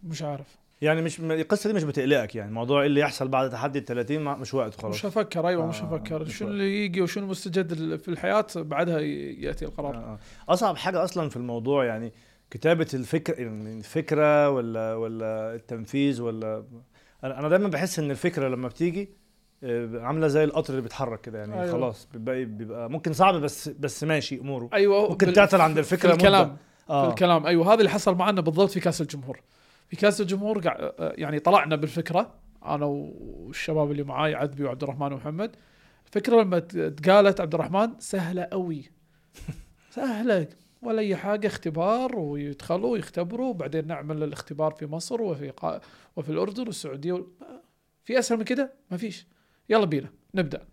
مش 0.04 0.22
عارف 0.22 0.58
يعني 0.82 1.02
مش 1.02 1.20
القصة 1.20 1.68
دي 1.68 1.74
مش 1.74 1.84
بتقلقك 1.84 2.36
يعني 2.36 2.52
موضوع 2.52 2.86
اللي 2.86 3.00
يحصل 3.00 3.28
بعد 3.28 3.50
تحدي 3.50 3.80
ال 3.80 3.86
30 3.86 4.20
ما- 4.20 4.36
مش 4.36 4.54
وقت 4.54 4.82
خلاص 4.82 4.96
مش 4.96 5.06
هفكر 5.06 5.48
أيوه 5.48 5.66
مش 5.68 5.82
آه، 5.82 5.86
هفكر 5.86 6.22
مش 6.22 6.38
شنو 6.38 6.48
وقت. 6.48 6.54
اللي 6.54 6.86
يجي 6.86 7.02
وشنو 7.02 7.24
المستجد 7.24 7.96
في 7.96 8.08
الحياة 8.08 8.46
بعدها 8.56 9.00
يأتي 9.00 9.66
آه. 9.66 9.68
القرار 9.70 9.96
آه. 9.96 10.20
أصعب 10.50 10.78
حاجة 10.78 11.04
أصلا 11.04 11.30
في 11.30 11.38
الموضوع 11.38 11.86
يعني 11.86 12.14
كتابة 12.52 12.88
الفكرة 12.94 13.36
يعني 13.42 13.78
الفكرة 13.78 14.50
ولا 14.50 14.96
ولا 14.96 15.56
التنفيذ 15.56 16.22
ولا 16.22 16.66
أنا 17.24 17.40
أنا 17.40 17.50
دايما 17.50 17.68
بحس 17.68 18.00
إن 18.00 18.12
الفكرة 18.12 18.48
لما 18.48 18.68
بتيجي 18.68 19.10
آه، 19.64 20.00
عاملة 20.02 20.28
زي 20.28 20.44
القطر 20.44 20.70
اللي 20.70 20.82
بيتحرك 20.82 21.22
كده 21.22 21.40
يعني 21.40 21.54
أيوة. 21.62 21.72
خلاص 21.72 22.08
بيبقى 22.14 22.46
بيبقى 22.46 22.90
ممكن 22.90 23.14
صعب 23.14 23.36
بس 23.36 23.70
بس 23.70 24.04
ماشي 24.04 24.40
أموره. 24.40 24.70
أيوه 24.74 25.10
ممكن 25.10 25.26
بال- 25.26 25.36
تعطل 25.36 25.62
عند 25.62 25.78
الفكرة 25.78 26.10
في 26.10 26.16
الكلام. 26.16 26.42
مدة. 26.48 26.56
في 26.88 26.94
آه. 26.94 27.10
الكلام. 27.10 27.46
أيوه 27.46 27.68
هذا 27.74 27.80
اللي 27.80 27.90
حصل 27.90 28.16
معنا 28.16 28.42
بالضبط 28.42 28.70
في 28.70 28.80
كأس 28.80 29.02
الجمهور. 29.02 29.42
في 29.88 29.96
كأس 29.96 30.22
الجمهور 30.22 30.60
قاع- 30.60 30.94
يعني 31.00 31.40
طلعنا 31.40 31.76
بالفكرة 31.76 32.34
أنا 32.66 32.86
والشباب 32.86 33.92
اللي 33.92 34.04
معاي 34.04 34.36
عذبي 34.36 34.64
وعبد 34.64 34.84
الرحمن 34.84 35.14
ومحمد. 35.14 35.56
الفكرة 36.08 36.42
لما 36.42 36.60
ت- 36.60 36.76
اتقالت 36.76 37.42
عبد 37.42 37.54
الرحمن 37.54 37.90
سهلة 38.00 38.44
قوي 38.52 38.84
سهلة. 39.96 40.48
ولا 40.88 41.00
أي 41.00 41.16
حاجة 41.16 41.48
اختبار 41.48 42.20
ويدخلوا 42.20 42.92
ويختبروا. 42.92 43.50
وبعدين 43.50 43.88
نعمل 43.88 44.24
الاختبار 44.24 44.72
في 44.72 44.86
مصر 44.86 45.22
وفي 45.22 45.50
قا... 45.50 45.82
وفي 46.16 46.30
الأردن 46.30 46.68
والسعودية 46.68 47.12
وال... 47.14 47.26
في 48.04 48.20
أسهل 48.20 48.38
من 48.38 48.44
كده؟ 48.44 48.74
ما 48.92 48.98
فيش. 48.98 49.28
يلا 49.70 49.86
بينا 49.86 50.10
نبدأ. 50.36 50.66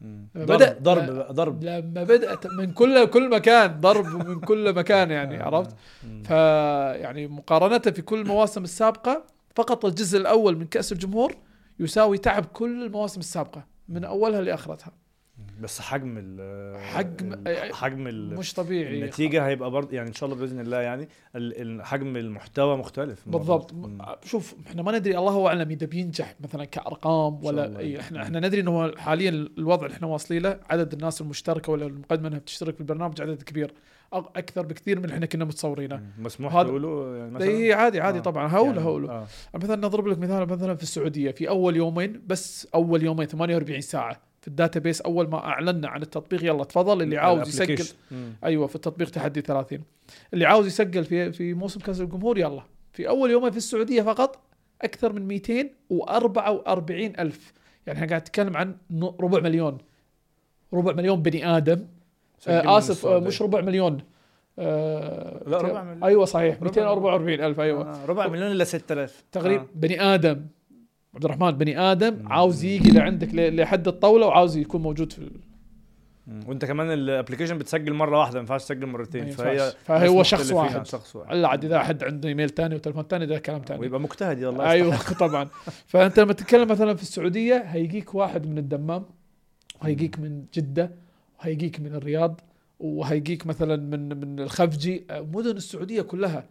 لما 0.00 0.44
ضرب 0.46 1.06
بدأ- 1.06 1.32
ضرب 1.32 1.64
لما 1.64 2.02
بدأت 2.02 2.46
من 2.46 2.72
كل 2.72 3.04
كل 3.06 3.30
مكان 3.30 3.80
ضرب 3.80 4.06
من 4.28 4.40
كل 4.40 4.72
مكان 4.74 5.10
يعني 5.10 5.36
عرفت؟ 5.42 5.76
مم. 6.04 6.22
ف 6.22 6.30
يعني 7.00 7.26
مقارنة 7.28 7.78
في 7.78 8.02
كل 8.02 8.20
المواسم 8.20 8.64
السابقة 8.64 9.24
فقط 9.56 9.84
الجزء 9.84 10.18
الأول 10.18 10.56
من 10.58 10.66
كأس 10.66 10.92
الجمهور 10.92 11.34
يساوي 11.80 12.18
تعب 12.18 12.44
كل 12.44 12.82
المواسم 12.86 13.20
السابقة 13.20 13.66
من 13.88 14.04
أولها 14.04 14.40
لآخرتها. 14.40 14.92
بس 15.60 15.80
حجم 15.80 16.14
ال 16.18 16.78
حجم- 16.78 17.32
ال- 17.46 17.74
حجم 17.74 18.06
ال 18.06 18.34
مش 18.38 18.54
طبيعي 18.54 19.00
النتيجة 19.02 19.46
هيبقى 19.46 19.70
برضه 19.70 19.96
يعني 19.96 20.08
إن 20.08 20.12
شاء 20.14 20.28
الله 20.30 20.40
بإذن 20.40 20.60
الله 20.60 20.80
يعني 20.80 21.08
حجم 21.82 22.16
المحتوى 22.16 22.76
مختلف 22.76 23.28
بالضبط 23.28 23.72
مم. 23.74 23.98
شوف 24.24 24.54
إحنا 24.66 24.82
ما 24.82 24.98
ندري 24.98 25.18
الله 25.18 25.46
أعلم 25.46 25.70
إذا 25.70 25.86
بينجح 25.86 26.34
مثلا 26.40 26.64
كأرقام 26.64 27.44
ولا 27.44 27.64
الله. 27.66 27.78
أي 27.78 28.00
إحنا 28.00 28.22
إحنا 28.22 28.40
ندري 28.40 28.60
إنه 28.60 28.96
حاليا 28.96 29.30
الوضع 29.30 29.86
اللي 29.86 29.96
إحنا 29.96 30.06
واصلين 30.06 30.42
له 30.42 30.60
عدد 30.70 30.92
الناس 30.92 31.20
المشتركة 31.20 31.72
ولا 31.72 31.86
المقدمة 31.86 32.28
إنها 32.28 32.38
بتشترك 32.38 32.74
في 32.74 32.80
البرنامج 32.80 33.20
عدد 33.22 33.42
كبير 33.42 33.72
أكثر 34.12 34.66
بكثير 34.66 34.98
من 34.98 35.04
اللي 35.04 35.14
إحنا 35.14 35.26
كنا 35.26 35.44
متصورينه. 35.44 36.02
مسموح 36.18 36.54
هذا- 36.56 36.68
تقولوا 36.68 37.16
يعني 37.16 37.30
مثلا 37.30 37.48
اي 37.48 37.72
عادي 37.72 38.00
عادي 38.00 38.18
آه. 38.18 38.22
طبعا 38.22 38.48
هوله 38.48 38.76
يعني- 38.82 39.08
آه. 39.10 39.26
مثلا 39.54 39.76
نضرب 39.76 40.06
لك 40.06 40.18
مثال 40.18 40.48
مثلا 40.48 40.74
في 40.74 40.82
السعودية 40.82 41.30
في 41.30 41.48
أول 41.48 41.76
يومين 41.76 42.22
بس 42.26 42.68
أول 42.74 43.02
يومين 43.02 43.26
48 43.26 43.80
ساعة 43.80 44.25
في 44.46 44.50
ال 44.50 44.80
database 44.80 45.00
أول 45.00 45.28
ما 45.28 45.38
أعلنا 45.38 45.88
عن 45.88 46.02
التطبيق 46.02 46.44
يلا 46.44 46.64
تفضل 46.64 47.02
اللي 47.02 47.16
عاوز 47.16 47.48
يسجل. 47.48 47.86
أيوه 48.44 48.66
في 48.66 48.74
التطبيق 48.74 49.10
تحدي 49.10 49.40
30 49.40 49.78
اللي 50.34 50.44
عاوز 50.44 50.66
يسجل 50.66 51.04
في 51.04 51.32
في 51.32 51.54
موسم 51.54 51.80
كأس 51.80 52.00
الجمهور 52.00 52.38
يلا. 52.38 52.62
في 52.92 53.08
أول 53.08 53.30
يومين 53.30 53.50
في 53.50 53.56
السعودية 53.56 54.02
فقط 54.02 54.38
أكثر 54.82 55.12
من 55.12 55.28
244 55.28 57.12
ألف. 57.18 57.52
يعني 57.86 57.98
إحنا 57.98 58.08
قاعد 58.08 58.20
نتكلم 58.20 58.56
عن 58.56 58.76
ربع 59.20 59.40
مليون. 59.40 59.78
ربع 60.74 60.92
مليون 60.92 61.22
بني 61.22 61.56
آدم. 61.56 61.86
آه 62.48 62.78
آسف 62.78 63.06
آه. 63.06 63.18
مش 63.18 63.42
ربع 63.42 63.60
مليون. 63.60 64.00
آه 64.58 65.42
لا، 65.46 65.58
ربع 65.58 65.82
مليون. 65.82 66.04
أيوه 66.04 66.24
صحيح 66.24 66.56
ربع 66.56 66.66
244 66.66 67.40
ألف 67.40 67.60
أيوه. 67.60 68.02
آه. 68.02 68.06
ربع 68.06 68.28
مليون 68.28 68.50
الا 68.52 68.64
6000 68.64 69.24
تقريبا 69.32 69.62
آه. 69.62 69.66
بني 69.74 70.02
آدم. 70.02 70.46
عبد 71.16 71.24
الرحمن 71.24 71.50
بني 71.50 71.78
آدم. 71.80 72.28
عاوز 72.28 72.64
يجي 72.64 72.90
لعندك 72.90 73.28
لحد 73.34 73.88
الطاولة 73.88 74.26
وعاوز 74.26 74.56
يكون 74.56 74.82
موجود 74.82 75.12
في. 75.12 75.30
وانت 76.46 76.64
كمان 76.64 76.90
ال 76.92 76.98
application 76.98 77.58
بتسجل 77.58 77.92
مرة 77.92 78.18
واحدة 78.18 78.34
ما 78.34 78.40
ينفعش 78.40 78.64
تسجل 78.64 78.86
مرتين 78.86 79.30
فهي. 79.30 79.72
فهو 79.84 80.22
شخص 80.22 80.52
واحد. 80.52 80.86
شخص 80.86 81.16
واحد 81.16 81.32
الا 81.32 81.48
عاد 81.48 81.64
إذا 81.64 81.78
حد 81.82 82.04
عنده 82.04 82.28
إيميل 82.28 82.50
ثاني 82.50 82.74
وتلفون 82.74 83.02
ثاني 83.02 83.26
ده 83.26 83.38
كلام 83.38 83.62
ثاني 83.66 83.80
ويبقى 83.80 84.00
مجتهد 84.00 84.42
الله 84.42 84.70
أيوه. 84.70 84.96
طبعا 85.20 85.48
فأنت 85.86 86.20
لما 86.20 86.32
تتكلم 86.32 86.68
مثلا 86.68 86.94
في 86.94 87.02
السعودية 87.02 87.54
هيجيك 87.56 88.14
واحد 88.14 88.46
من 88.46 88.58
الدمام 88.58 89.04
وهيجيك 89.82 90.18
من 90.18 90.44
جدة 90.54 90.90
وهيجيك 91.40 91.80
من 91.80 91.94
الرياض 91.94 92.40
وهيجيك 92.80 93.46
مثلا 93.46 93.76
من 93.76 94.20
من 94.20 94.40
الخفجي 94.40 95.06
مدن 95.10 95.56
السعودية 95.56 96.02
كلها 96.02 96.44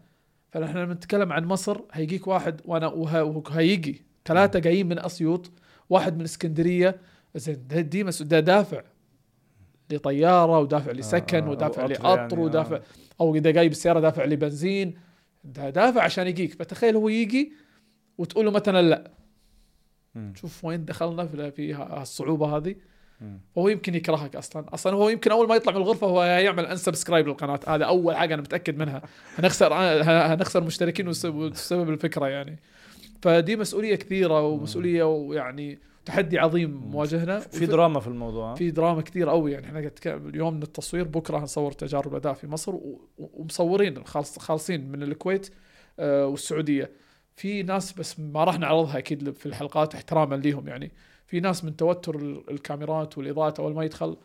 فنحن 0.52 0.78
لما 0.78 0.94
نتكلم 0.94 1.34
عن 1.34 1.46
مصر 1.46 1.78
هيجيك 1.92 2.28
واحد 2.28 2.62
وأنا 2.66 2.88
وه- 2.88 3.24
وهيجي 3.24 4.02
ثلاثة 4.26 4.60
جايين 4.60 4.88
من 4.88 5.00
أسيوط 5.00 5.52
واحد 5.90 6.18
من 6.18 6.24
اسكندرية. 6.24 6.98
زين 7.36 7.90
دي 7.90 8.04
مس- 8.04 8.22
ده 8.22 8.40
دافع 8.40 8.82
لطيارة 9.90 10.60
ودافع 10.60 10.92
لسكن 10.92 11.44
آه، 11.44 11.50
ودافع 11.50 11.86
لقطر 11.86 12.12
يعني، 12.12 12.34
آه. 12.34 12.40
ودافع 12.40 12.80
أو 13.22 13.36
إذا 13.36 13.52
جاي 13.52 13.70
بالسياره 13.70 14.00
دافع 14.00 14.26
لبنزين. 14.26 14.94
ده 15.44 15.70
دافع 15.70 16.02
عشان 16.04 16.28
يجيك. 16.28 16.54
فتخيل 16.54 16.96
هو 16.96 17.10
يجي 17.10 17.54
وتقول 18.18 18.46
له 18.46 18.52
مثلا 18.52 18.82
لا. 18.82 19.12
شوف 20.36 20.66
وين 20.66 20.86
دخلنا 20.86 21.26
في 21.26 21.88
الصعوبه 22.02 22.58
هذه. 22.58 22.76
مم. 23.22 23.40
وهو 23.56 23.68
يمكن 23.70 23.96
يكرهك 23.96 24.36
أصلا. 24.36 24.66
أصلا 24.74 24.94
هو 24.96 25.10
يمكن 25.10 25.32
أول 25.32 25.48
ما 25.48 25.56
يطلع 25.56 25.72
من 25.74 25.78
الغرفة 25.78 26.08
هو 26.08 26.24
يعمل 26.24 26.66
انسبسكرايب 26.66 27.28
للقناة. 27.28 27.60
هذا 27.68 27.86
أول 27.86 28.16
حاجة 28.16 28.34
أنا 28.34 28.42
متأكد 28.42 28.78
منها. 28.78 29.02
هنخسر 29.36 29.74
هنخسر 30.34 30.64
مشتركين 30.64 31.08
وسبب 31.08 31.90
الفكرة 31.90 32.28
يعني. 32.28 32.60
فدي 33.22 33.56
مسؤولية 33.56 33.96
كثيره 33.96 34.42
ومسؤولية 34.42 35.04
ويعني 35.04 35.80
تحدي 36.06 36.40
عظيم 36.40 36.72
مواجهنا. 36.76 37.40
في 37.40 37.66
دراما 37.66 38.00
في 38.00 38.08
الموضوع؟ 38.08 38.56
في 38.56 38.72
دراما 38.72 39.02
كثير 39.02 39.30
قوي. 39.30 39.52
يعني 39.52 39.66
إحنا 39.66 39.92
اليوم 40.06 40.54
من 40.54 40.64
التصوير 40.64 41.04
بكرة 41.04 41.38
هنصور 41.38 41.72
تجارب 41.72 42.16
اداء 42.16 42.34
في 42.34 42.48
مصر 42.48 42.74
ومصورين 43.18 44.04
خالص 44.04 44.40
خالصين 44.40 44.92
من 44.92 45.04
الكويت 45.04 45.50
آه، 46.00 46.28
والسعودية. 46.28 46.92
في 47.36 47.64
ناس 47.64 47.94
بس 47.94 48.20
ما 48.20 48.44
راح 48.44 48.60
نعرضها 48.60 48.98
أكيد 48.98 49.32
في 49.34 49.46
الحلقات 49.46 49.96
احتراما 49.96 50.36
ليهم 50.36 50.68
يعني. 50.68 50.92
في 51.26 51.40
ناس 51.40 51.64
من 51.64 51.76
توتر 51.76 52.16
ال- 52.16 52.50
الكاميرات 52.52 53.18
والاضاءات 53.18 53.60
أول 53.60 53.74
ما 53.76 53.84
يدخل 53.84 54.18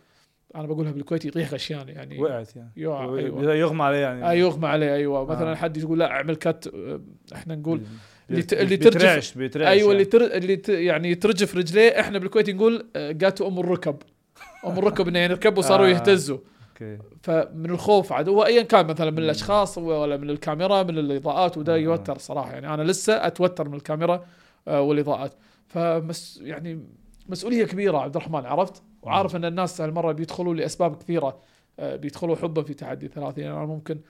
أنا 0.54 0.66
بقولها 0.66 0.92
بالكويت 0.92 1.24
يطيح 1.24 1.52
غشيان 1.52 1.88
يعني. 1.88 2.18
وقعت 2.18 2.56
يعني. 2.56 2.70
أيوه. 2.76 3.54
يغمى 3.54 3.82
عليه 3.82 3.98
يعني. 3.98 4.24
آه 4.24 4.32
يغمى 4.32 4.66
عليه 4.68 4.94
أيوه. 4.94 5.24
مثلا 5.24 5.52
آه. 5.52 5.54
حد 5.54 5.76
يقول 5.76 5.98
لا 5.98 6.10
أعمل 6.10 6.36
كت 6.36 6.70
آه، 6.74 7.00
إحنا 7.34 7.54
نقول 7.54 7.82
اللي 8.30 8.42
ت- 8.42 8.52
اللي 8.52 8.76
ترجف- 8.76 8.96
بيترعش 8.96 9.34
بيترعش 9.34 9.66
أيوه 9.68 9.92
اللي 9.92 10.02
يعني. 10.02 10.10
تر... 10.28 10.36
اللي 10.36 10.56
ت... 10.56 10.68
يعني 10.68 11.14
ترجف 11.14 11.56
رجليه. 11.56 12.00
إحنا 12.00 12.18
بالكويت 12.18 12.50
نقول 12.50 12.86
آه، 12.96 13.12
جاته 13.12 13.46
أم 13.48 13.58
الركب. 13.58 13.96
أم 14.66 14.78
الركب 14.78 15.08
إنه 15.08 15.18
يعني 15.18 15.32
ركبوا 15.34 15.62
صاروا 15.62 15.86
آه. 15.86 15.90
يهتزوا. 15.90 16.38
أوكي. 16.72 16.98
فمن 17.22 17.70
الخوف 17.70 18.12
عاد 18.12 18.28
هو 18.28 18.44
ايا 18.46 18.62
كان 18.62 18.86
مثلا 18.86 19.10
من 19.10 19.18
الأشخاص 19.18 19.78
ولا 19.78 20.16
من 20.16 20.30
الكاميرا 20.30 20.82
من 20.82 20.98
الإضاءات 20.98 21.58
وده 21.58 21.74
آه. 21.74 21.76
يوتر 21.76 22.18
صراحة. 22.18 22.52
يعني 22.52 22.74
أنا 22.74 22.82
لسه 22.82 23.26
أتوتر 23.26 23.68
من 23.68 23.74
الكاميرا 23.74 24.24
آه، 24.68 24.80
والإضاءات. 24.80 25.32
فمس 25.68 26.40
يعني 26.42 26.80
مسؤولية 27.28 27.64
كبيرة 27.64 27.98
عبد 27.98 28.16
الرحمن 28.16 28.46
عرفت؟ 28.46 28.82
وعارف 29.02 29.36
إن 29.36 29.44
الناس 29.44 29.80
هالمرة 29.80 30.12
بيدخلوا 30.12 30.54
لأسباب 30.54 30.96
كثيرة 30.96 31.38
آه، 31.78 31.96
بيدخلوا 31.96 32.36
حبا 32.36 32.62
في 32.62 32.74
تحدي 32.74 33.08
30 33.08 33.44
يعني 33.44 33.56
أنا 33.56 33.66
ممكن 33.66 33.94
آه، 33.94 34.00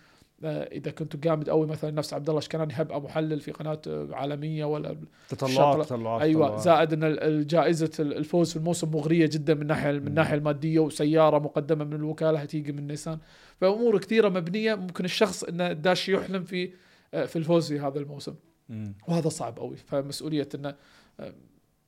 إذا 0.44 0.90
كنت 0.90 1.16
جامد 1.16 1.50
قوي 1.50 1.66
مثلا 1.66 1.90
نفس 1.90 2.14
عبد 2.14 2.28
الله 2.28 2.38
اشكناني 2.38 2.72
هبقى 2.76 3.00
محلل 3.00 3.40
في 3.40 3.50
قناة 3.52 3.80
آه، 3.88 4.08
عالمية 4.12 4.64
ولا 4.64 4.96
تطلعات. 5.28 5.86
تطلعات 5.86 6.22
أيوه 6.22 6.46
تطلعات. 6.46 6.62
زائد 6.64 6.92
إن 6.92 7.04
الجائزه 7.04 7.90
الفوز 8.00 8.50
في 8.50 8.56
الموسم 8.56 8.90
مغرية 8.90 9.26
جدا 9.26 9.54
من 9.54 9.66
ناحية 9.66 9.90
من. 9.92 10.06
الناحيه 10.06 10.34
المادية 10.34 10.78
وسيارة 10.78 11.38
مقدمة 11.38 11.84
من 11.84 11.92
الوكالة 11.94 12.38
هتيجي 12.38 12.72
من 12.72 12.86
نيسان 12.86 13.18
فأمور 13.60 13.98
كثيرة 13.98 14.28
مبنية 14.28 14.74
ممكن 14.74 15.04
الشخص 15.04 15.44
إنه 15.44 15.72
داش 15.72 16.08
يحلم 16.08 16.44
في 16.44 16.70
آه، 17.14 17.26
في 17.26 17.36
الفوز 17.36 17.68
في 17.72 17.80
هذا 17.80 17.98
الموسم 17.98 18.34
مم. 18.68 18.94
وهذا 19.08 19.28
صعب 19.28 19.58
قوي 19.58 19.76
فمسؤولية 19.76 20.48
إنه 20.54 20.74
آه، 21.20 21.34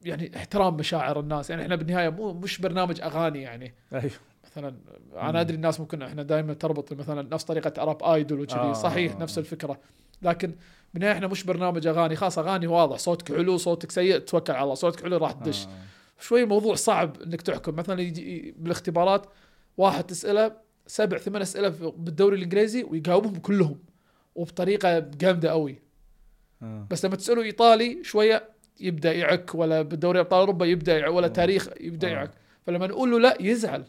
يعني 0.04 0.36
احترام 0.36 0.74
مشاعر 0.76 1.20
الناس 1.20 1.50
يعني 1.50 1.62
إحنا 1.62 1.76
بالنهاية 1.76 2.08
مو 2.08 2.32
مش 2.32 2.60
برنامج 2.60 3.00
أغاني 3.00 3.42
يعني 3.42 3.74
أيوه 3.92 4.12
مثلا. 4.44 4.74
أنا 5.16 5.40
أدري 5.40 5.56
الناس 5.56 5.80
ممكن 5.80 6.02
إحنا 6.02 6.22
دائما 6.22 6.54
تربط 6.54 6.92
مثلا 6.92 7.22
نفس 7.34 7.44
طريقة 7.44 7.82
اراب 7.82 8.02
آيدول 8.02 8.40
وكذي 8.40 8.56
آه، 8.58 8.72
صحيح 8.72 9.12
آه، 9.12 9.18
نفس. 9.18 9.38
الفكرة 9.38 9.80
لكن 10.22 10.52
بالنهايه 10.94 11.12
إحنا 11.14 11.26
مش 11.26 11.44
برنامج 11.44 11.86
أغاني 11.86 12.16
خلاص 12.16 12.38
أغاني 12.38 12.66
واضح 12.66 12.96
صوتك 12.98 13.36
حلو 13.36 13.56
صوتك 13.56 13.90
سيء 13.90 14.18
توكل 14.18 14.52
على 14.52 14.62
الله 14.62 14.74
صوتك 14.74 15.02
حلو 15.02 15.16
راح 15.16 15.32
تدش 15.32 15.64
آه. 15.66 15.68
شوي 16.22 16.42
الموضوع 16.42 16.74
صعب 16.74 17.22
إنك 17.22 17.42
تحكم 17.42 17.74
مثلا 17.76 18.00
يجي 18.00 18.54
بالاختبارات 18.58 19.26
واحد 19.76 20.04
تسأله 20.04 20.52
سبع 20.86 21.18
ثمان 21.18 21.42
أسئلة 21.42 21.70
في- 21.70 21.92
بالدوري 21.96 22.36
الإنجليزي 22.36 22.82
ويجاوبهم 22.82 23.36
كلهم 23.36 23.78
وبطريقة 24.34 24.98
جامدة 24.98 25.50
قوي 25.50 25.78
آه. 26.62 26.86
بس 26.90 27.04
لما 27.04 27.16
تسأله 27.16 27.42
إيطالي 27.42 27.98
شوية 28.04 28.48
يبدأ 28.80 29.12
يعك 29.12 29.54
ولا 29.54 29.82
بالدوري 29.82 30.20
أبطال 30.20 30.38
أوروبا 30.40 30.66
يبدأ 30.66 30.98
يعك 30.98 31.12
ولا 31.14 31.26
آه. 31.26 31.30
تاريخ 31.30 31.68
يبدأ 31.80 32.08
آه. 32.08 32.10
يعك 32.12 32.30
فلما 32.66 32.86
نقول 32.86 33.10
له 33.10 33.18
لا 33.20 33.36
يزعل. 33.40 33.84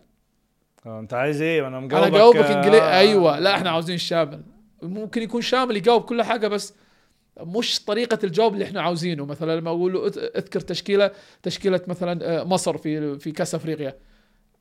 انت 0.85 1.13
عايز 1.13 1.41
إيه 1.41 1.67
أنا 1.67 1.79
مجاوبك 1.79 2.07
أنا 2.07 2.17
جاوبك 2.17 2.37
آه. 2.37 2.55
إنجليزي 2.57 2.83
أيوه 2.83 3.39
لا 3.39 3.55
إحنا 3.55 3.69
عاوزين 3.69 3.97
شامل 3.97 4.41
ممكن 4.81 5.21
يكون 5.21 5.41
شامل 5.41 5.77
يجاوب 5.77 6.01
كل 6.01 6.23
حاجة 6.23 6.47
بس 6.47 6.73
مش 7.41 7.85
طريقة 7.85 8.19
الجواب 8.23 8.53
اللي 8.53 8.65
إحنا 8.65 8.81
عاوزينه 8.81 9.25
مثلا 9.25 9.59
لما 9.59 9.69
أقول 9.69 9.93
له 9.93 10.07
اذ- 10.07 10.17
أذكر 10.35 10.59
تشكيلة 10.59 11.11
تشكيلة 11.43 11.81
مثلا 11.87 12.39
آه، 12.41 12.43
مصر 12.43 12.77
في 12.77 13.19
في 13.19 13.31
كأس 13.31 13.55
أفريقيا 13.55 13.95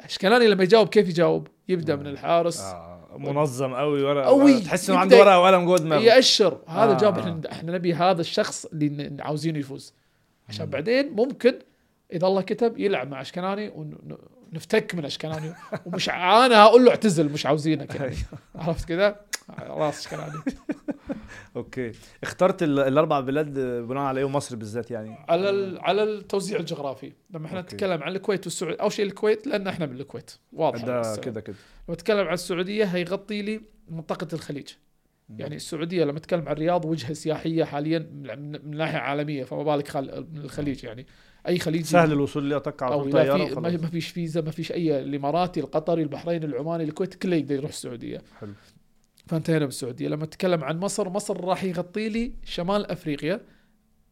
أشكالاني 0.00 0.46
لما 0.46 0.62
يجاوب 0.62 0.88
كيف 0.88 1.08
يجاوب 1.08 1.48
يبدأ 1.68 1.96
من 1.96 2.06
الحارس 2.06 2.60
آه. 2.60 2.98
منظم 3.18 3.74
قوي 3.74 4.02
ورقه 4.02 4.26
قوي. 4.26 4.60
تحس 4.60 4.90
إنه 4.90 4.98
عنده 4.98 5.18
ورقة 5.18 5.38
وقلم 5.40 5.64
جوه 5.64 5.78
دماغه 5.78 6.00
يأشر 6.02 6.58
هذا 6.66 6.90
آه، 6.90 6.92
الجواب 6.92 7.18
آه. 7.18 7.20
إحنا 7.20 7.40
إحنا 7.52 7.72
نبي 7.72 7.94
هذا 7.94 8.20
الشخص 8.20 8.64
اللي 8.64 9.22
عاوزينه 9.22 9.58
يفوز 9.58 9.94
عشان. 10.48 10.66
بعدين 10.66 11.12
ممكن 11.12 11.54
إذا 12.12 12.26
الله 12.26 12.42
كتب 12.42 12.78
يلعب 12.78 13.10
مع 13.10 13.20
اشكناني 13.20 13.68
ونفتك 14.52 14.94
من 14.94 15.04
أشكناني. 15.04 15.52
ومش 15.86 16.08
أنا 16.08 16.62
هقول 16.62 16.84
له 16.84 16.90
اعتزل 16.90 17.32
مش 17.32 17.46
عاوزينك 17.46 17.94
يعني. 17.94 18.16
عرفت 18.54 18.88
كذا 18.88 19.20
راس 19.58 20.00
أشكناني. 20.06 20.32
أوكي. 21.56 21.92
اخترت 22.22 22.62
ال- 22.62 22.78
الأربع 22.78 23.20
بلاد 23.20 23.58
بناء 23.58 24.02
على 24.02 24.18
إيه 24.20 24.24
ومصر 24.24 24.56
بالذات 24.56 24.90
يعني؟ 24.90 25.16
على 25.28 25.50
ال- 25.50 25.80
على 25.80 26.02
التوزيع 26.02 26.58
الجغرافي. 26.58 27.12
لما 27.30 27.46
إحنا. 27.46 27.60
نتكلم 27.60 28.02
عن 28.02 28.12
الكويت 28.16 28.46
والسعودية 28.46 28.76
أول 28.80 28.92
شيء 28.92 29.04
الكويت 29.06 29.46
لأن 29.46 29.66
إحنا 29.66 29.86
من 29.86 30.00
الكويت. 30.00 30.30
واضح 30.52 30.84
ده 30.84 31.16
كده 31.16 31.40
كده. 31.40 31.56
لما 31.88 31.94
نتكلم 31.96 32.26
عن 32.26 32.34
السعودية 32.34 32.84
هيغطي 32.84 33.42
لي 33.42 33.60
منطقة 33.88 34.28
الخليج. 34.32 34.68
يعني 35.38 35.56
السعودية 35.56 36.04
لما 36.04 36.18
نتكلم 36.18 36.48
عن 36.48 36.52
الرياض 36.52 36.84
وجهة 36.84 37.12
سياحية 37.12 37.64
حاليا 37.64 37.98
من 37.98 38.76
ناحية 38.76 38.98
عالمية 38.98 39.44
فما 39.44 39.62
بالك 39.62 39.88
خل... 39.88 40.26
من 40.32 40.40
الخليج 40.40 40.84
يعني. 40.84 41.06
أي 41.48 41.58
خليجي 41.58 41.84
سهل 41.84 42.12
الوصول 42.12 42.44
ليه 42.44 42.56
أتوقع 42.56 42.86
على 42.86 42.94
أو 42.94 43.02
طول 43.02 43.16
اذا 43.16 43.36
طيارة 43.36 43.54
في 43.70 43.76
ما 43.76 43.88
فيش 43.88 44.08
فيزا 44.08 44.40
ما 44.40 44.50
فيش 44.50 44.72
أي 44.72 45.00
الإماراتي 45.00 45.60
القطري 45.60 46.02
البحريني 46.02 46.46
العماني 46.46 46.84
الكويتي 46.84 47.18
كله 47.18 47.36
يقدر 47.36 47.54
يروح 47.54 47.70
السعودية. 47.70 48.22
حلو. 48.40 48.52
فانتهينا 49.26 49.64
بالسعودية. 49.64 50.08
لما 50.08 50.24
اتكلم 50.24 50.64
عن 50.64 50.78
مصر 50.78 51.08
مصر 51.08 51.44
راح 51.44 51.64
يغطي 51.64 52.08
لي 52.08 52.32
شمال 52.44 52.90
أفريقيا. 52.90 53.40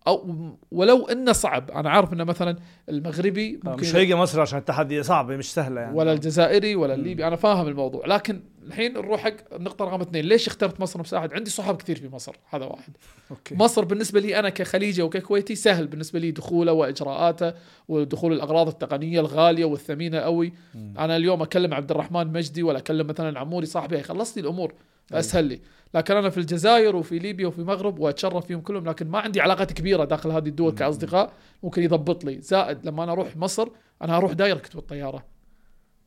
أو 0.06 0.34
ولو 0.70 1.06
إنه 1.06 1.32
صعب 1.32 1.70
أنا 1.70 1.90
عارف 1.90 2.12
إنه 2.12 2.24
مثلا 2.24 2.56
المغربي 2.88 3.60
آه، 3.66 3.68
ممكن 3.68 3.82
مش 3.82 3.96
هيجي 3.96 4.14
مصر 4.14 4.40
عشان 4.40 4.58
التحدي 4.58 5.02
صعب 5.02 5.32
مش 5.32 5.54
سهلة 5.54 5.80
يعني. 5.80 5.96
ولا 5.96 6.12
الجزائري 6.12 6.74
ولا. 6.74 6.94
الليبي. 6.94 7.26
أنا 7.26 7.36
فاهم 7.36 7.68
الموضوع 7.68 8.06
لكن 8.06 8.42
الحين 8.66 8.92
نروح 8.92 9.20
حق 9.20 9.54
النقطه 9.54 9.84
رقم 9.84 10.00
اثنين. 10.00 10.24
ليش 10.24 10.46
اخترت 10.46 10.80
مصر 10.80 11.00
مساعد 11.00 11.34
عندي 11.34 11.50
صحاب 11.50 11.76
كثير 11.76 11.96
في 11.96 12.08
مصر 12.08 12.36
هذا 12.50 12.64
واحد. 12.64 12.92
أوكي. 13.30 13.54
مصر 13.54 13.84
بالنسبة 13.84 14.20
لي 14.20 14.38
أنا 14.38 14.48
كخليجي 14.48 15.02
وككويتي 15.02 15.54
سهل 15.54 15.86
بالنسبة 15.86 16.18
لي 16.18 16.30
دخوله 16.30 16.72
وإجراءاته 16.72 17.52
ودخول 17.88 18.32
الأغراض 18.32 18.68
التقنية 18.68 19.20
الغالية 19.20 19.64
والثمينة 19.64 20.18
قوي 20.18 20.52
مم. 20.74 20.94
أنا 20.98 21.16
اليوم 21.16 21.42
أكلم 21.42 21.74
عبد 21.74 21.90
الرحمن 21.90 22.26
مجدي 22.26 22.62
ولا 22.62 22.78
أكلم 22.78 23.06
مثلا 23.06 23.38
عموري 23.38 23.66
صاحبي 23.66 23.96
هيخلص 23.96 24.36
لي 24.36 24.42
الأمور 24.42 24.74
أسهل 25.12 25.44
لي. 25.44 25.60
لكن 25.94 26.16
أنا 26.16 26.30
في 26.30 26.38
الجزائر 26.38 26.96
وفي 26.96 27.18
ليبيا 27.18 27.46
وفي 27.46 27.58
المغرب 27.58 27.98
وأتشرف 27.98 28.46
فيهم 28.46 28.60
كلهم 28.60 28.88
لكن 28.88 29.08
ما 29.08 29.18
عندي 29.18 29.40
علاقات 29.40 29.72
كبيرة 29.72 30.04
داخل 30.04 30.30
هذه 30.30 30.48
الدول. 30.48 30.72
كأصدقاء 30.72 31.32
ممكن 31.62 31.82
يضبط 31.82 32.24
لي. 32.24 32.40
زائد 32.40 32.86
لما 32.86 33.04
أنا 33.04 33.12
أروح 33.12 33.36
مصر 33.36 33.68
أنا 34.02 34.16
أروح 34.16 34.32
direct 34.32 34.76
بالطيارة. 34.76 35.24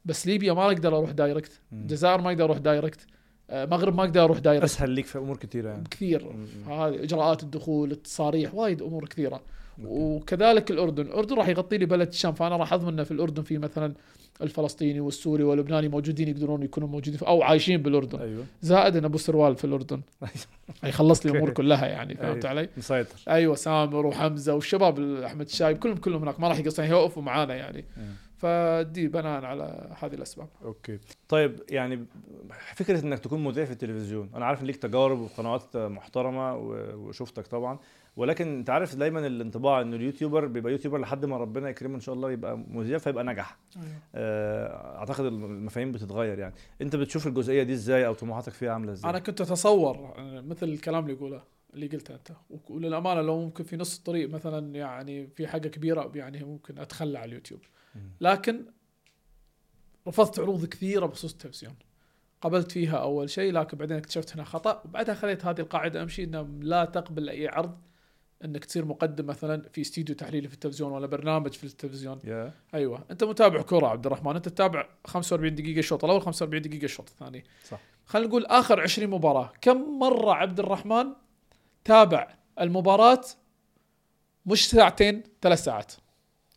بس 0.06 0.28
ليبيا 0.28 0.54
ما 0.54 0.66
أقدر 0.66 0.98
أروح 0.98 1.12
direct. 1.12 1.52
الجزائر 1.74 2.22
ما 2.22 2.30
أقدر 2.30 2.44
أروح 2.46 2.58
direct 2.58 3.00
آه، 3.50 3.66
مغرب 3.66 3.96
ما 3.96 4.04
أقدر 4.04 4.24
أروح 4.24 4.40
direct 4.40 4.64
أسهل 4.64 4.90
ليك 4.90 5.06
في 5.06 5.18
أمور 5.18 5.38
كثيرة 5.38 5.70
يعني 5.70 5.84
كثير. 5.92 6.32
هذه 6.68 7.04
إجراءات 7.04 7.44
الدخول 7.44 7.92
التصاريح 7.92 8.56
وايد 8.56 8.82
أمور 8.82 9.06
كثيرة 9.06 9.36
أوكي. 9.80 9.88
وكذلك 9.90 10.72
الأردن 10.72 11.04
الأردن 11.04 11.36
راح 11.36 11.48
يغطي 11.48 11.78
لي 11.78 11.86
بلاد 11.86 12.08
الشام 12.08 12.34
فأنا 12.34 12.58
راح 12.58 12.74
أضمن 12.74 13.04
في 13.04 13.12
الأردن 13.12 13.44
في 13.44 13.58
مثلا 13.58 13.94
الفلسطيني 14.42 15.00
والسوري 15.00 15.44
واللبناني 15.44 15.88
موجودين 15.88 16.28
يقدرون 16.28 16.64
يكونوا 16.64 16.90
موجودين 16.90 17.20
أو 17.28 17.44
عايشين 17.44 17.82
بالأردن 17.82 18.20
أيوه 18.20 18.46
زائد 18.62 18.96
إن 18.96 19.06
أبو 19.06 19.18
سروال 19.18 19.56
في 19.56 19.66
الأردن 19.66 20.02
يخلص 20.84 21.26
لي 21.26 21.32
الأمور. 21.32 21.50
كلها 21.50 21.86
يعني 21.86 22.16
فهمت 22.16 22.46
أيوة. 22.46 22.60
علي؟ 22.60 22.70
مسيطر 22.78 23.16
أيوه 23.30 23.56
سامر 23.56 24.06
وحمزة 24.06 24.54
والشباب 24.54 25.00
أحمد 25.24 25.46
الشايب 25.46 25.78
كلهم 25.78 25.98
كلهم 25.98 26.22
هناك 26.22 26.40
ما 26.40 26.48
راح 26.48 26.60
يقصرون 26.60 26.90
يوقفوا 26.90 27.24
معانا 27.24 27.56
يعني 27.56 27.86
مم. 27.98 28.04
فدي 28.44 29.08
بناء 29.08 29.46
على 29.46 29.90
هذه 30.00 30.14
الأسباب. 30.14 30.48
أوكي. 30.66 31.00
طيب 31.30 31.60
يعني 31.70 32.06
فكرة 32.76 33.04
إنك 33.04 33.20
تكون 33.20 33.44
مذيع 33.44 33.66
في 33.66 33.72
التلفزيون 33.72 34.30
أنا 34.36 34.46
عارف 34.46 34.62
ان 34.62 34.68
ليك 34.68 34.76
تجارب 34.76 35.20
وقنوات 35.20 35.78
محترمة 35.78 36.56
وشفتك 36.96 37.48
طبعا 37.48 37.80
ولكن 38.18 38.58
أنت 38.58 38.70
عارف 38.70 38.96
دايما 38.96 39.28
الانطباع 39.28 39.82
إنه 39.82 39.96
ال 39.96 40.01
YouTuber 40.01 40.46
بيبقى 40.46 40.72
YouTuber 40.72 41.00
لحد 41.00 41.26
ما 41.26 41.38
ربنا 41.38 41.70
يكرمه 41.70 41.96
إن 41.96 42.00
شاء 42.00 42.16
الله 42.16 42.32
يبقى 42.32 42.58
مذيع 42.58 42.98
فيبقى 42.98 43.24
نجح 43.24 43.58
آه، 44.16 44.98
أعتقد 44.98 45.26
المفاهيم 45.26 45.92
بتتغير 45.92 46.40
يعني. 46.40 46.54
أنت 46.82 46.96
بتشوف 46.96 47.28
الجزئية 47.28 47.64
دي 47.64 47.74
إزاي 47.74 48.08
أو 48.08 48.14
طموحاتك 48.14 48.54
فيها 48.54 48.72
عاملة 48.72 48.92
إزاي؟ 48.92 49.10
أنا 49.10 49.20
كنت 49.20 49.42
أتصور 49.42 50.14
مثل 50.20 50.66
الكلام 50.68 51.04
اللي 51.04 51.14
يقوله 51.14 51.44
اللي 51.74 51.88
قلته 51.88 52.16
أنت. 52.16 52.32
وللأمانة 52.70 53.22
لو 53.22 53.40
ممكن 53.40 53.64
في 53.64 53.78
نص 53.78 53.98
الطريق 53.98 54.30
مثلا 54.30 54.76
يعني 54.76 55.28
في 55.28 55.48
حاجة 55.48 55.68
كبيرة 55.68 56.12
يعني 56.16 56.44
ممكن 56.44 56.80
أتخلى 56.80 57.20
عن 57.20 57.28
اليوتيوب. 57.28 57.60
لكن 58.22 58.66
رفضت 60.08 60.40
عروض 60.40 60.66
كثيرة 60.66 61.06
بخصوص 61.06 61.32
التلفزيون. 61.32 61.76
قبلت 62.42 62.72
فيها 62.72 62.98
أول 62.98 63.30
شيء 63.30 63.54
لكن 63.54 63.78
بعدين 63.78 63.98
اكتشفت 63.98 64.34
هنا 64.34 64.44
خطأ. 64.44 64.82
وبعدها 64.86 65.16
خليت 65.16 65.46
هذه 65.46 65.60
القاعدة 65.60 66.04
أمشي 66.04 66.24
إنه 66.24 66.48
لا 66.62 66.86
تقبل 66.86 67.30
أي 67.30 67.48
عرض 67.48 67.78
إنك 68.46 68.66
تصير 68.66 68.86
مقدم 68.86 69.26
مثلا 69.26 69.70
في 69.70 69.82
استديو 69.82 70.16
تحليلي 70.16 70.48
في 70.48 70.54
التلفزيون 70.54 70.92
ولا 70.92 71.08
برنامج 71.08 71.54
في 71.54 71.64
التلفزيون. 71.64 72.20
يا. 72.24 72.54
أيوه. 72.74 73.06
أنت 73.12 73.24
متابع 73.24 73.62
كره 73.62 73.88
عبد 73.88 74.06
الرحمن. 74.06 74.36
أنت 74.36 74.50
تتابع 74.50 74.90
45 75.08 75.56
دقيقة 75.56 75.80
الشوط 75.80 76.04
الأول 76.04 76.22
45 76.22 76.62
دقيقة 76.62 76.86
الشوط 76.86 77.10
الثاني. 77.10 77.44
صح. 77.70 77.80
خلينا 78.06 78.28
نقول 78.28 78.46
آخر 78.46 78.82
20 78.82 79.10
مباراة. 79.10 79.54
كم 79.62 80.00
مرة 80.00 80.34
عبد 80.34 80.60
الرحمن 80.60 81.06
تابع 81.86 82.36
المباراة 82.62 83.22
مش 84.46 84.70
ساعتين 84.70 85.24
ثلاث 85.42 85.64
ساعات؟ 85.64 85.94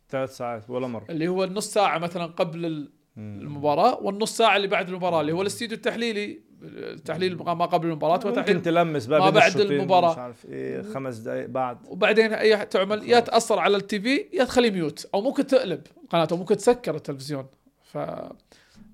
ثلاث 0.09 0.37
ساعات 0.37 0.69
ولا 0.69 0.87
مرة. 0.87 1.05
اللي 1.09 1.27
هو 1.27 1.43
النص 1.43 1.73
ساعة 1.73 1.97
مثلا 1.97 2.25
قبل. 2.25 2.89
المباراة 3.17 3.99
والنص 4.03 4.37
ساعة 4.37 4.55
اللي 4.57 4.67
بعد 4.67 4.89
المباراة 4.89 5.21
اللي 5.21 5.31
هو 5.31 5.41
الاستديو 5.41 5.77
التحليلي. 5.77 6.41
التحليل 6.63 7.35
ما 7.37 7.65
قبل 7.65 7.87
المباراة 7.87 8.15
ممكن 8.15 8.29
وتحليل 8.29 8.61
تلمس 8.61 9.07
ما 9.07 9.29
بعد 9.29 9.59
المباراة. 9.59 10.11
مش 10.11 10.17
عارف 10.17 10.45
إيه 10.45 10.81
خمس 10.81 11.17
دقائق 11.17 11.45
بعد. 11.45 11.77
وبعدين 11.87 12.33
أي 12.33 12.65
تعمل 12.65 13.09
يا 13.09 13.19
تأثر 13.19 13.59
على 13.59 13.77
التي 13.77 13.99
في 14.01 14.25
يا 14.33 14.43
تخليه 14.43 14.71
ميوت 14.71 15.09
أو 15.13 15.21
ممكن 15.21 15.47
تقلب 15.47 15.81
قناته 16.09 16.33
أو 16.33 16.37
ممكن 16.37 16.57
تسكر 16.57 16.95
التلفزيون. 16.95 17.45
ف 17.83 17.97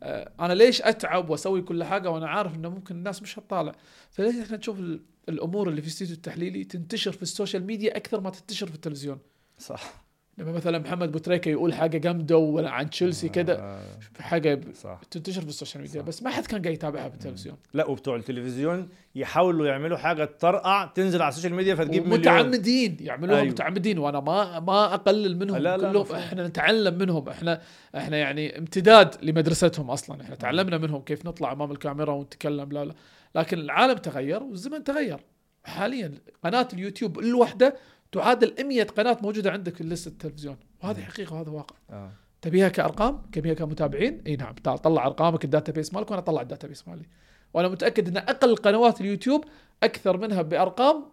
آه، 0.04 0.32
أنا 0.40 0.54
ليش 0.54 0.82
أتعب 0.82 1.30
وأسوي 1.30 1.62
كل 1.62 1.84
حاجة 1.84 2.10
وأنا 2.10 2.28
عارف 2.30 2.56
إنه 2.56 2.70
ممكن 2.70 2.96
الناس 2.96 3.22
مش 3.22 3.40
هتطالع؟ 3.40 3.72
فليش 4.12 4.36
إحنا 4.36 4.58
نشوف 4.58 4.80
ال- 4.80 5.02
الأمور 5.30 5.70
اللي 5.70 5.82
في 5.82 5.88
الاستديو 5.88 6.16
التحليلي 6.16 6.64
تنتشر 6.64 7.12
في 7.12 7.22
ال 7.24 7.30
social 7.30 7.66
media 7.66 7.98
أكثر 7.98 8.22
ما 8.22 8.30
تنتشر 8.30 8.68
في 8.68 8.76
التلفزيون؟ 8.76 9.20
صح. 9.58 10.03
لما 10.38 10.52
مثلا 10.52 10.80
محمد 10.80 11.12
أبو 11.12 11.26
تريكة 11.26 11.50
يقول 11.50 11.74
حاجة 11.74 11.98
جامدة 11.98 12.38
ولا 12.38 12.70
عن 12.70 12.90
تشيلسي 12.90 13.30
كده 13.30 13.60
آه، 13.60 14.00
حاجة 14.20 14.62
صح. 14.74 15.02
تنتشر 15.12 15.42
في 15.42 15.48
ال 15.48 15.53
social 15.53 15.82
media. 15.84 16.02
بس 16.02 16.24
ما 16.24 16.30
حد 16.30 16.46
كان 16.46 16.62
قاعد 16.62 16.74
يتابعها 16.74 17.08
بالتلفزيون 17.08 17.58
لا 17.74 17.86
وبتوع 17.86 18.16
التلفزيون 18.16 18.90
يحاولوا 19.16 19.68
يعملوا 19.68 19.98
حاجة 19.98 20.26
ترقع 20.26 20.86
تنزل 20.86 21.22
على 21.22 21.30
ال 21.30 21.33
social 21.33 21.54
media 21.54 21.76
فتجيب 21.76 22.04
مليون. 22.08 22.20
متعمدين 22.20 22.98
يعملوها. 23.00 23.40
أيوه. 23.40 23.52
متعمدين 23.52 23.98
وأنا 23.98 24.20
ما 24.20 24.60
ما 24.60 24.94
أقلل 24.94 25.38
منهم. 25.38 25.58
لا، 25.58 25.78
لا، 25.78 25.92
كلهم. 25.92 26.12
إحنا 26.16 26.48
نتعلم 26.48 26.98
منهم. 26.98 27.30
إحنا 27.30 27.62
إحنا 27.98 28.18
يعني 28.18 28.58
امتداد 28.58 29.16
لمدرستهم 29.22 29.90
أصلا. 29.90 30.22
إحنا 30.22 30.36
تعلمنا 30.36 30.78
منهم 30.78 31.02
كيف 31.02 31.26
نطلع 31.26 31.52
أمام 31.52 31.72
الكاميرا 31.72 32.14
ونتكلم 32.14 32.72
لا 32.72 32.86
لا. 32.86 32.94
لكن 33.36 33.60
العالم 33.60 33.98
تغير 33.98 34.44
والزمن 34.44 34.84
تغير. 34.84 35.20
حاليا 35.64 36.12
قناة 36.44 36.68
اليوتيوب 36.74 37.20
الوحدة 37.20 37.76
تعادل 38.14 38.66
100 38.68 38.84
قناة 38.84 39.18
موجودة 39.22 39.52
عندك 39.52 39.76
في 39.76 39.84
لسته 39.84 40.08
التلفزيون. 40.10 40.58
وهذه 40.84 41.02
حقيقة 41.02 41.34
وهذا 41.36 41.50
واقع. 41.50 41.76
آه. 41.90 42.12
تبيها 42.42 42.70
كأرقام؟ 42.70 43.22
تبيها 43.32 43.54
كمتابعين؟ 43.54 44.22
إي 44.28 44.36
نعم. 44.36 44.56
تعال 44.56 44.78
طلع 44.78 45.06
أرقامك 45.08 45.46
ال 45.46 45.72
database 45.72 45.94
مالك 45.94 46.12
وأنا 46.12 46.22
أطلع 46.22 46.42
ال 46.42 46.68
database 46.68 46.88
مالي. 46.88 47.06
وأنا 47.54 47.68
متأكد 47.68 48.08
إن 48.08 48.18
أقل 48.18 48.56
قنوات 48.56 49.02
اليوتيوب 49.02 49.46
أكثر 49.84 50.18
منها 50.18 50.42
بأرقام 50.42 51.06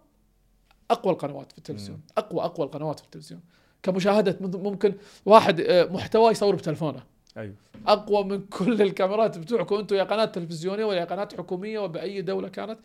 أقوى 0.91 1.13
القنوات 1.13 1.51
في 1.51 1.57
التلفزيون. 1.57 1.97
مم. 1.97 2.03
أقوى 2.17 2.43
أقوى 2.43 2.65
القنوات 2.65 2.99
في 2.99 3.05
التلفزيون. 3.05 3.41
كمشاهدة 3.83 4.37
ممكن- 4.41 4.95
واحد 5.25 5.61
آه، 5.61 5.85
محتوى 5.85 6.31
يصور 6.31 6.55
بتلفونه. 6.55 7.03
أيوه. 7.37 7.55
أقوى 7.87 8.23
من 8.23 8.41
كل 8.45 8.81
الكاميرات 8.81 9.37
بتوعكم 9.37 9.75
أنتم 9.75 9.95
يا 9.95 10.03
قناة 10.03 10.25
تلفزيونية 10.25 10.85
ولا 10.85 10.99
يا 10.99 11.05
قناة 11.05 11.27
حكومية 11.37 11.79
وبأي 11.79 12.21
دولة 12.21 12.49
كانت. 12.49 12.79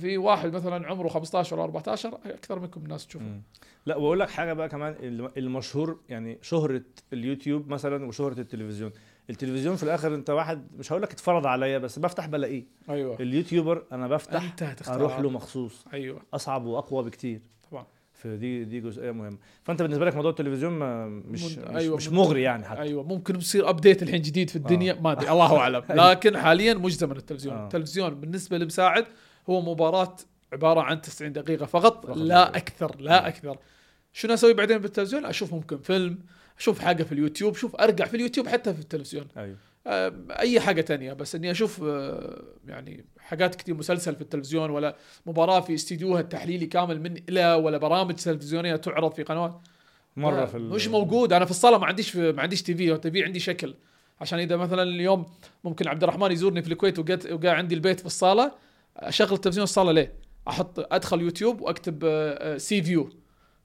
في 0.00 0.18
واحد 0.18 0.52
مثلا 0.56 0.86
عمره 0.88 1.08
15 1.08 1.58
أو 1.58 1.64
14 1.64 2.18
أكثر 2.26 2.58
منكم 2.58 2.80
الناس 2.82 3.06
تشوفه. 3.06 3.24
مم. 3.24 3.42
لا 3.86 3.96
وأقول 3.96 4.20
لك 4.20 4.30
حاجة 4.30 4.52
بقى 4.52 4.68
كمان 4.68 4.94
الم- 5.02 5.30
المشهور 5.36 6.00
يعني 6.08 6.38
شهرة 6.42 6.82
اليوتيوب 7.12 7.68
مثلا 7.68 8.06
وشهرة 8.06 8.40
التلفزيون. 8.40 8.90
التلفزيون 9.30 9.76
في 9.76 9.82
الآخر 9.82 10.14
أنت 10.14 10.30
واحد 10.30 10.66
مش 10.78 10.92
هقول 10.92 11.02
لك 11.02 11.12
اتفرض 11.12 11.46
عليا 11.46 11.78
بس 11.78 11.98
بفتح 11.98 12.26
بلاقيه. 12.26 12.64
أيوه. 12.90 13.16
اليوتيوبر 13.20 13.84
أنا 13.92 14.08
بفتح 14.08 14.42
أنت 14.62 14.88
أروح 14.88 15.18
له 15.20 15.30
مخصوص. 15.30 15.84
أيوه. 15.92 16.20
أصعب 16.34 16.64
وأقوى 16.64 17.04
بكتير. 17.04 17.40
طبعا. 17.70 17.86
فدي 18.12 18.64
دي 18.64 18.80
جزئية 18.80 19.10
مهمة. 19.10 19.38
فأنت 19.64 19.82
بالنسبة 19.82 20.04
لك 20.04 20.14
موضوع 20.14 20.30
التلفزيون 20.30 20.72
ما 20.72 21.06
مش 21.08 21.42
من- 21.42 21.46
مش, 21.46 21.58
أيوة، 21.58 21.78
أيوة 21.78 21.96
مش 21.96 22.08
مغري 22.08 22.42
يعني 22.42 22.64
حتى. 22.64 22.80
أيوه 22.80 23.02
ممكن 23.02 23.36
يصير 23.36 23.68
update 23.70 24.02
الحين 24.02 24.22
جديد 24.22 24.50
في 24.50 24.56
الدنيا 24.56 24.92
آه. 24.92 25.00
ما 25.00 25.12
أدري 25.12 25.30
الله 25.30 25.58
أعلم. 25.58 25.82
لكن 25.90 26.38
حاليا 26.38 26.88
زمن 26.88 27.16
التلفزيون. 27.16 27.54
آه. 27.56 27.64
التلفزيون 27.64 28.14
بالنسبة 28.14 28.58
لمساعد 28.58 29.06
هو 29.50 29.60
مباراة 29.60 30.16
عبارة 30.52 30.80
عن 30.80 31.00
90 31.00 31.32
دقيقة 31.32 31.66
فقط. 31.66 32.16
لا 32.16 32.56
أكثر 32.56 32.96
لا 33.00 33.28
أكثر. 33.28 33.58
شنو 34.12 34.34
أسوي 34.34 34.54
بعدين 34.54 34.78
بالتلفزيون 34.78 35.24
أشوف 35.24 35.54
ممكن 35.54 35.78
فيلم 35.78 36.18
أشوف 36.58 36.78
حاجة 36.78 37.02
في 37.02 37.12
اليوتيوب 37.12 37.54
شوف 37.56 37.76
أرجع 37.76 38.04
في 38.04 38.16
اليوتيوب 38.16 38.48
حتى 38.48 38.74
في 38.74 38.80
التلفزيون. 38.80 39.26
أيوه. 39.36 39.56
آه، 39.86 40.12
أي 40.30 40.60
حاجة 40.60 40.80
تانية 40.80 41.12
بس 41.12 41.34
إني 41.34 41.50
أشوف 41.50 41.82
آه، 41.82 42.42
يعني 42.66 43.04
حاجات 43.18 43.54
كثير 43.54 43.74
مسلسل 43.74 44.14
في 44.14 44.20
التلفزيون 44.20 44.70
ولا 44.70 44.96
مباراة 45.26 45.60
في 45.60 45.74
استديوها 45.74 46.20
التحليلي 46.20 46.66
كامل 46.66 47.00
من 47.00 47.16
إلى 47.28 47.54
ولا 47.54 47.78
برامج 47.78 48.14
تلفزيونية 48.14 48.76
تعرض 48.76 49.12
في 49.12 49.22
قنوات. 49.22 49.60
مرة 50.16 50.44
في 50.44 50.58
مش 50.58 50.88
موجود. 50.88 51.32
أنا 51.32 51.44
في 51.44 51.50
الصالة 51.50 51.78
ما 51.78 51.86
عنديش 51.86 52.16
ما 52.16 52.42
عنديش 52.42 52.62
TV 52.62 52.96
TV 52.98 53.24
عندي 53.24 53.40
شكل. 53.40 53.74
عشان 54.20 54.38
إذا 54.38 54.56
مثلا 54.56 54.82
اليوم 54.82 55.26
ممكن 55.64 55.88
عبد 55.88 56.02
الرحمن 56.02 56.32
يزورني 56.32 56.62
في 56.62 56.68
الكويت 56.68 56.98
وقاعد 56.98 57.46
عندي 57.46 57.74
البيت 57.74 58.00
في 58.00 58.06
الصالة 58.06 58.52
أشغل 58.96 59.32
التلفزيون 59.32 59.64
الصاله 59.64 59.92
ليه؟ 59.92 60.14
أحط 60.48 60.92
أدخل 60.92 61.20
يوتيوب 61.20 61.60
وأكتب 61.60 62.00
آه، 62.04 62.56
sea 62.56 62.82
view 62.82 63.10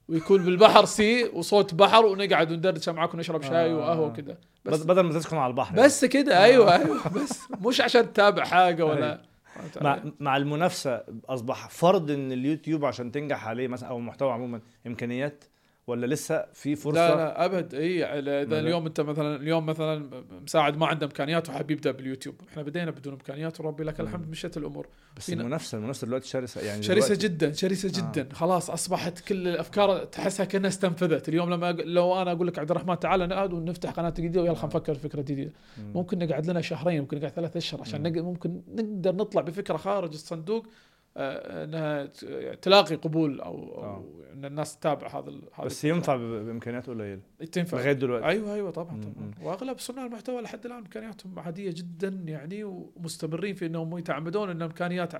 ويكون 0.07 0.45
بالبحر 0.45 0.85
sea 0.85 1.23
وصوت 1.33 1.73
بحر 1.73 2.05
ونقعد 2.05 2.51
وندردش 2.51 2.89
معاكم 2.89 3.19
نشرب 3.19 3.41
شاي 3.41 3.71
آه. 3.71 3.75
وقهوة 3.75 4.07
وكذا 4.07 4.37
بس 4.65 4.83
بدل 4.83 5.01
ما 5.01 5.13
تسكن 5.13 5.37
على 5.37 5.51
البحر 5.51 5.75
بس 5.75 6.05
كده 6.05 6.43
أيوه 6.43 6.75
أيوه 6.75 7.07
بس 7.15 7.39
مش 7.65 7.81
عشان 7.81 8.13
تتابع 8.13 8.43
حاجة 8.45 8.85
ولا 8.85 9.21
فهمت 9.55 9.83
مع؟ 9.83 10.03
مع 10.19 10.37
المنافسة 10.37 11.03
أصبح 11.29 11.69
فرض 11.69 12.11
إن 12.11 12.31
اليوتيوب 12.31 12.85
عشان 12.85 13.11
تنجح 13.11 13.47
عليه 13.47 13.67
مثلا 13.67 13.89
أو 13.89 13.97
المحتوى 13.97 14.31
عموما 14.31 14.61
إمكانيات 14.87 15.43
ولا 15.91 16.05
لسه 16.05 16.45
في 16.53 16.75
فرصة؟ 16.75 17.09
لا 17.09 17.15
لا 17.15 17.45
أبد. 17.45 17.73
إي 17.75 18.03
إذا. 18.05 18.59
اليوم 18.59 18.85
أنت 18.85 19.01
مثلا 19.01 19.35
اليوم 19.35 19.65
مثلا 19.65 20.09
مساعد 20.43 20.77
ما 20.77 20.85
عنده 20.87 21.05
إمكانيات 21.05 21.49
وحاب 21.49 21.71
يبدأ 21.71 21.91
باليوتيوب. 21.91 22.35
إحنا 22.49 22.63
بدينا 22.63 22.91
بدون 22.91 23.13
إمكانيات 23.13 23.59
وربي 23.59 23.83
لك 23.83 23.99
الحمد 23.99 24.29
مشت 24.29 24.57
الأمور. 24.57 24.87
بس 25.17 25.25
فينا- 25.25 25.41
المنافسة 25.41 25.77
المنافسة 25.77 26.07
دلوقتي 26.07 26.27
شرسة 26.27 26.61
يعني 26.61 26.83
شرسة 26.83 27.07
دلوقتي- 27.07 27.27
جدا 27.27 27.51
شرسة 27.53 27.91
جدا. 28.01 28.29
خلاص 28.33 28.69
أصبحت 28.69 29.19
كل 29.19 29.47
الأفكار 29.47 30.05
تحسها 30.05 30.45
كأنها 30.45 30.69
استنفذت. 30.69 31.29
اليوم 31.29 31.49
لما 31.53 31.71
لو 31.71 32.21
أنا 32.21 32.31
أقول 32.31 32.47
لك 32.47 32.59
عبد 32.59 32.71
الرحمن 32.71 32.99
تعال 32.99 33.19
نقعد 33.29 33.53
ونفتح 33.53 33.91
قناة 33.91 34.09
جديدة 34.09 34.41
ويلا 34.41 34.53
خلينا 34.53 34.67
نفكر 34.67 34.93
في 34.93 34.99
فكرة 34.99 35.21
جديدة. 35.21 35.51
مم. 35.77 35.91
ممكن 35.95 36.17
نقعد 36.19 36.45
لنا 36.45 36.61
شهرين 36.61 37.01
ممكن 37.01 37.17
نقعد 37.17 37.31
ثلاث 37.31 37.57
أشهر 37.57 37.81
عشان 37.81 38.17
مم. 38.19 38.25
ممكن 38.25 38.61
نقدر 38.75 39.15
نطلع 39.15 39.41
بفكرة 39.41 39.77
خارج 39.77 40.13
الصندوق 40.13 40.65
آه، 40.65 40.71
أنها 41.17 42.05
ت- 42.05 42.25
تلاقي 42.61 42.95
قبول 42.95 43.41
أو, 43.41 43.83
آه. 43.83 43.95
أو 43.95 44.23
أن 44.33 44.45
الناس 44.45 44.77
تتابع 44.77 45.07
هذا 45.07 45.31
هذه 45.53 45.65
بس. 45.65 45.85
ينفع 45.85 46.15
بإمكانيات 46.15 46.87
قليله 46.87 47.21
تنفع 47.51 47.77
لغاية 47.77 47.93
دلوقتي 47.93 48.25
أيوه 48.25 48.53
أيوه 48.53 48.71
طبعا 48.71 49.01
طبعا. 49.01 49.31
وأغلب 49.41 49.79
صناع 49.79 50.05
المحتوى 50.05 50.41
لحد 50.41 50.65
الآن 50.65 50.77
إمكانياتهم 50.77 51.39
عادية 51.39 51.71
جدا 51.71 52.07
يعني 52.25 52.63
ومستمرين 52.63 53.55
في 53.55 53.65
إنهم 53.65 53.97
يتعمدون 53.97 54.49
إن 54.49 54.61
إمكانيات 54.61 55.13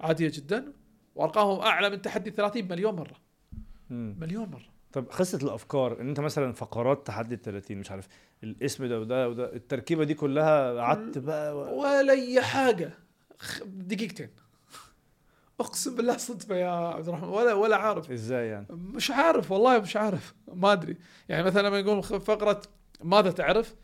عادية 0.00 0.32
جدا 0.34 0.72
وأرقامهم 1.14 1.60
أعلى 1.60 1.90
من 1.90 2.02
تحدي 2.02 2.30
30 2.30 2.68
مليون 2.68 2.94
مرة 2.96 3.16
مم. 3.90 4.16
مليون 4.20 4.48
مرة 4.48 4.76
طب 4.92 5.04
قصه 5.04 5.38
الأفكار 5.42 6.00
إن 6.00 6.08
أنت 6.08 6.20
مثلا 6.20 6.52
فقرات 6.52 7.06
تحدي 7.06 7.34
ال 7.34 7.40
30 7.42 7.76
مش 7.76 7.90
عارف 7.90 8.08
الاسم 8.44 8.86
ده 8.86 9.00
وده 9.00 9.28
وده 9.28 9.54
التركيبة 9.54 10.04
دي 10.04 10.14
كلها 10.14 10.80
قعدت 10.80 11.18
بقى 11.18 11.56
و... 11.56 11.80
ولا 11.82 12.12
أي 12.12 12.42
حاجة 12.42 12.90
دقيقتين 13.66 14.28
اقسم 15.60 15.96
بالله 15.96 16.16
صدفة 16.16 16.54
يا 16.56 16.68
عبد 16.70 17.08
الرحمن. 17.08 17.28
ولا 17.28 17.52
ولا 17.52 17.76
عارف. 17.76 18.10
إزاي 18.10 18.46
يعني؟ 18.48 18.66
مش 18.70 19.10
عارف 19.10 19.52
والله 19.52 19.78
مش 19.78 19.96
عارف. 19.96 20.34
ما 20.54 20.72
أدري. 20.72 20.96
يعني 21.28 21.42
مثلا 21.42 21.68
لما 21.68 21.78
يقول 21.78 22.02
فقرة 22.02 22.62
ماذا 23.04 23.30
تعرف؟ 23.30 23.74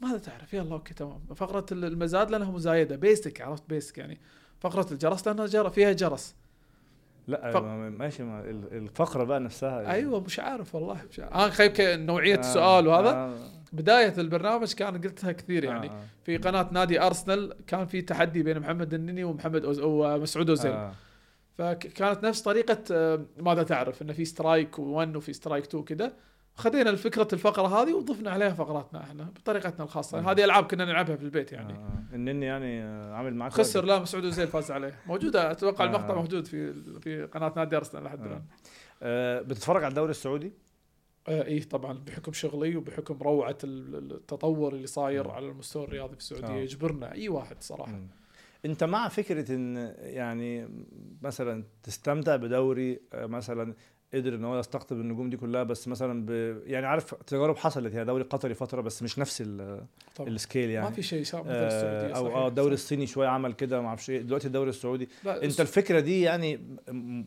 ماذا 0.00 0.18
تعرف؟ 0.18 0.54
يلا 0.54 0.72
okay 0.74 0.94
تمام. 0.94 1.20
فقرة 1.36 1.66
ال- 1.72 1.84
المزاد 1.84 2.30
لأنها 2.30 2.50
مزايدة. 2.50 2.96
basic 2.96 3.40
عرفت؟ 3.40 3.62
basic 3.68 3.98
يعني. 3.98 4.20
فقرة 4.60 4.86
الجرس 4.92 5.26
لأنها 5.28 5.46
جر 5.46 5.70
فيها 5.70 5.92
جرس. 5.92 6.34
لا 7.28 7.52
فق- 7.52 7.60
ما- 7.62 7.90
ماشي. 7.90 8.22
ما 8.22 8.40
ال- 8.40 8.72
الفقرة 8.72 9.24
بقى 9.24 9.40
نفسها 9.40 9.80
يعني. 9.82 9.92
أيوه 9.94 10.20
مش 10.20 10.40
عارف 10.40 10.74
والله. 10.74 11.02
مش 11.10 11.20
عارف. 11.20 11.32
أنا 11.34 11.50
خايف 11.50 11.72
ك- 11.72 11.80
نوعية 11.80 12.36
آه، 12.36 12.40
السؤال 12.40 12.86
وهذا. 12.86 13.10
آه، 13.10 13.34
بداية 13.72 14.14
البرنامج 14.18 14.72
كان 14.74 15.00
قلتها 15.00 15.32
كثير 15.32 15.64
يعني. 15.64 15.90
آه، 15.90 16.02
في 16.24 16.36
قناة 16.36 16.68
نادي 16.72 17.00
أرسنال 17.02 17.54
كان 17.66 17.86
في 17.86 18.02
تحدي 18.02 18.42
بين 18.42 18.58
محمد 18.60 18.94
النني 18.94 19.24
ومحمد 19.24 19.64
أوز 19.64 19.80
ومسعود 19.80 20.48
أوزيل. 20.48 20.72
آه. 20.72 20.92
فكانت 21.62 22.24
نفس 22.24 22.42
طريقة 22.42 22.78
آه، 22.92 23.26
ماذا 23.38 23.62
تعرف 23.62 24.02
إنه 24.02 24.12
في 24.12 24.24
strike 24.24 24.78
1 24.78 25.16
وفي 25.16 25.32
strike 25.32 25.64
2 25.64 25.84
كذا 25.84 26.12
خذينا 26.54 26.96
فكره 26.96 27.28
الفقرة 27.32 27.82
هذه 27.82 27.92
وضفنا 27.92 28.30
عليها 28.30 28.50
فقراتنا 28.50 29.00
إحنا 29.02 29.24
بطريقتنا 29.24 29.84
الخاصة 29.84 30.20
مم. 30.20 30.28
هذه 30.28 30.44
ألعاب 30.44 30.64
كنا 30.64 30.84
نلعبها 30.84 31.16
في 31.16 31.22
البيت 31.22 31.52
يعني 31.52 31.72
آه. 31.72 32.14
النني 32.14 32.46
يعني 32.46 32.82
آه، 32.82 33.14
عامل 33.14 33.34
معاك 33.34 33.52
خسر. 33.52 33.84
لا 33.84 33.98
مسعود 33.98 34.24
اوزيل 34.24 34.46
فاز 34.48 34.70
عليه 34.70 34.94
موجودة 35.06 35.50
أتوقع 35.50 35.84
آه. 35.84 35.88
المقطع 35.88 36.14
موجود 36.14 36.46
في 36.46 36.72
في 37.00 37.24
قناه 37.24 37.52
نادي 37.56 37.76
ارسنال 37.76 38.04
لحد 38.04 38.20
آه. 38.20 38.26
الآن 38.26 38.42
آه. 39.02 39.40
بتتفرج 39.42 39.84
على 39.84 39.90
الدوري 39.90 40.10
السعودي 40.10 40.52
آه 41.28 41.42
إيه 41.42 41.62
طبعا 41.62 41.92
بحكم 42.06 42.32
شغلي 42.32 42.76
وبحكم 42.76 43.18
روعة 43.22 43.58
ال- 43.64 43.94
ال- 43.96 44.12
التطور 44.14 44.72
اللي 44.74 44.86
صاير 44.86 45.24
مم. 45.28 45.30
على 45.34 45.46
المستوى 45.46 45.84
الرياضي 45.84 46.12
في 46.14 46.20
السعودية 46.20 46.48
آه. 46.48 46.62
يجبرنا 46.62 47.12
أي 47.12 47.28
واحد 47.28 47.56
صراحة 47.62 47.92
مم. 47.92 48.08
انت 48.64 48.84
مع 48.84 49.08
فكرة 49.08 49.54
ان 49.54 49.94
يعني 49.98 50.68
مثلا 51.22 51.64
تستمتع 51.82 52.36
بدوري 52.36 53.00
آه، 53.12 53.26
مثلا 53.26 53.74
قدر 54.14 54.34
ان 54.34 54.44
هو 54.44 54.58
يستقطب 54.58 55.00
النجوم 55.00 55.30
دي 55.30 55.36
كلها 55.36 55.62
بس 55.62 55.88
مثلا 55.88 56.26
ب... 56.26 56.30
يعني 56.66 56.86
عارف 56.86 57.14
تجارب 57.14 57.56
حصلت 57.56 57.94
هي 57.94 58.04
دوري 58.04 58.24
قطري 58.24 58.54
فترة 58.54 58.80
بس 58.80 59.02
مش 59.02 59.18
نفس 59.18 59.42
ال... 59.46 59.86
السكيل 60.20 60.70
يعني. 60.70 60.86
ما 60.86 60.92
في 60.92 61.02
شيء 61.02 61.20
مثل 61.20 61.42
آه، 61.46 62.16
أو 62.16 62.28
آه 62.28 62.48
الدوري. 62.48 62.74
الصيني 62.74 63.06
شوية 63.06 63.28
عمل 63.28 63.52
كده 63.52 63.80
ما 63.80 63.88
أعرفش 63.88 64.10
إيه. 64.10 64.22
دلوقتي 64.22 64.46
الدوري 64.46 64.70
السعودي 64.70 65.08
لا 65.24 65.44
انت 65.44 65.60
الفكرة 65.60 66.00
دي 66.00 66.20
يعني 66.20 66.78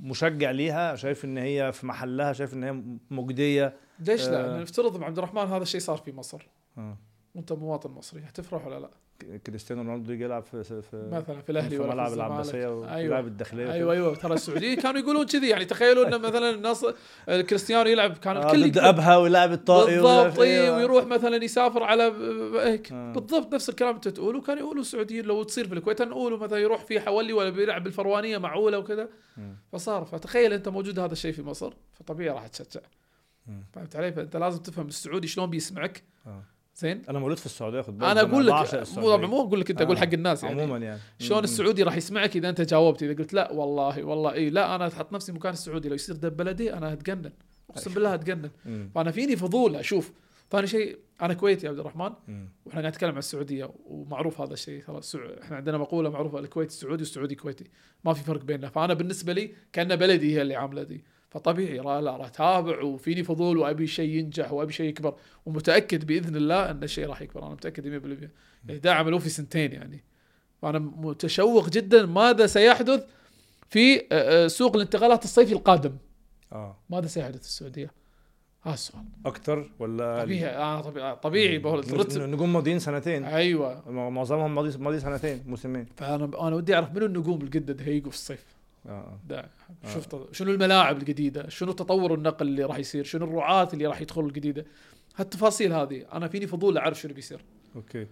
مشجع 0.01 0.51
ليها 0.51 0.95
شايف 0.95 1.25
إن 1.25 1.37
هي 1.37 1.71
في 1.71 1.85
محلها 1.85 2.33
شايف 2.33 2.53
إن 2.53 2.63
هي 2.63 2.83
مجدية. 3.11 3.73
ليش 3.99 4.27
لا؟ 4.27 4.57
آه. 4.57 4.61
نفترض 4.61 4.97
مع 4.97 5.07
عبد 5.07 5.17
الرحمن 5.17 5.41
هذا 5.41 5.63
الشيء 5.63 5.81
صار 5.81 5.97
في 5.97 6.11
مصر. 6.11 6.47
آه. 6.77 6.97
وأنت 7.35 7.53
مواطن 7.53 7.91
مصري 7.91 8.21
هتفرح 8.21 8.67
ولا 8.67 8.79
لا؟ 8.79 8.89
كريستيانو 9.47 9.81
رونالدو 9.81 10.11
يجي 10.13 10.23
يلعب 10.23 10.43
في 10.43 10.63
في 10.63 11.09
مثلا 11.11 11.41
في 11.41 11.49
الأهلي 11.51 11.77
في 11.77 11.83
ملعب. 11.83 12.13
العباسية 12.13 12.67
ويلعب 12.67 13.27
الداخلية 13.27 13.71
أيوه 13.73 13.93
أيوه 13.93 14.15
ترى 14.15 14.33
السعوديين 14.33 14.75
كانوا 14.81 14.99
يقولون 15.01 15.25
كذي 15.25 15.49
يعني 15.49 15.65
تخيلوا 15.65 16.07
إن 16.15 16.21
مثلا 16.21 16.49
الناس 16.49 16.85
كريستيانو 17.25 17.89
يلعب 17.89 18.17
كان 18.17 18.37
آه 18.37 18.45
الكل 18.45 18.69
ضد 18.71 18.75
يقول- 18.75 18.87
أبها 18.87 19.17
ويلعب 19.17 19.51
الطائي 19.51 19.95
بالضبط 19.95 20.39
إيه. 20.39 20.61
إيه 20.63 20.75
ويروح 20.75 21.05
مثلا 21.05 21.43
يسافر 21.43 21.83
على 21.83 22.03
هيك 22.55 22.91
آه. 22.91 23.13
بالضبط 23.13 23.53
نفس 23.53 23.69
الكلام 23.69 23.95
انت 23.95 24.07
تقوله 24.07 24.41
كانوا 24.41 24.61
يقولوا 24.61 24.81
السعوديين 24.81 25.25
لو 25.25 25.43
تصير 25.43 25.67
في 25.67 25.73
الكويت 25.73 26.01
نقولوا 26.01 26.37
مثلا 26.37 26.59
يروح 26.59 26.85
في 26.85 26.99
حولي 26.99 27.33
ولا 27.33 27.49
بيلعب 27.49 27.83
بالفروانية 27.83 28.37
معوله 28.37 28.77
وكذا. 28.79 29.09
فصار 29.71 30.05
فتخيل 30.05 30.53
أنت 30.53 30.69
موجود 30.69 30.99
هذا 30.99 31.13
الشيء 31.13 31.31
في 31.31 31.41
مصر 31.43 31.73
فطبيعي 31.93 32.29
راح 32.35 32.47
تشجع. 32.47 32.81
فهمت 33.73 33.95
علي 33.95 34.11
فأنت 34.13 34.35
لازم 34.37 34.59
تفهم 34.61 34.87
السعودي 34.87 35.27
شلون 35.27 35.49
بيسمعك 35.49 36.03
آه. 36.27 36.43
زين؟ 36.75 37.01
أنا 37.09 37.19
مولود 37.19 37.37
في 37.37 37.45
السعودية 37.45 37.81
خد 37.81 37.97
بالك 37.97 38.09
أنا 38.09 38.21
أقول 38.21 38.47
لك 38.47 38.53
مو. 38.97 39.01
طبعا 39.01 39.27
مو 39.27 39.41
أقول 39.41 39.59
لك 39.59 39.69
أنت 39.71 39.81
أقول 39.81 39.95
آه. 39.95 39.99
حق 39.99 40.13
الناس 40.13 40.43
يعني. 40.43 40.61
عموما 40.61 40.77
يعني. 40.77 40.99
شلون. 41.19 41.43
السعودي 41.43 41.83
راح 41.83 41.95
يسمعك 41.95 42.35
إذا 42.35 42.49
أنت 42.49 42.61
جاوبت؟ 42.61 43.03
إذا 43.03 43.13
قلت 43.13 43.33
لا 43.33 43.51
والله 43.51 44.03
والله 44.03 44.33
إي 44.33 44.49
لا 44.49 44.75
أنا 44.75 44.87
أحط 44.87 45.13
نفسي 45.13 45.31
مكان 45.31 45.53
السعودي. 45.53 45.89
لو 45.89 45.95
يصير 45.95 46.15
دب 46.15 46.37
بلدي 46.37 46.73
أنا 46.73 46.93
أتجنن. 46.93 47.31
أقسم 47.69 47.93
بالله 47.93 48.13
أتجنن. 48.13 48.49
مم. 48.65 48.91
فأنا 48.95 49.11
فيني 49.11 49.35
فضول 49.35 49.75
أشوف. 49.75 50.11
ثاني 50.51 50.67
شيء 50.67 50.97
أنا 51.21 51.33
كويتي 51.33 51.65
يا 51.65 51.71
عبد 51.71 51.79
الرحمن. 51.79 52.11
وإحنا 52.65 52.81
قاعد 52.81 52.85
نتكلم 52.85 53.11
عن 53.11 53.17
السعودية 53.17 53.71
ومعروف 53.85 54.41
هذا 54.41 54.53
الشيء. 54.53 54.81
ترى 54.81 55.41
إحنا 55.41 55.55
عندنا 55.55 55.77
مقولة 55.77 56.09
معروفة 56.09 56.39
الكويت 56.39 56.69
السعودي 56.69 57.01
والسعودي 57.03 57.35
كويتي. 57.35 57.65
ما 58.03 58.13
في 58.13 58.23
فرق 58.23 58.43
بيننا. 58.43 58.69
فأنا 58.69 58.93
بالنسبة 58.93 59.33
لي 59.33 59.51
كان 59.73 59.95
بلدي 59.95 60.35
هي 60.35 60.41
اللي 60.41 60.55
عاملة 60.55 60.83
دي. 60.83 61.05
فطبيعي 61.35 61.79
راح 61.79 62.25
اتابع 62.25 62.81
وفيني 62.83 63.23
فضول 63.23 63.57
وأبي 63.57 63.87
شيء 63.87 64.09
ينجح 64.09 64.51
وأبي 64.51 64.73
شيء 64.73 64.89
يكبر. 64.89 65.15
ومتأكد 65.45 66.05
بإذن 66.05 66.35
الله 66.35 66.71
أن 66.71 66.83
الشيء 66.83 67.07
راح 67.07 67.21
يكبر. 67.21 67.45
أنا 67.45 67.53
متأكد 67.53 67.87
100% 67.87 68.29
يعني 68.67 68.79
ده 68.79 68.93
عملوه 68.93 69.19
في 69.19 69.29
سنتين 69.29 69.71
يعني. 69.71 70.03
فأنا 70.61 70.79
متشوق 70.79 71.69
جدا 71.69 72.05
ماذا 72.05 72.47
سيحدث 72.47 73.03
في 73.69 73.97
آه، 73.97 74.01
آه، 74.11 74.47
سوق 74.47 74.75
الانتقالات 74.75 75.23
الصيفي 75.23 75.53
القادم. 75.53 75.97
آه. 76.51 76.77
ماذا 76.89 77.07
سيحدث 77.07 77.41
في 77.41 77.47
السعودية؟ 77.47 77.91
هذا 78.61 78.73
السؤال. 78.73 79.03
أكتر 79.25 79.71
ولا 79.79 80.23
طبيعي 80.23 80.55
آه 80.55 80.81
طبيعي, 80.81 81.15
طبيعي 81.15 81.61
النجوم 82.15 82.53
ماضيين 82.53 82.79
سنتين. 82.79 83.25
أيوه. 83.25 83.91
معظمهم 84.09 84.55
ماضي 84.55 84.77
ماضي 84.77 84.99
سنتين 84.99 85.43
موسمين. 85.47 85.85
فأنا 85.95 86.47
أنا 86.47 86.55
ودي 86.55 86.75
أعرف 86.75 86.91
منو 86.95 87.05
النجوم 87.05 87.41
اللي 87.41 87.59
قد 87.59 87.81
هيجوا 87.81 88.11
في 88.11 88.17
الصيف؟ 88.17 88.54
آه. 88.87 89.49
شفت 89.93 90.15
شنو 90.31 90.51
الملاعب 90.51 90.97
الجديدة؟ 90.97 91.49
شنو 91.49 91.71
تطور 91.71 92.13
النقل 92.13 92.47
اللي 92.47 92.63
راح 92.63 92.77
يصير؟ 92.77 93.03
شنو 93.03 93.25
الرعاة 93.25 93.69
اللي 93.73 93.85
راح 93.87 94.01
يدخلوا 94.01 94.27
الجديدة؟ 94.27 94.65
هالتفاصيل 95.15 95.73
هذه 95.73 96.05
أنا 96.13 96.27
فيني 96.27 96.47
فضول 96.47 96.77
اعرف 96.77 96.99
شنو 96.99 97.13
بيصير. 97.13 97.41
okay. 97.75 98.07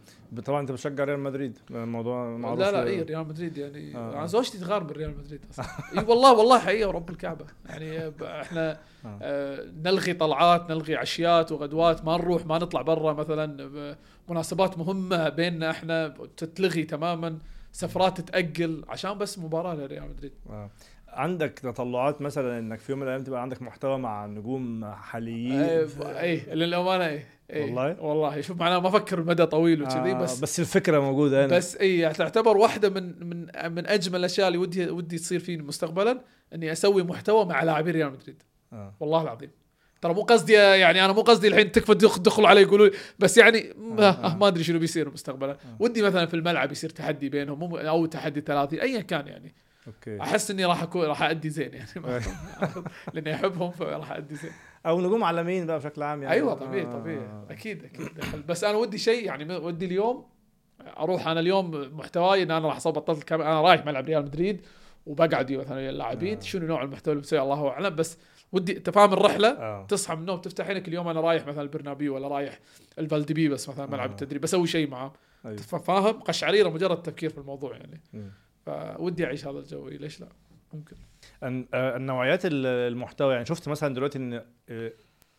طبعا 0.46 0.62
أنت 0.62 0.72
بتشجع 0.72 1.04
ريال 1.04 1.20
مدريد. 1.20 1.58
الموضوع 1.72 2.38
معروف 2.38 2.60
لا 2.60 2.72
لا 2.72 2.84
اي 2.84 3.02
ريال 3.02 3.28
مدريد 3.28 3.58
يعني. 3.58 3.96
آه. 3.96 4.18
أنا 4.18 4.26
زوجتي 4.26 4.58
تغار 4.58 4.84
من 4.84 4.90
ريال 4.90 5.18
مدريد 5.18 5.46
أصلا. 5.52 5.66
إي 5.98 6.04
والله 6.04 6.34
والله 6.34 6.60
حقيقة 6.60 6.88
ورب 6.88 7.10
الكعبة. 7.10 7.46
يعني 7.66 8.14
إحنا 8.22 8.72
آه. 9.06 9.20
آه 9.22 9.66
نلغي 9.84 10.14
طلعات 10.14 10.72
نلغي 10.72 10.96
عشيات 10.96 11.52
وغدوات 11.52 12.06
ما 12.06 12.18
نروح 12.18 12.46
ما 12.46 12.58
نطلع 12.58 12.82
برا 12.82 13.14
مثلا 13.14 13.96
مناسبات 14.30 14.78
مهمة 14.78 15.30
بيننا 15.30 15.72
إحنا 15.72 16.14
تتلغي 16.38 16.84
تماما. 16.84 17.40
سفرات 17.74 18.22
تتاجل 18.22 18.86
عشان 18.90 19.18
بس 19.18 19.40
مباراة 19.40 19.76
لريال 19.76 20.10
مدريد 20.10 20.34
آه. 20.50 20.70
عندك 21.08 21.60
تطلعات 21.60 22.22
مثلا 22.22 22.60
إنك 22.60 22.80
في 22.80 22.92
يوم 22.92 23.00
من 23.00 23.08
الأيام 23.08 23.24
تبقى 23.24 23.42
عندك 23.42 23.62
محتوى 23.62 23.98
مع 23.98 24.26
نجوم 24.26 24.86
حاليين 24.86 25.62
اي 25.62 25.88
اي 26.22 26.56
للأمانة 26.56 27.06
اي 27.06 27.24
إي. 27.54 27.64
والله؟ 27.64 28.02
والله 28.02 28.42
شوف 28.42 28.60
معناه 28.60 28.80
ما 28.80 28.88
أفكر 28.88 29.24
مدى 29.24 29.46
طويل 29.46 29.84
وكذي 29.84 30.12
آه 30.12 30.14
بس 30.14 30.40
بس 30.40 30.60
الفكرة 30.60 31.00
موجودة 31.00 31.46
هنا 31.46 31.58
بس 31.58 31.76
اي 31.76 32.14
تعتبر 32.14 32.58
واحدة 32.58 32.90
من 32.90 33.30
من 33.30 33.48
من 33.72 33.88
أجمل 33.88 34.20
الأشياء 34.20 34.48
اللي 34.48 34.58
ودي 34.58 34.90
ودي 34.90 35.18
تصير 35.18 35.40
فيني 35.40 35.64
مستقبلا 35.64 36.22
إني 36.54 36.72
أسوي 36.72 37.04
محتوى 37.04 37.46
مع 37.46 37.64
لاعبين 37.64 37.94
ريال 37.94 38.12
مدريد 38.12 38.44
آه. 38.74 38.94
والله 39.00 39.22
العظيم 39.22 39.50
ترى 40.04 40.14
مو 40.14 40.22
قصدي 40.22 40.54
يعني 40.54 41.06
أنا 41.06 41.14
مو 41.14 41.22
قصدي 41.22 41.48
الحين 41.48 41.72
تكفى 41.72 41.94
تدخ- 41.94 42.18
تدخلوا 42.20 42.48
علي 42.48 42.62
يقولوا 42.62 42.90
بس 43.20 43.38
يعني 43.38 43.72
آه، 44.00 44.02
آه 44.04 44.26
آه. 44.32 44.36
ما 44.38 44.48
أدري 44.48 44.64
شنو 44.64 44.80
بيصير 44.80 45.10
مستقبلا. 45.12 45.58
ودي 45.80 46.02
مثلا 46.02 46.26
في 46.26 46.34
الملعب 46.34 46.72
يصير 46.72 46.90
تحدي 46.90 47.30
بينهم 47.30 47.76
أو 47.76 48.06
تحدي 48.06 48.42
ثلاثي 48.42 48.82
ايا 48.82 49.02
كان 49.02 49.28
يعني. 49.28 49.54
أوكي. 49.88 50.22
أحس 50.22 50.52
إني 50.52 50.66
راح 50.66 50.84
اكون 50.84 51.06
راح 51.06 51.24
ادي 51.24 51.50
زين 51.50 51.72
يعني. 51.74 51.88
لأني 53.14 53.36
أحبهم 53.36 53.72
فراح 53.72 54.12
ادي 54.12 54.36
زين. 54.36 54.52
أو 54.86 55.02
نجوم 55.02 55.24
عالميين 55.24 55.66
بقى 55.66 55.80
بشكل 55.80 56.04
عام 56.04 56.24
يعني؟ 56.24 56.36
أيوه 56.36 56.54
طبيعي 56.54 56.86
آه. 56.86 56.92
طبيعي 57.00 57.28
أكيد. 57.50 57.84
أكيد 57.84 58.10
بس 58.48 58.64
أنا 58.64 58.78
ودي 58.78 58.98
شيء 58.98 59.26
يعني 59.26 59.56
ودي 59.58 59.86
اليوم 59.86 60.26
أروح 61.00 61.28
أنا 61.28 61.40
اليوم 61.40 61.90
محتواي 61.98 62.44
إن 62.44 62.52
أنا 62.52 62.68
راح 62.68 62.76
اصور 62.76 62.94
بطلت 62.94 63.20
الكاميرا 63.20 63.48
أنا 63.48 63.62
رايح 63.62 63.86
ملعب 63.86 64.06
ريال 64.06 64.22
مدريد 64.26 64.62
وبقعد 65.06 65.52
مثلا 65.52 65.78
ويا 65.78 65.90
اللاعبين. 65.90 66.38
آه. 66.38 66.42
شنو 66.42 66.68
نوع 66.68 66.84
المحتوى 66.84 67.12
اللي 67.12 67.22
بسويه؟ 67.24 67.44
الله 67.44 67.70
أعلم. 67.70 67.96
بس 67.96 68.18
ودي 68.54 68.78
أنت 68.78 68.90
فاهم 68.90 69.14
الرحلة؟ 69.14 69.48
آه. 69.50 69.86
تصحى 69.86 70.16
من 70.16 70.22
النوم 70.22 70.38
تفتح 70.42 70.68
عينك 70.68 70.88
اليوم 70.88 71.08
أنا 71.08 71.22
رايح 71.22 71.48
مثلا 71.48 71.62
البرنابيو 71.62 72.16
ولا 72.16 72.28
رايح 72.28 72.60
الفالديبيباس 73.00 73.70
مثلا 73.70 73.86
ملعب 73.86 74.10
آه. 74.10 74.12
التدريب 74.12 74.42
بسوي 74.42 74.68
شيء 74.68 74.90
معاه 74.90 75.14
أيوة. 75.46 75.58
فاهم؟ 75.58 76.20
قشعريرة 76.20 76.70
مجرد 76.70 77.02
تفكير 77.04 77.30
في 77.30 77.38
الموضوع 77.38 77.76
يعني. 77.78 78.02
مم. 78.14 78.32
فودي 78.66 79.26
أعيش 79.26 79.48
هذا 79.48 79.60
الجو. 79.60 79.88
إيه، 79.90 79.98
ليش 79.98 80.22
لا؟ 80.22 80.28
ممكن. 80.74 80.96
آه، 81.44 81.98
النوعيات 81.98 82.46
ال- 82.46 82.66
المحتوى 82.66 83.34
يعني 83.34 83.46
شفت 83.46 83.70
مثلا 83.70 83.94
دلوقتي 83.94 84.18
إن 84.18 84.42
آه، 84.70 84.92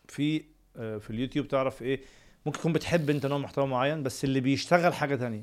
في 0.08 0.44
آه، 0.76 0.98
في 0.98 1.10
اليوتيوب 1.10 1.48
تعرف 1.48 1.82
إيه 1.82 2.00
ممكن 2.46 2.58
تكون 2.58 2.72
بتحب 2.72 3.10
أنت 3.10 3.26
نوع 3.26 3.38
محتوى 3.38 3.66
معين 3.66 4.02
بس 4.02 4.24
اللي 4.24 4.40
بيشتغل 4.40 4.94
حاجة 4.94 5.14
تانية. 5.16 5.42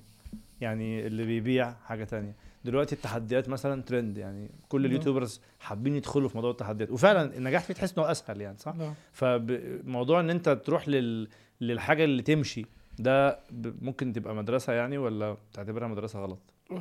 يعني 0.61 1.07
اللي 1.07 1.25
بيبيع 1.25 1.73
حاجة 1.85 2.03
تانية. 2.03 2.35
دلوقتي 2.65 2.95
التحديات 2.95 3.49
مثلا 3.49 3.81
ترند 3.81 4.17
يعني 4.17 4.49
كل 4.69 4.81
نعم. 4.81 4.91
ال 4.91 4.96
YouTubers 4.96 5.41
حابين 5.59 5.95
يدخلوا 5.95 6.29
في 6.29 6.37
موضوع 6.37 6.51
التحديات 6.51 6.91
وفعلا 6.91 7.37
النجاح 7.37 7.63
فيه 7.63 7.73
تحس 7.73 7.97
إنه 7.97 8.11
أسهل 8.11 8.41
يعني 8.41 8.57
صح 8.57 8.75
نعم. 8.75 8.93
فموضوع 9.13 10.19
إن 10.19 10.29
أنت 10.29 10.49
تروح 10.49 10.87
لل... 10.87 11.27
للحاجة 11.61 12.03
اللي 12.03 12.21
تمشي 12.21 12.65
ده. 12.99 13.39
ممكن 13.81 14.13
تبقى 14.13 14.35
مدرسة 14.35 14.73
يعني 14.73 14.97
ولا 14.97 15.37
تعتبرها 15.53 15.87
مدرسة 15.87 16.19
غلط 16.19 16.39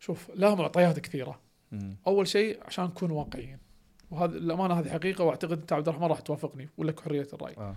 شوف 0.00 0.30
لها 0.34 0.54
معطيات 0.54 0.98
كثيرة 0.98 1.40
مم. 1.72 1.96
أول 2.06 2.28
شيء 2.28 2.60
عشان 2.66 2.84
نكون 2.84 3.10
واقعيين 3.10 3.58
وهذه 4.10 4.30
الامانه 4.30 4.74
هذه 4.80 4.88
حقيقة 4.90 5.24
وأعتقد 5.24 5.58
أنت 5.58 5.72
عبد 5.72 5.88
الرحمن 5.88 6.06
راح 6.06 6.20
توافقني 6.20 6.68
ولك 6.76 7.00
حرية 7.00 7.28
الرأي 7.32 7.54
آه 7.58 7.76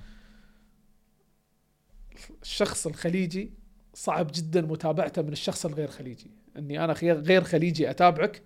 الشخص 2.41 2.87
الخليجي 2.87 3.51
صعب 3.93 4.31
جدا 4.33 4.61
متابعته 4.61 5.21
من 5.21 5.31
الشخص 5.31 5.65
الغير 5.65 5.87
خليجي. 5.87 6.31
إني 6.57 6.83
أنا 6.83 6.93
غير 6.93 7.43
خليجي 7.43 7.89
أتابعك 7.89 8.41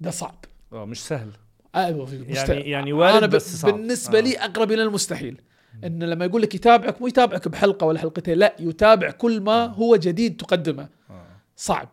ده 0.00 0.10
صعب. 0.10 0.44
آه 0.72 0.84
مش 0.84 1.04
سهل. 1.06 1.30
في 1.74 2.24
مست- 2.28 2.48
يعني 2.48 2.70
يعني 2.70 2.92
وارد 2.92 3.16
أنا 3.16 3.26
ب... 3.26 3.30
بس 3.30 3.56
صعب. 3.56 3.72
بالنسبة 3.74 4.18
آه. 4.18 4.22
لي 4.22 4.38
أقرب 4.38 4.72
إلى 4.72 4.82
المستحيل. 4.82 5.40
إن 5.84 6.02
لما 6.02 6.24
يقول 6.24 6.42
لك 6.42 6.54
يتابعك 6.54 7.00
مو 7.00 7.06
يتابعك 7.06 7.48
بحلقة 7.48 7.86
ولا 7.86 7.98
حلقتين 7.98 8.38
لا 8.38 8.56
يتابع 8.60 9.10
كل 9.10 9.40
ما 9.40 9.66
هو 9.66 9.96
جديد 9.96 10.36
تقدمه. 10.36 10.88
آه. 11.10 11.26
صعب. 11.56 11.88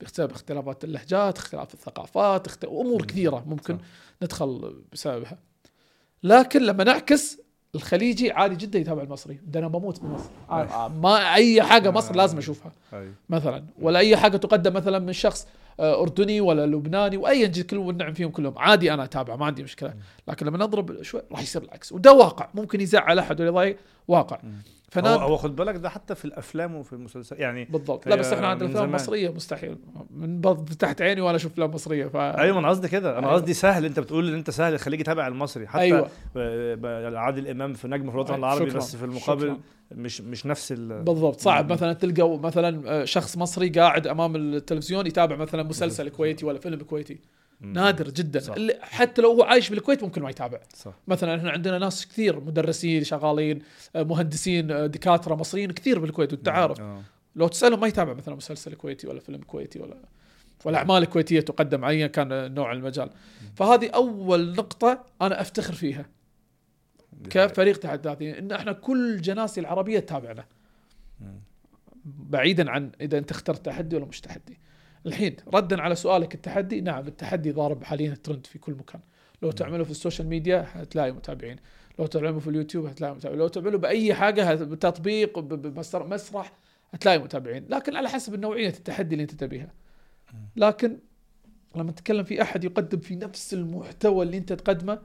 بسبب 0.00 0.30
اختلافات 0.30 0.84
اللهجات 0.84 1.38
اختلاف 1.38 1.74
الثقافات 1.74 2.46
اخت... 2.46 2.64
أمور. 2.64 3.04
كثيرة 3.06 3.44
ممكن 3.46 3.76
صح. 3.78 3.84
ندخل 4.22 4.82
بسببها. 4.92 5.38
لكن 6.22 6.62
لما 6.62 6.84
نعكس 6.84 7.38
الخليجي 7.76 8.32
عادي 8.32 8.54
جدا 8.56 8.78
يتابع 8.78 9.02
المصري 9.02 9.38
ده 9.46 9.60
أنا 9.60 9.68
بموت 9.68 10.00
بمصر 10.00 10.30
آه، 10.50 10.88
ما 10.88 11.34
أي 11.34 11.62
حاجة 11.62 11.90
مصر 11.90 12.14
آه. 12.14 12.16
لازم 12.16 12.38
أشوفها 12.38 12.72
مثلا. 13.28 13.64
ولا 13.80 13.98
أي 13.98 14.16
حاجة 14.16 14.36
تقدم 14.36 14.72
مثلا 14.72 14.98
من 14.98 15.12
شخص 15.12 15.48
آه، 15.80 16.02
أردني 16.02 16.40
ولا 16.40 16.66
لبناني 16.66 17.16
وايا 17.16 17.46
كلهم 17.62 17.86
والنعم 17.86 18.12
فيهم 18.12 18.30
كلهم. 18.30 18.58
عادي 18.58 18.94
أنا 18.94 19.04
أتابع 19.04 19.36
ما 19.36 19.46
عندي 19.46 19.62
مشكلة. 19.62 19.94
لكن 20.28 20.46
لما 20.46 20.58
نضرب 20.58 21.02
شوي 21.02 21.22
راح 21.32 21.42
يصير 21.42 21.62
العكس. 21.62 21.92
وده 21.92 22.12
واقع. 22.12 22.48
ممكن 22.54 22.80
يزعل 22.80 23.18
أحد 23.18 23.40
ولا 23.40 23.48
يضايق 23.48 23.76
واقع. 24.08 24.38
مم. 24.96 25.06
هو 25.06 25.18
هو 25.18 25.36
خد 25.36 25.56
بالك 25.56 25.74
ده 25.76 25.88
حتى 25.90 26.14
في 26.14 26.24
الأفلام 26.24 26.74
وفي 26.74 26.92
المسلسلات 26.92 27.40
يعني 27.40 27.64
بالضبط 27.64 28.08
لا 28.08 28.16
بس 28.16 28.32
إحنا 28.32 28.46
عندنا 28.46 28.68
افلام. 28.70 28.92
مصريه 28.92 29.28
مستحيل 29.30 29.76
من 30.10 30.40
تحت 30.78 31.02
عيني 31.02 31.20
وأنا 31.20 31.36
أشوف 31.36 31.52
أفلام 31.52 31.70
مصرية 31.70 32.06
ف 32.06 32.16
أيوه 32.16 32.58
أنا 32.58 32.68
قصدي 32.68 32.88
كده 32.88 33.10
أنا 33.18 33.26
أيوة. 33.26 33.32
قصدي 33.38 33.54
سهل 33.54 33.84
أنت 33.84 34.00
بتقول 34.00 34.28
إن 34.28 34.34
أنت 34.34 34.50
سهل 34.50 34.74
الخليجي 34.74 35.02
تابع 35.02 35.26
المصري 35.28 35.66
حتى 35.66 36.04
ب- 36.34 36.86
عادل 37.16 37.48
إمام 37.48 37.72
في 37.74 37.88
نجم 37.88 38.08
في 38.08 38.14
الوطن 38.14 38.34
أيوة. 38.34 38.38
العربي 38.46 38.70
شكراً. 38.70 38.78
بس 38.80 38.96
في 38.96 39.04
المقابل 39.04 39.40
شكراً. 39.42 39.56
مش 39.92 40.20
مش 40.20 40.46
نفس 40.46 40.72
ال 40.72 41.02
بالضبط 41.02 41.40
صعب. 41.40 41.72
مثلا 41.72 41.92
تلقى 41.92 42.38
مثلا 42.38 43.04
شخص 43.04 43.36
مصري 43.36 43.68
قاعد 43.68 44.06
أمام 44.06 44.36
التلفزيون 44.36 45.06
يتابع 45.06 45.36
مثلا 45.36 45.62
مسلسل 45.62 46.08
كويتي 46.08 46.46
ولا 46.46 46.58
فيلم 46.58 46.78
كويتي. 46.80 47.18
نادر 47.60 48.10
جدا. 48.10 48.40
صح. 48.40 48.54
اللي- 48.54 48.78
حتى 48.82 49.22
لو 49.22 49.32
هو 49.32 49.42
عايش 49.42 49.70
بالكويت 49.70 50.02
ممكن 50.02 50.22
ما 50.22 50.30
يتابع. 50.30 50.60
صح. 50.74 50.92
مثلا 51.08 51.36
إحنا 51.36 51.50
عندنا 51.50 51.78
ناس 51.78 52.06
كثير 52.06 52.40
مدرسين 52.40 53.04
شغالين 53.04 53.58
آه، 53.96 54.02
مهندسين 54.02 54.70
آه، 54.70 54.86
دكاترة 54.86 55.34
مصريين 55.34 55.70
كثير 55.70 55.98
بالكويت 55.98 56.32
وانت 56.32 56.48
عارف 56.48 56.80
آه. 56.80 57.02
لو 57.36 57.48
تسألهم 57.48 57.80
ما 57.80 57.86
يتابع 57.86 58.12
مثلا 58.12 58.34
مسلسل 58.34 58.74
كويتي 58.74 59.06
ولا 59.06 59.20
فيلم 59.20 59.42
كويتي 59.42 59.78
ولا 59.80 59.96
ولا 60.64 60.78
أعمال 60.78 61.04
كويتية 61.04 61.40
تقدم. 61.40 61.84
ايا 61.84 62.06
كان 62.06 62.54
نوع 62.54 62.72
المجال. 62.72 63.10
فهذه 63.56 63.88
أول 63.90 64.52
نقطة 64.56 65.04
أنا 65.22 65.40
أفتخر 65.40 65.72
فيها. 65.72 66.06
كفريق 67.30 67.76
تحدياتي 67.78 68.38
إن 68.38 68.52
إحنا 68.52 68.72
كل 68.72 69.14
الجناسي 69.14 69.60
العربية 69.60 69.98
تتابعنا. 69.98 70.44
بعيدا 72.04 72.70
عن 72.70 72.90
إذا 73.00 73.18
أنت 73.18 73.30
اخترت 73.30 73.66
تحدي 73.66 73.96
ولا 73.96 74.04
مش 74.04 74.20
تحدي. 74.20 74.58
الحين 75.06 75.36
ردا 75.54 75.82
على 75.82 75.94
سؤالك 75.94 76.34
التحدي؟ 76.34 76.80
نعم 76.80 77.06
التحدي 77.06 77.52
ضارب 77.52 77.84
حاليا 77.84 78.12
الترند 78.12 78.46
في 78.46 78.58
كل 78.58 78.72
مكان. 78.72 79.00
لو 79.42 79.50
تعمله 79.50 79.84
في 79.84 79.90
ال 79.90 79.95
social 79.95 80.28
media 80.28 80.66
هتلاقي 80.72 81.12
متابعين 81.12 81.56
لو 81.98 82.06
تعمله 82.06 82.38
في 82.38 82.50
اليوتيوب 82.50 82.86
هتلاقي 82.86 83.14
متابعين 83.14 83.40
لو 83.40 83.48
تعمله 83.48 83.78
بأي 83.78 84.14
حاجة 84.14 84.54
بتطبيق 84.54 85.38
ب- 85.38 85.62
بمسر- 85.62 86.06
مسرح 86.06 86.52
هتلاقي 86.92 87.18
متابعين. 87.18 87.66
لكن 87.68 87.96
على 87.96 88.08
حسب 88.08 88.40
نوعيه 88.40 88.68
التحدي 88.68 89.14
اللي 89.14 89.22
انت 89.22 89.34
تبيها. 89.34 89.72
لكن 90.56 90.98
لما 91.76 91.90
نتكلم 91.90 92.24
في 92.24 92.42
أحد 92.42 92.64
يقدم 92.64 92.98
في 92.98 93.16
نفس 93.16 93.54
المحتوى 93.54 94.24
اللي 94.24 94.38
انت 94.38 94.52
تقدمه 94.52 94.98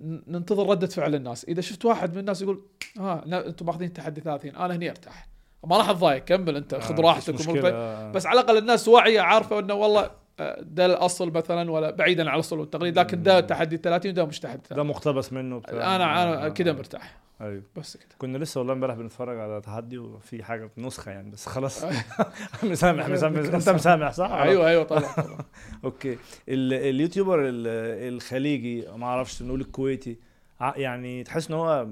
ننتظر 0.00 0.68
ردة 0.70 0.86
فعل 0.86 1.14
الناس. 1.14 1.44
إذا 1.44 1.60
شفت 1.60 1.84
واحد 1.84 2.12
من 2.12 2.18
الناس 2.18 2.42
يقول 2.42 2.62
ها 2.98 3.22
لا، 3.26 3.46
أنتم 3.48 3.66
ماخذين 3.66 3.92
تحدي 3.92 4.20
30 4.20 4.56
أنا 4.56 4.76
هني 4.76 4.90
أرتاح. 4.90 5.28
ما 5.66 5.76
راح 5.78 5.88
اتضايق 5.88 6.24
كمل 6.24 6.56
أنت 6.56 6.74
آه، 6.74 6.78
خذ 6.78 6.92
مفيش 6.92 7.48
راحتك. 7.48 7.64
آه. 7.74 8.12
بس 8.12 8.26
على 8.26 8.40
الأقل 8.40 8.58
الناس 8.58 8.88
واعية 8.88 9.20
عارفة 9.20 9.58
إنه 9.58 9.74
والله 9.74 10.10
آه، 10.40 10.60
ده 10.62 10.86
الأصل 10.86 11.30
مثلا 11.32 11.70
ولا 11.70 11.90
بعيدا 11.90 12.28
عن 12.30 12.34
الأصل 12.34 12.58
والتقليد 12.58 12.98
لكن 12.98 13.22
ده 13.22 13.40
تحدي 13.40 13.76
30 13.76 14.10
وده 14.10 14.24
مش 14.24 14.40
تحدي 14.40 14.56
ده 14.62 14.68
30 14.68 14.86
مقتبس 14.86 15.32
منه 15.32 15.62
أنا 15.68 15.82
آه، 15.84 15.96
أنا 15.96 16.46
آه، 16.46 16.48
كده 16.48 16.70
آه. 16.70 16.74
مرتاح. 16.74 17.16
أيوه. 17.40 17.62
بس 17.76 17.96
كده. 17.96 18.08
كنا 18.18 18.38
لسه 18.38 18.58
والله 18.58 18.72
امبارح 18.72 18.94
بنتفرج 18.94 19.38
على 19.40 19.60
تحدي 19.60 19.98
وفي 19.98 20.42
حاجة 20.44 20.70
نسخه 20.78 21.10
يعني 21.10 21.30
بس 21.30 21.46
خلاص. 21.46 21.84
مسامح 22.62 23.08
مسامح 23.08 23.38
أنت 23.54 23.68
مسامح 23.68 24.12
صح؟ 24.12 24.30
أيوه 24.30 24.68
أيوه 24.68 24.84
طبعا 24.84 25.12
طبعا. 25.16 25.38
okay. 25.84 26.12
ال- 26.48 26.72
ال 26.74 26.81
YouTuber 26.81 27.40
ال- 27.48 28.14
الخليجي 28.14 28.84
ما 28.96 29.06
أعرفش 29.06 29.42
نقول 29.42 29.60
الكويتي 29.60 30.18
يعني 30.60 31.24
تحس 31.24 31.50
إن 31.50 31.56
هو 31.56 31.86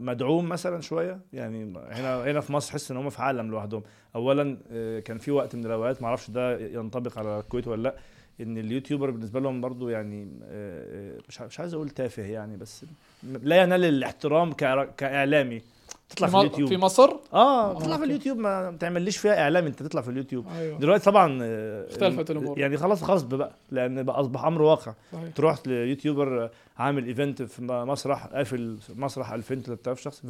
مدعوم 0.00 0.48
مثلا 0.48 0.80
شوية؟ 0.80 1.20
يعني 1.32 1.74
هنا 1.90 2.24
هنا 2.24 2.40
في 2.40 2.52
مصر 2.52 2.70
تحس 2.70 2.90
إن 2.90 2.96
هم 2.96 3.10
في 3.10 3.22
عالم 3.22 3.50
لوحدهم. 3.50 3.82
اولا 4.14 4.56
آه، 4.72 5.00
كان 5.00 5.18
في 5.18 5.30
وقت 5.30 5.56
من 5.56 5.66
الأوقات 5.66 6.02
ما 6.02 6.08
أعرفش 6.08 6.30
ده 6.30 6.58
ينطبق 6.58 7.18
على 7.18 7.38
الكويت 7.40 7.68
ولا 7.68 7.82
لأ 7.82 7.94
إن 8.40 8.58
ال 8.58 8.64
YouTuber 8.64 9.10
بالنسبة 9.10 9.40
لهم 9.40 9.60
برضو 9.60 9.88
يعني 9.88 10.28
آه، 10.44 11.16
آه، 11.40 11.44
مش 11.46 11.60
عايز 11.60 11.74
أقول 11.74 11.90
تافه 11.90 12.22
يعني 12.22 12.56
بس 12.56 12.84
لا 13.22 13.62
ينال 13.62 13.84
الاحترام 13.84 14.52
كإعلامي. 14.96 15.62
تطلع 16.10 16.26
في 16.28 16.32
في 16.32 16.38
اليوتيوب 16.38 16.68
في 16.68 16.76
مصر 16.76 17.10
آه 17.32 17.70
آه، 17.70 17.78
تطلع 17.78 17.96
في. 17.96 18.04
اليوتيوب 18.04 18.38
ما 18.38 18.76
تعمليش 18.80 19.16
فيها 19.16 19.42
إعلام 19.42 19.66
أنت 19.66 19.82
تطلع 19.82 20.00
في 20.02 20.10
اليوتيوب 20.10 20.46
أيوه 20.58 20.78
دلوقتي 20.78 21.04
طبعا 21.04 21.38
آه، 21.42 21.86
اختلفت 21.90 22.30
الأمور. 22.30 22.58
يعني 22.58 22.76
خلاص 22.76 23.02
غصب 23.04 23.34
بقى 23.34 23.52
لأن 23.70 24.02
بقى 24.02 24.20
أصبح 24.20 24.44
أمر 24.44 24.62
واقع 24.62 24.94
صحيح. 25.12 25.32
تروح 25.34 25.58
ل 25.66 25.75
YouTuber 25.75 26.44
آه، 26.44 26.50
عامل 26.78 27.06
event 27.06 27.42
في 27.42 27.62
مسرح 27.62 28.26
قافل 28.26 28.78
مسرح 28.96 29.32
2000 29.32 29.54
3000 29.60 30.00
شخص 30.00 30.22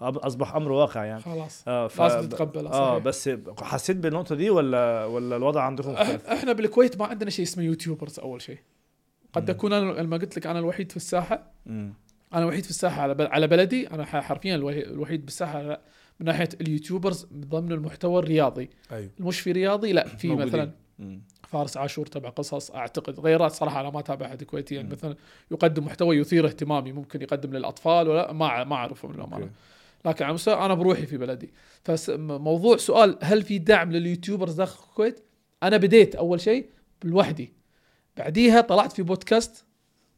فاصبح 0.00 0.54
أمر 0.54 0.72
واقع 0.72 1.04
يعني 1.04 1.20
خلاص 1.22 1.64
آه 1.68 1.88
ف... 1.88 2.00
لازم 2.00 2.28
تتقبلها 2.28 2.72
آه. 2.72 2.98
بس 2.98 3.30
حسيت 3.62 3.96
بالنقطة 3.96 4.34
دي 4.34 4.50
ولا 4.50 5.04
ولا 5.04 5.36
الوضع 5.36 5.62
عندكم 5.62 5.92
مختلف؟ 5.92 6.26
إحنا 6.26 6.52
بالكويت 6.52 6.98
ما 6.98 7.06
عندنا 7.06 7.30
شيء 7.30 7.44
اسمه 7.44 7.64
YouTubers 7.64 8.20
أول 8.20 8.42
شيء 8.42 8.58
قد. 9.32 9.50
أكون 9.50 9.72
أنا 9.72 10.00
لما 10.02 10.16
قلت 10.16 10.36
لك 10.36 10.46
أنا 10.46 10.58
الوحيد 10.58 10.90
في 10.90 10.96
الساحة. 10.96 11.52
أنا 12.34 12.42
الوحيد 12.42 12.64
في 12.64 12.70
الساحة 12.70 13.02
على 13.02 13.14
بل- 13.14 13.26
على 13.26 13.46
بلدي 13.46 13.90
أنا 13.90 14.04
حرفيا 14.04 14.54
الوحي- 14.54 14.82
الوحيد 14.82 15.24
بالساحة 15.24 15.62
من 16.20 16.26
ناحية 16.26 16.48
ال 16.60 16.67
YouTubers 16.67 17.26
ضمن 17.34 17.72
المحتوى 17.72 18.18
الرياضي 18.22 18.70
أيوه 18.92 19.10
مش 19.20 19.40
في 19.40 19.52
رياضي 19.52 19.92
لا 19.92 20.08
في 20.08 20.28
موجودين. 20.28 20.48
مثلا. 20.48 20.72
فارس 21.48 21.76
عاشور 21.76 22.06
تبع 22.06 22.28
قصص 22.28 22.70
أعتقد 22.70 23.20
غيرات 23.20 23.52
صراحة 23.52 23.80
أنا 23.80 23.90
ما 23.90 24.00
أتابع 24.00 24.26
احد 24.26 24.42
كويتي 24.42 24.74
يعني. 24.74 24.88
مثلا 24.88 25.16
يقدم 25.50 25.84
محتوى 25.84 26.16
يثير 26.16 26.46
اهتمامي 26.46 26.92
ممكن 26.92 27.22
يقدم 27.22 27.52
للأطفال 27.56 28.08
ولا 28.08 28.32
ما 28.32 28.64
ما 28.64 28.76
اعرفه 28.76 29.08
من 29.08 29.14
الامانه. 29.14 29.50
لكن 30.04 30.24
على 30.24 30.34
مستوى 30.34 30.54
أنا 30.54 30.74
بروحي 30.74 31.06
في 31.06 31.16
بلدي 31.18 31.50
فموضوع 31.84 32.76
سؤال 32.76 33.18
هل 33.22 33.42
في 33.42 33.58
دعم 33.58 33.92
لليوتيوبرز 33.92 34.54
داخل 34.54 34.84
الكويت 34.90 35.20
أنا 35.62 35.76
بديت 35.76 36.14
أول 36.14 36.40
شيء 36.40 36.66
لوحدي 37.04 37.52
بعديها 38.16 38.60
طلعت 38.60 38.92
في 38.92 39.02
بودكاست 39.02 39.64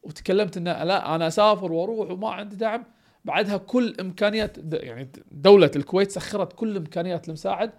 وتكلمت 0.04 0.56
ان 0.56 0.64
لا 0.64 1.14
أنا 1.14 1.26
أسافر 1.26 1.72
وأروح 1.72 2.10
وما 2.10 2.30
عندي 2.30 2.56
دعم. 2.56 2.84
بعدها 3.24 3.56
كل 3.56 3.96
إمكانيات 4.00 4.56
يعني 4.72 5.08
دولة 5.32 5.70
الكويت 5.76 6.10
سخرت 6.10 6.52
كل 6.52 6.76
إمكانيات 6.76 7.28
المساعد 7.28 7.70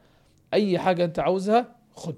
أي 0.53 0.79
حاجة 0.79 1.05
أنت 1.05 1.19
عاوزها 1.19 1.75
خذ 1.95 2.15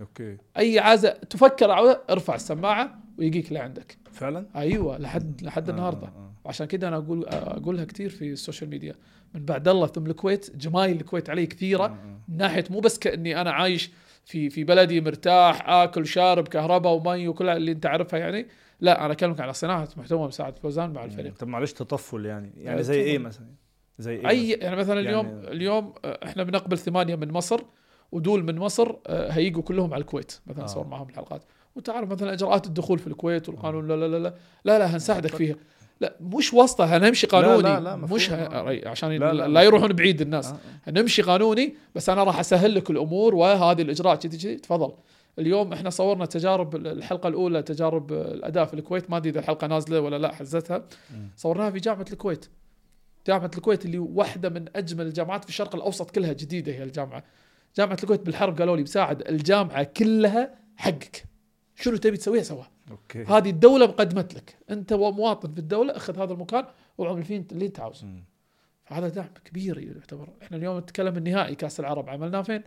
okay. 0.00 0.36
أي 0.58 0.78
عازه 0.78 1.10
تفكر 1.10 1.70
عاوزها 1.70 2.00
ارفع 2.10 2.34
السماعة 2.34 2.98
ويجيك 3.18 3.52
لعندك 3.52 3.98
فعلا؟ 4.12 4.46
أيوه 4.56 4.98
لحد 4.98 5.42
لحد 5.42 5.68
آه، 5.68 5.72
النهارده. 5.72 6.06
آه، 6.06 6.10
آه. 6.10 6.48
عشان 6.48 6.66
كذا 6.66 6.88
أنا 6.88 6.96
أقول 6.96 7.24
أقولها 7.28 7.84
كثير 7.84 8.10
في 8.10 8.32
ال 8.32 8.37
social 8.37 8.70
media. 8.70 8.94
من 9.34 9.44
بعد 9.44 9.68
الله 9.68 9.86
ثم 9.86 10.06
الكويت 10.06 10.56
جمايل 10.56 10.96
الكويت 10.96 11.30
علي 11.30 11.42
آه، 11.42 11.46
كثيره 11.46 11.84
آه. 11.84 12.20
من 12.28 12.36
ناحية 12.36 12.64
مو 12.70 12.80
بس 12.80 12.98
كأني 12.98 13.40
أنا 13.40 13.50
عايش 13.50 13.90
في 14.24 14.50
في 14.50 14.64
بلدي 14.64 15.00
مرتاح 15.00 15.68
آكل 15.68 16.06
شارب 16.06 16.48
كهرباء 16.48 16.92
ومي 16.92 17.28
وكل 17.28 17.48
اللي 17.48 17.72
أنت 17.72 17.86
عارفها 17.86 18.18
يعني. 18.18 18.46
لا 18.80 19.04
أنا 19.04 19.12
أكلمك 19.12 19.40
على 19.40 19.52
صناعة 19.52 19.88
محتوى 19.96 20.28
مساعد 20.28 20.58
فوزان 20.58 20.92
مع 20.92 21.04
الفريق 21.04 21.34
طب 21.38 21.48
معلش 21.48 21.72
تطفل 21.72 22.26
يعني 22.26 22.52
آه، 22.58 22.60
يعني 22.62 22.82
زي 22.82 23.00
إيه. 23.00 23.18
مثلا 23.18 23.46
زي 23.98 24.16
إيه 24.16 24.28
أي؟ 24.28 24.50
يعني 24.50 24.76
مثلا 24.76 25.00
اليوم 25.00 25.26
يعني- 25.26 25.48
اليوم 25.50 25.92
آه، 26.04 26.18
إحنا 26.24 26.42
بنقبل 26.42 26.78
ثمانية 26.78 27.16
من 27.16 27.30
مصر 27.32 27.60
ودول 28.12 28.42
من 28.44 28.58
مصر 28.58 28.94
آه، 29.06 29.30
هيجوا 29.30 29.62
كلهم 29.62 29.94
على 29.94 30.00
الكويت 30.00 30.40
مثلا 30.46 30.62
آه. 30.62 30.64
نصور 30.64 30.86
معهم 30.86 31.08
الحلقات 31.08 31.42
وانت 31.76 31.90
عارف 31.90 32.10
مثلا 32.10 32.32
إجراءات 32.32 32.66
الدخول 32.66 32.98
في 32.98 33.06
الكويت 33.06 33.48
والقانون 33.48 33.88
لا 33.88 33.96
لا 33.96 34.08
لا 34.08 34.16
لا 34.18 34.34
لا, 34.64 34.78
لا 34.78 34.96
هنساعدك 34.96 35.34
فيها 35.36 35.56
لا 36.00 36.16
مش 36.20 36.54
واسطة 36.54 36.84
هنمشي 36.96 37.26
قانوني 37.26 37.62
لا، 37.62 37.80
لا، 37.80 37.96
مفهوم. 37.96 38.16
مش 38.16 38.30
ه... 38.30 38.34
آه. 38.34 38.88
عشان 38.88 39.10
لا، 39.10 39.16
لا, 39.18 39.32
لا، 39.32 39.48
لا. 39.48 39.62
يروحون 39.62 39.92
بعيد 39.92 40.20
الناس 40.20 40.46
آه، 40.46 40.52
آه. 40.52 40.90
هنمشي 40.90 41.22
قانوني 41.22 41.74
بس 41.94 42.08
أنا 42.08 42.24
راح 42.24 42.38
أسهل 42.40 42.74
لك 42.74 42.90
الأمور 42.90 43.34
وهذه 43.34 43.82
الإجراء 43.82 44.14
كذي 44.14 44.38
كذي 44.38 44.54
تفضل 44.56 44.92
اليوم 45.38 45.72
إحنا 45.72 45.90
صورنا 45.90 46.26
تجارب 46.26 46.76
الحلقة 46.76 47.28
الأولى 47.28 47.62
تجارب 47.62 48.12
الأداء 48.12 48.64
في 48.64 48.74
الكويت. 48.74 49.10
ما 49.10 49.16
أدري 49.16 49.30
إذا 49.30 49.38
الحلقة 49.38 49.66
نازلة 49.66 50.00
ولا 50.00 50.18
لا 50.18 50.34
حزتها. 50.34 50.84
صورناها 51.36 51.70
في 51.70 51.78
جامعة 51.78 52.06
الكويت. 52.12 52.46
جامعة 53.26 53.50
الكويت 53.56 53.84
اللي 53.84 53.98
واحدة 53.98 54.48
من 54.48 54.76
أجمل 54.76 55.06
الجامعات 55.06 55.44
في 55.44 55.50
الشرق 55.50 55.74
الأوسط 55.74 56.10
كلها 56.10 56.32
جديدة 56.32 56.72
هي 56.72 56.82
الجامعة. 56.82 57.24
جامعة 57.76 57.96
الكويت 58.02 58.20
بالحرب 58.20 58.58
قالوا 58.58 58.76
لي 58.76 58.82
مساعد 58.82 59.28
الجامعة 59.28 59.82
كلها 59.82 60.54
حقك. 60.76 61.24
شنو 61.74 61.96
تبي 61.96 62.16
تسويه 62.16 62.42
سواه 62.42 62.66
أوكي. 62.90 63.24
هذه 63.24 63.50
الدولة 63.50 63.86
مقدمت 63.86 64.34
لك. 64.34 64.56
أنت 64.70 64.92
ومواطن 64.92 65.52
في 65.52 65.58
الدولة 65.58 65.96
أخذ 65.96 66.18
هذا 66.18 66.32
المكان 66.32 66.64
واعمل 66.98 67.24
فيه 67.24 67.46
اللي 67.52 67.66
أنت 67.66 67.80
عاوزه. 67.80 68.06
مم. 68.90 68.96
فهذا 68.96 69.08
دعم 69.08 69.28
كبير 69.44 69.78
يعتبر. 69.78 70.28
إحنا 70.42 70.56
اليوم 70.56 70.78
نتكلم 70.78 71.16
النهائي 71.16 71.54
كأس 71.54 71.80
العرب. 71.80 72.08
عملناه 72.08 72.42
فين؟ 72.42 72.62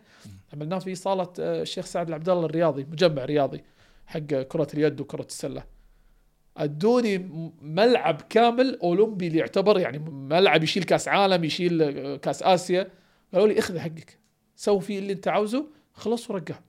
عملناه 0.53 0.79
في 0.79 0.95
صالة 0.95 1.33
آه، 1.39 1.61
الشيخ 1.61 1.85
سعد 1.85 2.07
العبد 2.07 2.29
الله 2.29 2.45
الرياضي 2.45 2.83
مجمع 2.83 3.25
رياضي 3.25 3.63
حق 4.07 4.19
كرة 4.19 4.67
اليد 4.73 5.01
وكرة 5.01 5.25
السلة. 5.25 5.63
أدوني 6.57 7.17
ملعب 7.61 8.21
كامل 8.29 8.79
أولمبي 8.83 9.27
اللي 9.27 9.39
يعتبر 9.39 9.79
يعني 9.79 9.99
ملعب 10.09 10.63
يشيل 10.63 10.83
كأس 10.83 11.07
عالم 11.07 11.43
يشيل 11.43 11.81
آه، 11.81 12.15
كأس 12.15 12.43
آسيا. 12.43 12.87
قالوا 13.33 13.47
لي 13.47 13.59
اخذ 13.59 13.79
حقك. 13.79 14.19
سوي 14.55 14.81
فيه 14.81 14.99
اللي 14.99 15.13
انت 15.13 15.27
عاوزه 15.27 15.65
خلص 15.93 16.29
ورقه. 16.31 16.59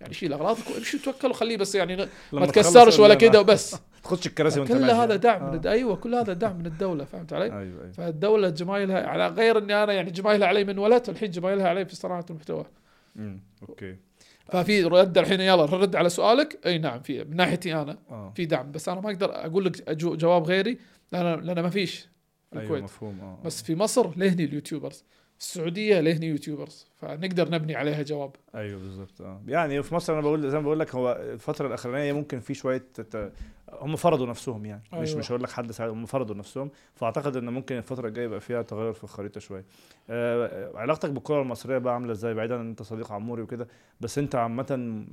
يعني 0.00 0.14
شيل 0.14 0.32
أغراضك 0.32 0.70
وامشي 0.74 0.98
توكل 0.98 1.30
وخليه 1.30 1.56
بس 1.56 1.74
يعني 1.74 1.96
ما 2.32 2.46
تكسرش 2.46 2.98
ولا 2.98 3.14
كده 3.14 3.40
وبس. 3.40 3.76
تخش 4.02 4.26
الكراسي 4.26 4.60
وانت 4.60 4.72
كل. 4.72 4.90
هذا 4.90 5.16
دعم 5.16 5.42
آه. 5.42 5.50
من 5.52 5.66
أيوه 5.66 5.96
كل 5.96 6.14
هذا 6.14 6.32
دعم 6.32 6.56
من 6.58 6.66
الدولة 6.66 7.04
فهمت 7.04 7.32
علي؟ 7.32 7.44
أيوه 7.44 7.58
أيوه 7.62 7.92
فالدولة 7.92 8.48
جمايلها 8.48 9.06
على 9.06 9.28
غير 9.28 9.58
إني 9.58 9.82
أنا 9.82 9.92
يعني 9.92 10.10
جمايلها 10.10 10.48
علي 10.48 10.64
من 10.64 10.78
ولد 10.78 11.08
الحين 11.08 11.30
جمايلها 11.30 11.68
علي 11.68 11.84
في 11.86 11.96
صناعة 11.96 12.24
المحتوى 12.30 12.64
مم. 13.16 13.40
okay 13.68 13.96
ففي 14.46 14.84
رد 14.84 15.18
الحين 15.18 15.40
يلا 15.40 15.64
رد 15.64 15.96
على 15.96 16.08
سؤالك 16.08 16.58
أي 16.66 16.78
نعم 16.78 17.00
في 17.00 17.24
من 17.24 17.36
ناحيتي 17.36 17.74
أنا 17.74 17.98
آه 18.10 18.32
في 18.36 18.44
دعم 18.46 18.72
بس 18.72 18.88
أنا 18.88 19.00
ما 19.00 19.10
أقدر 19.10 19.30
أقول 19.46 19.64
لك 19.64 19.76
أجو- 19.76 20.16
جواب 20.16 20.42
غيري 20.44 20.78
لأن 21.12 21.40
لأن 21.40 21.60
ما 21.60 21.70
فيش 21.70 22.00
في 22.00 22.06
أيوه 22.52 22.62
الكويت 22.64 22.82
مفهوم 22.84 23.20
آه 23.20 23.38
بس 23.44 23.62
في 23.62 23.74
مصر 23.74 24.18
لهني 24.18 24.44
ال 24.44 24.50
YouTubers 24.50 25.04
السعودية 25.40 26.00
لهني 26.00 26.26
YouTubers 26.26 26.86
فنقدر 27.00 27.50
نبني 27.50 27.76
عليها 27.76 28.02
جواب 28.02 28.30
أيوه 28.54 28.78
بالظبط 28.80 29.20
آه 29.20 29.42
يعني 29.46 29.82
في 29.82 29.94
مصر 29.94 30.12
أنا 30.12 30.20
بقول 30.22 30.50
زي 30.50 30.56
ما 30.58 30.62
بقول 30.64 30.80
لك 30.80 30.94
هو 30.94 31.12
الفترة 31.32 31.66
الأخرانية 31.66 32.12
ممكن 32.12 32.40
في 32.40 32.54
شوية 32.54 32.84
هم 33.80 33.96
فرضوا 33.96 34.26
نفسهم 34.26 34.66
يعني. 34.66 34.82
مش 34.92 35.08
أيوة. 35.08 35.18
مش 35.18 35.30
هقول 35.32 35.42
لك 35.42 35.50
حد 35.50 35.72
ساعد 35.72 35.90
هم 35.90 36.06
فرضوا 36.06 36.34
نفسهم. 36.34 36.70
فأعتقد 36.94 37.36
إن 37.36 37.48
ممكن 37.48 37.76
الفترة 37.76 38.08
الجاية 38.08 38.24
يبقى 38.24 38.40
فيها 38.40 38.62
تغير 38.62 38.92
في 38.92 39.04
الخريطة 39.04 39.40
شوية. 39.40 39.64
آه 40.10 40.70
علاقتك 40.74 41.10
بالكرة 41.10 41.42
المصرية 41.42 41.78
بقى 41.78 41.94
عاملة 41.94 42.12
إزاي؟ 42.12 42.34
بعيدا 42.34 42.56
إن 42.56 42.68
أنت 42.68 42.82
صديق 42.82 43.12
عموري 43.12 43.42
وكده 43.42 43.68
بس 44.00 44.18
أنت 44.18 44.34
عامه 44.34 45.04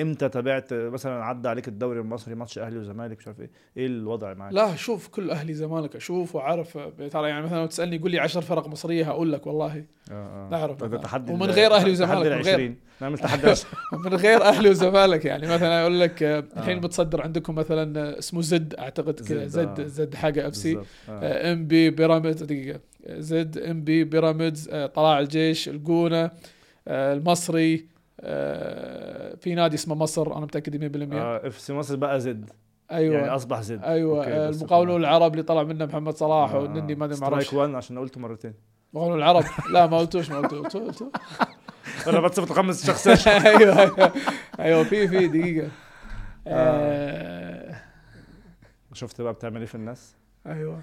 إمتى 0.00 0.28
تابعت 0.28 0.72
مثلا 0.74 1.24
عدى 1.24 1.48
عليك 1.48 1.68
الدوري 1.68 2.00
المصري 2.00 2.34
ماتش 2.34 2.58
أهلي 2.58 2.78
وزمالك 2.78 3.18
مش 3.18 3.26
عارف 3.26 3.40
إيه 3.40 3.50
إيه 3.76 3.86
الوضع 3.86 4.34
معاك 4.34 4.52
لا 4.54 4.76
شوف 4.76 5.08
كل 5.08 5.30
أهلي 5.30 5.54
زمالك 5.54 5.96
أشوف 5.96 6.34
واعرف 6.36 6.78
ترى 7.10 7.28
يعني 7.28 7.44
مثلا 7.46 7.58
لو 7.58 7.66
تسألني 7.66 7.98
قول 7.98 8.10
لي 8.10 8.18
10 8.18 8.40
فرق 8.40 8.68
مصرية 8.68 9.04
هقول 9.04 9.32
لك 9.32 9.46
والله 9.46 9.84
آه 10.10 10.48
نعرف 10.50 10.84
مثلاً. 10.84 10.98
تحدي 10.98 11.32
ومن 11.32 11.46
غير 11.46 11.70
تحدي 11.70 11.90
وزمالك، 11.90 12.32
من 12.32 12.42
غير-. 12.42 12.74
نعمل 13.02 13.18
تحدي. 13.18 13.54
من 14.04 14.14
غير 14.14 14.42
أهلي 14.42 14.70
وزمالك 14.70 15.24
يعني 15.24 15.46
مثلا 15.46 15.80
أقول 15.82 16.00
لك 16.00 16.22
آه، 16.22 16.44
الحين 16.56 16.76
آه. 16.76 16.80
متصدر 16.80 17.22
عندكم 17.22 17.54
مثلا 17.54 18.00
آه، 18.00 18.18
اسمه 18.18 18.42
زد 18.42 18.74
أعتقد 18.74 19.20
كذا 19.20 19.46
زد، 19.46 19.60
زد 19.74 19.80
آه. 19.80 19.86
زد 19.86 20.14
حاجة 20.14 20.48
FC. 20.48 20.78
آه. 21.08 21.52
إم 21.52 21.66
بي 21.66 21.90
بيراميدز 21.90 22.42
دقيقة 22.42 22.80
زد 23.08 23.58
إم 23.58 23.84
بي 23.84 24.04
بيراميدز 24.04 24.68
آه، 24.72 24.86
طلائع 24.86 25.18
الجيش 25.20 25.68
الجونة 25.68 26.30
آه، 26.88 27.14
المصري 27.14 27.74
آه، 27.74 27.80
في 29.36 29.54
نادي 29.56 29.74
اسمه 29.76 29.94
مصر 29.94 30.32
أنا 30.36 30.40
متأكد 30.40 30.96
100% 31.12 31.14
آه 31.14 31.46
إف 31.46 31.58
سي 31.60 31.72
مصر 31.72 31.96
بقى 31.96 32.20
زد. 32.20 32.50
أيوه. 32.92 33.14
يعني 33.14 33.28
أصبح 33.28 33.60
زد. 33.60 33.82
أيوه 33.84 34.26
آه، 34.26 34.48
المقاولون. 34.48 35.00
العرب 35.00 35.32
اللي 35.32 35.42
طلع 35.42 35.62
منه 35.62 35.86
محمد 35.86 36.16
صلاح 36.16 36.50
آه، 36.52 36.58
والنني 36.58 36.94
ما 36.94 37.04
ادري 37.04 37.16
سترايك 37.16 37.32
أعرفش. 37.34 37.52
1 37.54 37.74
عشان 37.74 37.98
قلته 37.98 38.20
مرتين. 38.20 38.54
المقاولون 38.92 39.18
العرب؟ 39.18 39.44
لا 39.72 39.86
ما 39.86 39.98
قلتوش 39.98 40.30
ما 40.30 40.38
قلتوش 40.38 40.76
قلتوش. 40.76 41.08
أنا 42.08 42.20
بتصفت 42.20 42.52
خمس 42.52 42.86
شخصيات. 42.86 43.26
أيوه 43.46 43.80
أيوه 43.80 44.12
أيوه 44.60 44.84
في 44.84 45.08
في 45.08 45.28
دقيقة. 45.28 45.68
آه، 46.46 47.74
شفت 48.92 49.20
بقى 49.20 49.32
بتعمل 49.32 49.58
إيه 49.58 49.66
في 49.66 49.74
الناس؟ 49.74 50.14
أيوه. 50.46 50.82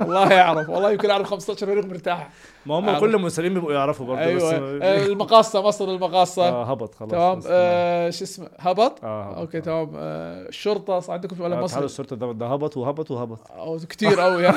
والله 0.00 0.32
يعرف 0.32 0.68
والله 0.68 0.90
يمكن 0.92 1.10
أعرف 1.10 1.26
15 1.26 1.66
فريق 1.66 1.84
مرتاح. 1.84 2.30
ما 2.66 2.74
هم. 2.74 2.98
كل 2.98 3.14
المرسلين 3.14 3.54
بيبقوا 3.54 3.72
يعرفوا 3.72 4.06
برضه 4.06 4.20
أيوه. 4.20 4.36
بس 4.36 4.82
آه، 4.82 5.06
المقاصة 5.06 5.62
مصر 5.62 5.84
المقاصة. 5.84 6.48
آه 6.48 6.64
هبط 6.70 6.94
خلاص 6.94 7.10
تمام. 7.10 7.40
آه 7.48 8.10
شو 8.10 8.24
اسمه؟ 8.24 8.48
هبط؟ 8.58 9.04
آه 9.04 9.22
هبط. 9.30 9.38
أوكي 9.38 9.60
تمام. 9.60 9.90
آه 9.96 10.48
الشرطة 10.48 11.12
عندكم 11.12 11.40
ولا 11.40 11.58
آه، 11.58 11.60
مصري 11.60 11.84
الشرطة 11.84 12.16
ده, 12.16 12.32
ده 12.32 12.46
هبط 12.46 12.76
وهبط 12.76 13.10
وهبط. 13.10 13.38
أو 13.50 13.78
كثير 13.88 14.20
قوي 14.20 14.42
يعني. 14.42 14.56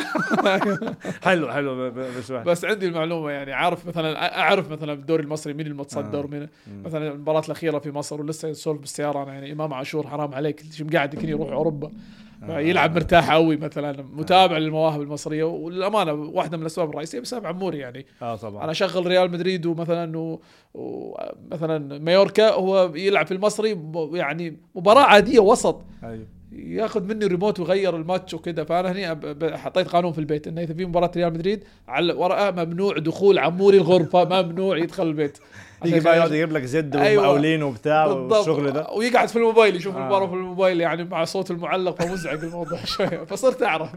حلو 1.25 1.51
حلو 1.51 1.91
مش 1.91 2.29
واحد. 2.29 2.45
بس 2.45 2.65
عندي 2.65 2.87
المعلومة 2.87 3.31
يعني 3.31 3.53
عارف 3.53 3.87
مثلا 3.87 4.39
أعرف 4.39 4.71
مثلا 4.71 4.93
بالدوري 4.93 5.23
المصري 5.23 5.53
مين 5.53 5.67
المتصدر 5.67 6.23
آه. 6.23 6.27
مين. 6.27 6.49
مثلا 6.85 7.11
المباراة 7.11 7.43
الأخيرة 7.45 7.79
في 7.79 7.91
مصر 7.91 8.21
ولسه 8.21 8.49
نسولف 8.49 8.79
بالسيارة 8.79 9.23
أنا 9.23 9.33
يعني 9.33 9.51
إمام 9.51 9.73
عاشور 9.73 10.07
حرام 10.07 10.33
عليك 10.33 10.63
شو 10.73 10.85
مقعد 10.85 11.23
يروح 11.23 11.51
أوروبا. 11.51 11.87
آه. 11.87 11.91
يلعب 12.47 12.95
مرتاح 12.95 13.31
قوي 13.31 13.57
مثلا 13.57 14.05
متابع 14.13 14.57
للمواهب 14.57 15.01
المصرية 15.01 15.43
والامانه 15.43 16.13
واحدة 16.13 16.57
من 16.57 16.61
الأسباب 16.63 16.89
الرئيسية 16.89 17.19
بسبب 17.19 17.45
عموري 17.45 17.77
يعني. 17.77 18.05
آه 18.21 18.35
طبعا. 18.35 18.63
أنا 18.63 18.71
أشغل 18.71 19.05
ريال 19.07 19.31
مدريد 19.31 19.65
ومثلا 19.65 20.17
و- 20.17 20.39
ومثلا 20.73 21.99
مايوركا 21.99 22.49
هو 22.51 22.91
يلعب 22.95 23.25
في 23.25 23.33
المصري 23.33 23.79
يعني 24.13 24.57
مباراة 24.75 25.01
عادية 25.03 25.39
وسط. 25.39 25.81
أيوه. 26.03 26.25
ياخذ 26.51 27.03
مني 27.03 27.25
ريموت 27.25 27.59
ويغير 27.59 27.95
الماتش 27.95 28.33
وكذا 28.33 28.63
فأنا 28.63 28.91
هنا 28.91 29.57
حطيت 29.57 29.87
قانون 29.87 30.11
في 30.11 30.19
البيت 30.19 30.47
إنه 30.47 30.61
إذا 30.61 30.73
في 30.73 30.85
مباراة 30.85 31.11
ريال 31.15 31.33
مدريد 31.33 31.63
على 31.87 32.13
ورقه 32.13 32.51
ممنوع 32.51 32.97
دخول 32.97 33.39
عموري 33.39 33.77
الغرفة 33.77 34.41
ممنوع 34.41 34.77
يدخل 34.77 35.07
البيت. 35.07 35.37
يجي 35.85 35.99
بقى 35.99 36.17
يقعد 36.17 36.31
يجيب 36.31 36.51
لك 36.51 36.63
زد 36.63 36.95
أيوة. 36.95 37.23
ومقاولين 37.23 37.63
وبتاع 37.63 38.05
والشغل 38.05 38.71
ده 38.71 38.87
ويقعد 38.91 39.27
في 39.27 39.35
الموبايل 39.35 39.75
يشوف 39.75 39.95
آه. 39.95 39.99
المباراه 39.99 40.27
في 40.27 40.33
الموبايل 40.33 40.81
يعني 40.81 41.03
مع 41.03 41.23
صوت 41.23 41.51
المعلق 41.51 42.01
فمزعج 42.01 42.43
الموضوع 42.43 42.79
شوية 42.95 43.23
فصرت 43.23 43.63
أعرف. 43.69 43.89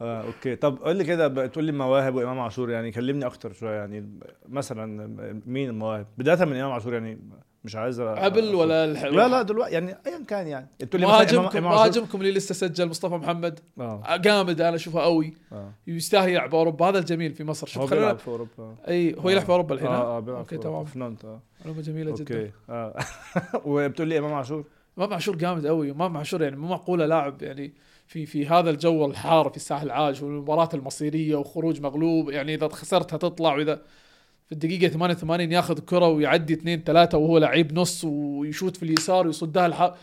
آه 0.00 0.22
okay 0.22 0.56
طب 0.56 0.78
قول 0.78 0.96
لي 0.96 1.04
كده 1.04 1.46
تقول 1.46 1.64
لي 1.64 1.72
مواهب 1.72 2.14
وإمام 2.14 2.40
عاشور 2.40 2.70
يعني 2.70 2.90
كلمني 2.90 3.26
أكتر 3.26 3.52
شوية 3.52 3.76
يعني 3.76 4.08
مثلا 4.48 5.08
مين 5.46 5.68
المواهب 5.70 6.06
بداية 6.18 6.44
من 6.44 6.56
إمام 6.56 6.72
عاشور 6.72 6.94
يعني 6.94 7.18
مش 7.64 7.76
عايز 7.76 8.00
قبل 8.00 8.54
ولا 8.54 8.84
الح... 8.84 9.04
لا 9.04 9.28
لا 9.28 9.42
دلوقتي 9.42 9.74
يعني 9.74 9.96
ايا 10.06 10.24
كان 10.28 10.46
يعني. 10.46 10.68
تقول 10.78 11.00
لي 11.00 11.06
مثلا 11.06 11.18
إمام- 11.18 11.34
مهاجمكم؟ 11.34 11.62
مهاجمكم 11.64 12.20
اللي 12.20 12.32
لسه 12.32 12.54
سجل 12.54 12.88
مصطفى 12.88 13.14
محمد؟ 13.14 13.60
آه. 13.80 14.16
جامد 14.16 14.60
أنا 14.60 14.76
أشوفه 14.76 15.00
قوي. 15.00 15.34
آه. 15.52 15.70
يستاهل 15.86 16.28
يلعب 16.28 16.54
أوروبا. 16.54 16.88
هذا 16.88 16.98
الجميل 16.98 17.32
في 17.32 17.44
مصر. 17.44 17.66
شوف 17.66 17.84
خلينا 17.90 18.04
بيلعب 18.04 18.18
في 18.18 18.28
أوروبا. 18.28 18.76
إي 18.88 19.16
هو 19.18 19.30
يلعب 19.30 19.44
في 19.44 19.50
أوروبا 19.50 19.74
الحين؟ 19.74 19.88
آه 19.88 20.16
آه 20.16 20.20
بيلعب 20.20 20.38
okay 20.38 20.56
تمام. 20.56 20.84
في 20.84 20.98
نانت 20.98 21.24
آه 21.24 21.40
معلومه 21.60 21.82
جميلة 21.82 22.14
جدا. 22.14 22.40
okay. 22.40 22.52
آه. 22.70 22.96
وبتقول 23.64 24.08
لي 24.08 24.18
إمام 24.18 24.34
عاشور؟ 24.34 24.64
إمام 24.98 25.14
عاشور 25.14 25.36
جامد 25.36 25.66
قوي. 25.66 25.90
إمام 25.90 26.16
عاشور 26.16 26.42
يعني 26.42 26.56
مو 26.56 26.68
معقولة 26.68 27.06
لاعب 27.06 27.42
يعني 27.42 27.74
في 28.06 28.26
في 28.26 28.46
هذا 28.46 28.70
الجو 28.70 29.06
الحار 29.06 29.48
في 29.50 29.56
الساحل 29.56 29.86
العاج 29.86 30.24
والمباراة 30.24 30.68
المصيرية 30.74 31.36
وخروج 31.36 31.80
مغلوب. 31.80 32.30
يعني 32.30 32.54
إذا 32.54 32.68
خسرتها 32.68 33.16
تطلع 33.16 33.54
وإذا 33.54 33.82
في 34.46 34.52
الدقيقة 34.52 34.88
88 34.88 35.52
ياخذ 35.52 35.78
كرة 35.80 36.08
ويعدي 36.08 36.52
اثنين 36.54 36.82
ثلاثة 36.86 37.18
وهو 37.18 37.38
لعيب 37.38 37.78
نص 37.78 38.04
ويشوت 38.04 38.76
في 38.76 38.82
اليسار 38.82 39.26
ويصدها 39.26 39.66
الح 39.66 39.94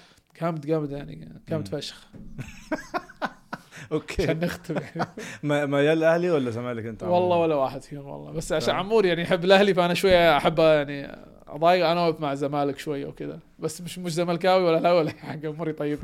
جامد 0.41 0.65
جامد 0.65 0.91
يعني 0.91 1.41
مم. 1.51 1.63
فشخ. 1.63 2.07
okay. 3.91 4.23
عشان 4.23 4.39
نختم 4.39 4.75
يعني. 4.75 5.09
ما- 5.43 5.65
ميال 5.65 6.03
أهلي 6.03 6.29
ولا 6.31 6.49
زمالك 6.51 6.85
أنت؟ 6.85 7.03
والله 7.03 7.37
ولا 7.37 7.55
واحد 7.55 7.81
فيهم 7.81 8.05
والله. 8.07 8.31
بس 8.31 8.51
عشان. 8.51 8.75
عمور 8.75 9.05
يعني 9.05 9.21
يحب 9.21 9.43
الأهلي 9.45 9.73
فأنا 9.73 9.93
شوية 9.93 10.37
أحب 10.37 10.59
يعني 10.59 11.17
أضايق 11.47 11.87
أنا 11.87 12.01
واقف 12.01 12.21
مع 12.21 12.31
الزمالك 12.31 12.79
شوية 12.79 13.05
وكذا. 13.05 13.39
بس 13.59 13.81
مش 13.81 13.99
مش 13.99 14.13
زملكاوي 14.13 14.63
ولا 14.63 14.79
لا 14.79 14.91
ولا 14.91 15.09
حق 15.19 15.45
عموري 15.45 15.73
طيب. 15.73 15.99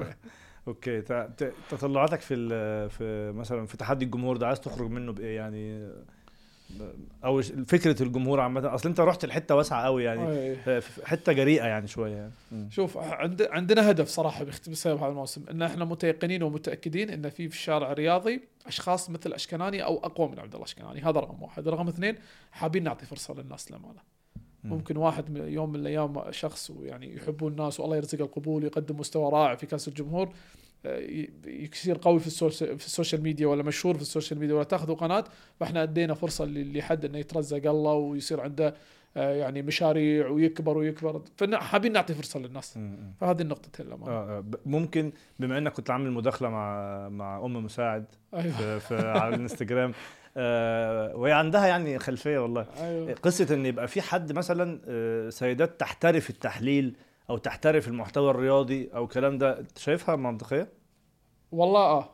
أوكي. 0.67 1.01
تطلعاتك 1.69 2.21
في 2.21 2.35
في 2.89 3.31
مثلا 3.35 3.65
في 3.65 3.77
تحدي 3.77 4.05
الجمهور 4.05 4.37
ده 4.37 4.47
عايز 4.47 4.59
تخرج 4.59 4.89
منه 4.89 5.11
بإيه 5.11 5.35
يعني؟ 5.35 5.89
أو 7.26 7.41
فكرة 7.67 8.03
الجمهور 8.03 8.39
عامة. 8.39 8.76
أصل 8.76 8.89
أنت 8.89 8.99
رحت 8.99 9.26
لحتة 9.26 9.55
واسعة 9.55 9.84
قوي 9.86 10.03
يعني. 10.03 10.55
حتة 11.03 11.34
جريئة 11.34 11.65
يعني 11.65 11.88
شوية 11.88 12.15
يعني. 12.15 12.72
شوف 12.72 12.97
عند 12.97 13.41
عندنا 13.41 13.91
هدف 13.91 14.07
صراحة 14.07 14.43
بسبب 14.43 14.97
هذا 14.97 15.09
الموسم 15.09 15.43
إن 15.51 15.61
إحنا 15.61 15.86
متيقنين 15.86 16.43
ومتأكدين 16.43 17.09
إن 17.09 17.30
في 17.30 17.49
في 17.49 17.55
الشارع 17.55 17.91
الرياضي 17.91 18.41
أشخاص 18.67 19.09
مثل 19.09 19.34
أشكناني 19.34 19.84
أو 19.84 19.97
أقوى 19.97 20.28
من 20.30 20.39
عبد 20.39 20.53
الله 20.53 20.65
أشكناني. 20.65 21.01
هذا 21.01 21.20
رقم 21.20 21.43
واحد. 21.43 21.67
رقم 21.67 21.88
اثنين 21.88 22.15
حابين 22.51 22.84
نعطي 22.84 23.05
فرصة 23.05 23.34
للناس 23.34 23.72
للأمانة. 23.72 23.99
مم. 24.63 24.70
ممكن 24.74 24.97
واحد 24.97 25.32
من- 25.32 25.53
يوم 25.53 25.70
من 25.70 25.80
الأيام 25.80 26.32
شخص 26.32 26.72
يعني 26.84 27.15
يحبه 27.15 27.47
الناس 27.47 27.80
والله 27.80 27.97
يرزقه 27.97 28.22
القبول 28.24 28.63
يقدم 28.63 28.99
مستوى 28.99 29.32
رائع 29.32 29.55
في 29.55 29.65
كأس 29.65 29.88
الجمهور. 29.88 30.30
يصير 31.45 31.97
قوي 32.01 32.19
في 32.19 32.27
ال 32.27 32.35
social 32.35 32.80
في 32.80 32.86
ال 32.86 32.91
social 32.91 33.23
media 33.23 33.47
ولا 33.47 33.63
مشهور 33.63 33.95
في 33.95 34.01
ال 34.01 34.07
social 34.07 34.39
media 34.39 34.55
ولا 34.55 34.63
تاخذوا 34.63 34.95
قناة 34.95 35.23
فاحنا 35.59 35.84
ادينا 35.84 36.13
فرصة 36.13 36.45
لحد 36.45 37.05
إنه 37.05 37.17
يترزق 37.17 37.69
الله 37.69 37.93
ويصير 37.93 38.41
عنده 38.41 38.75
آه، 39.17 39.36
يعني 39.36 39.61
مشاريع 39.61 40.27
ويكبر 40.27 40.77
ويكبر. 40.77 41.21
فحابين 41.38 41.91
نعطي 41.91 42.13
فرصة 42.13 42.39
للناس. 42.39 42.80
فهذه 43.21 43.41
النقطتين 43.41 43.86
للأمانة. 43.86 44.11
آه، 44.11 44.38
آه، 44.38 44.43
ممكن 44.65 45.11
بما 45.39 45.57
إنك 45.57 45.73
كنت 45.73 45.89
عامل 45.89 46.11
مداخله 46.11 46.49
مع 46.49 47.09
مع 47.09 47.45
أم 47.45 47.65
مساعد 47.65 48.05
أيوه. 48.34 48.51
في, 48.51 48.80
في 48.80 48.95
على 49.19 49.36
الإنستجرام 49.36 49.93
آه، 50.38 51.15
وهي 51.15 51.32
عندها 51.32 51.67
يعني 51.67 51.99
خلفية 51.99 52.38
والله. 52.39 52.65
أيوه. 52.82 53.13
قصة 53.13 53.53
إن 53.53 53.65
يبقى 53.65 53.88
في 53.88 54.01
حد 54.01 54.32
مثلا 54.34 54.80
آه، 54.88 55.30
سيدات 55.30 55.80
تحترف 55.80 56.30
التحليل 56.30 56.95
أو 57.30 57.38
تحترف 57.38 57.88
المحتوى 57.88 58.32
الرياضي 58.32 58.89
أو 58.95 59.03
الكلام 59.03 59.38
ده 59.38 59.59
أنت 59.59 59.77
شايفها 59.77 60.15
منطقية؟ 60.15 60.67
والله 61.51 61.80
آه 61.82 62.09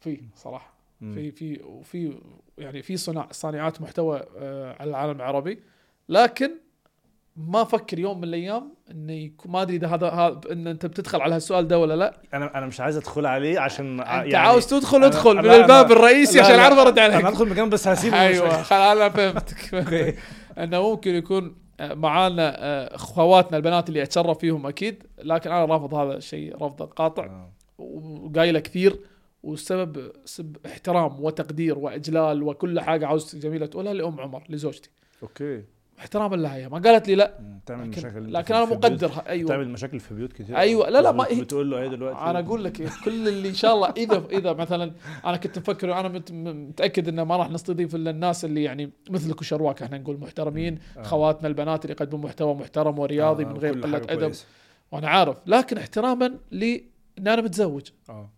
في 0.00 0.20
صراحة 0.36 0.74
مم. 1.00 1.14
في 1.14 1.30
في 1.30 1.60
وفي 1.64 2.18
يعني 2.58 2.82
في 2.82 2.96
صناع 2.96 3.28
صانعات 3.30 3.80
محتوى 3.82 4.22
آه 4.38 4.76
على 4.80 4.90
العالم 4.90 5.16
العربي 5.16 5.62
لكن 6.08 6.50
ما 7.36 7.62
أفكر 7.62 7.98
يوم 7.98 8.18
من 8.18 8.24
الأيام 8.24 8.74
انه 8.90 9.30
ما 9.46 9.62
أدري 9.62 9.76
إذا 9.76 9.86
هذا 9.88 10.40
إن 10.52 10.66
أنت 10.66 10.86
بتدخل 10.86 11.20
على 11.20 11.34
هالسؤال 11.34 11.68
ده 11.68 11.78
ولا 11.78 11.96
لا 11.96 12.20
أنا 12.34 12.58
أنا 12.58 12.66
مش 12.66 12.80
عايز 12.80 12.96
أدخل 12.96 13.26
عليه 13.26 13.58
عشان 13.60 14.00
أنت 14.00 14.34
عاوز 14.34 14.66
تدخل 14.66 15.04
ادخل 15.04 15.34
أنا- 15.42 15.44
من 15.44 15.50
الباب. 15.50 15.92
الرئيسي 15.92 16.40
عشان. 16.40 16.58
اعرف 16.58 16.78
ارد 16.78 16.98
أنا 16.98 17.14
عليك 17.14 17.26
أدخل 17.26 17.48
مكان 17.48 17.70
بس 17.70 17.88
هسيبه 17.88 18.20
أيوه 18.20 18.60
مش- 18.60 18.66
خل 18.66 18.76
أنا 18.76 19.08
فهمتك 19.08 19.74
أنه 20.62 20.90
ممكن 20.90 21.14
يكون 21.14 21.56
معانا 21.80 22.64
آه، 22.64 22.94
اخواتنا 22.94 23.56
البنات 23.56 23.88
اللي 23.88 24.02
أتشرف 24.02 24.38
فيهم 24.38 24.66
أكيد 24.66 25.02
لكن 25.18 25.50
أنا 25.50 25.64
رافض 25.64 25.94
هذا 25.94 26.16
الشيء 26.16 26.56
رفض 26.62 26.82
قاطع 26.82 27.24
آه. 27.26 27.52
وقايله 27.78 28.60
كثير 28.60 29.00
والسبب 29.42 30.12
سب 30.24 30.56
احترام 30.66 31.24
وتقدير 31.24 31.78
وإجلال 31.78 32.42
وكل 32.42 32.80
حاجة 32.80 33.06
عاوز 33.06 33.36
جميلة 33.36 33.66
تقولها 33.66 33.92
لأم 33.92 34.20
عمر 34.20 34.44
لزوجتي. 34.48 34.90
أوكي. 35.22 35.64
احتراما 35.98 36.36
لها 36.36 36.56
هي 36.56 36.68
ما 36.68 36.78
قالت 36.78 37.08
لي 37.08 37.14
لا. 37.14 37.38
تعمل 37.66 37.90
لكن, 37.90 37.98
مشاكل 38.00 38.32
لكن 38.34 38.54
أنا 38.54 38.64
مقدرها. 38.64 39.28
أيوه. 39.28 39.48
تعمل 39.48 39.68
مشاكل 39.68 40.00
في 40.00 40.14
بيوت 40.14 40.32
كتير 40.32 40.56
أيوة، 40.56 40.88
لا، 40.88 41.00
لا، 41.02 41.12
ما 41.12 41.24
هي- 41.28 41.40
بتقول 41.40 41.70
له 41.70 41.78
إيه 41.82 41.88
دلوقتي. 41.88 42.18
أنا 42.30 42.38
أقول 42.38 42.64
لك 42.64 42.80
إيه، 42.80 42.88
كل 43.04 43.28
اللي 43.28 43.48
إن 43.48 43.54
شاء 43.54 43.74
الله 43.74 43.90
اذا 43.96 44.24
إذا 44.32 44.52
مثلا 44.52 44.92
أنا 45.24 45.36
كنت 45.36 45.58
مفكر 45.58 46.00
أنا 46.00 46.08
مت- 46.08 46.32
متأكد 46.32 47.08
إنه 47.08 47.24
ما 47.24 47.36
راح 47.36 47.50
نستضيف 47.50 47.94
إلا 47.94 48.10
الناس 48.10 48.44
اللي 48.44 48.62
يعني 48.62 48.90
مثلك 49.10 49.40
وشرواك 49.40 49.82
إحنا 49.82 49.98
نقول 49.98 50.18
محترمين 50.20 50.78
آه. 50.98 51.02
خواتنا 51.02 51.48
البنات 51.48 51.84
اللي 51.84 51.92
يقدمون 52.00 52.24
محتوى 52.24 52.54
محترم 52.54 52.98
ورياضي 52.98 53.44
آه، 53.44 53.46
من 53.46 53.56
غير 53.58 53.80
قلة 53.80 53.96
أدب. 54.08 54.32
وأنا 54.92 55.08
عارف. 55.08 55.36
لكن 55.46 55.78
احتراما 55.78 56.34
لي 56.52 56.84
إن 57.18 57.28
أنا 57.28 57.42
متزوج. 57.42 57.82
آه. 58.08 58.30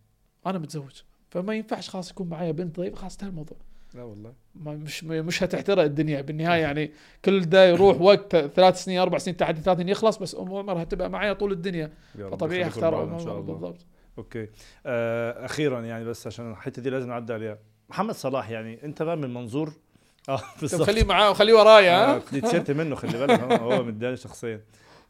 أنا 0.45 0.59
متزوج. 0.59 1.01
فما 1.29 1.53
ينفعش 1.55 1.89
خلاص 1.89 2.11
يكون 2.11 2.27
معايا 2.29 2.51
بنت 2.51 2.75
طيب 2.75 2.95
خلاص 2.95 3.11
انتهى 3.13 3.27
الموضوع. 3.29 3.57
لا 3.93 4.03
والله. 4.03 4.33
ما 4.55 4.71
مش 4.71 5.03
مش 5.03 5.43
هتحترق 5.43 5.83
الدنيا. 5.83 6.21
بالنهاية 6.21 6.61
يعني 6.61 6.91
كل 7.25 7.41
ده 7.41 7.65
يروح 7.69 8.01
وقت 8.01 8.35
ثلاث 8.35 8.83
سنين 8.83 8.99
أربع 8.99 9.17
سنين 9.17 9.37
تحدي 9.37 9.61
ثلاث 9.61 9.77
سنين 9.77 9.89
يخلص 9.89 10.17
بس 10.17 10.35
ام 10.35 10.53
عمر 10.53 10.81
هتبقى 10.83 11.09
معايا 11.09 11.33
طول 11.33 11.51
الدنيا. 11.51 11.91
فطبيعي 12.31 12.67
أختار 12.67 13.05
بالضبط. 13.05 13.85
okay. 14.17 14.47
آه 14.85 15.45
أخيرا 15.45 15.81
يعني 15.81 16.05
بس 16.05 16.27
عشان 16.27 16.51
الحتة 16.51 16.81
دي 16.81 16.89
لازم 16.89 17.07
نعدي 17.09 17.33
عليها. 17.33 17.57
محمد 17.89 18.15
صلاح 18.15 18.49
يعني 18.49 18.83
أنت 18.83 19.03
بقى 19.03 19.17
من 19.17 19.33
منظور؟ 19.33 19.73
آه 20.29 20.41
بالظبط 20.61 20.81
خليه 20.81 21.03
معاه 21.03 21.31
وخليه 21.31 21.53
ورايا 21.53 22.05
آه، 22.05 22.15
ها 22.17 22.21
دي 22.31 22.41
تيشيرت 22.41 22.71
منه 22.71 22.95
خلي 22.95 23.17
بالك. 23.27 23.39
هو 23.39 23.71
هو 23.71 23.83
مداني 23.83 24.17
شخصيا. 24.17 24.61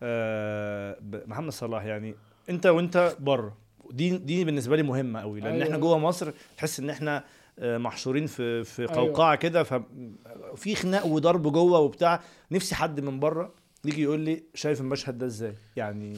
آه 0.04 0.98
محمد 1.28 1.52
صلاح 1.52 1.86
يعني 1.86 2.16
أنت 2.50 2.66
وأنت 2.66 3.16
بره. 3.20 3.58
دي 3.92 4.18
دي 4.18 4.46
بالنسبة 4.46 4.76
لي 4.76 4.84
مهمة 4.84 5.22
قوي 5.22 5.40
لأن 5.40 5.54
أيوة. 5.54 5.66
إحنا 5.66 5.78
جوه 5.78 5.98
مصر 5.98 6.32
تحس 6.58 6.80
إن 6.80 6.90
إحنا 6.90 7.18
آه، 7.18 7.24
محشورين 7.60 8.26
في 8.28 8.64
في 8.64 8.82
أيوة. 8.82 8.94
قوقعة 8.94 9.36
كده 9.36 9.64
ففي 9.64 10.76
خناق 10.76 11.06
وضرب 11.06 11.52
جوه 11.52 11.80
وبتاع 11.80 12.22
نفسي 12.52 12.76
حد 12.76 13.00
من 13.00 13.20
بره 13.20 13.54
يجي 13.86 14.02
يقول 14.04 14.20
لي 14.20 14.44
شايف 14.54 14.82
المشهد 14.82 15.18
ده 15.18 15.26
إزاي 15.26 15.54
يعني 15.76 16.18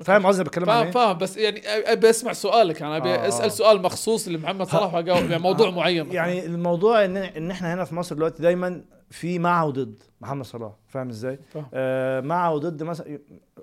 فاهم 0.00 0.26
قصدي 0.26 0.44
بتكلم 0.44 0.70
عن 0.70 0.84
إيه 0.84 0.90
فاهم 0.90 1.18
بس 1.18 1.36
يعني 1.36 1.68
أبي 1.68 2.10
أسمع 2.10 2.32
سؤالك 2.32 2.82
أنا 2.82 2.96
أبي 2.96 3.08
آه، 3.08 3.16
آه. 3.16 3.28
أسأل 3.28 3.52
سؤال 3.52 3.82
مخصوص 3.82 4.28
لمحمد 4.28 4.66
صلاح 4.66 4.94
وأجاوب 4.94 5.18
يعني 5.30 5.38
موضوع 5.42 5.70
معين 5.70 6.02
مثلاً. 6.02 6.14
يعني 6.14 6.46
الموضوع 6.46 7.04
إن 7.04 7.16
إن 7.16 7.50
إحنا 7.50 7.74
هنا 7.74 7.84
في 7.84 7.94
مصر 7.94 8.14
دلوقتي 8.14 8.42
دايما 8.42 8.84
في 9.10 9.38
مع 9.38 9.62
وضد 9.64 10.02
محمد 10.24 10.44
صلاح 10.44 10.72
فاهم 10.88 11.08
إزاي. 11.08 11.38
آه 11.74 12.20
مع 12.20 12.50
وضد 12.50 12.82
مثلا 12.82 13.18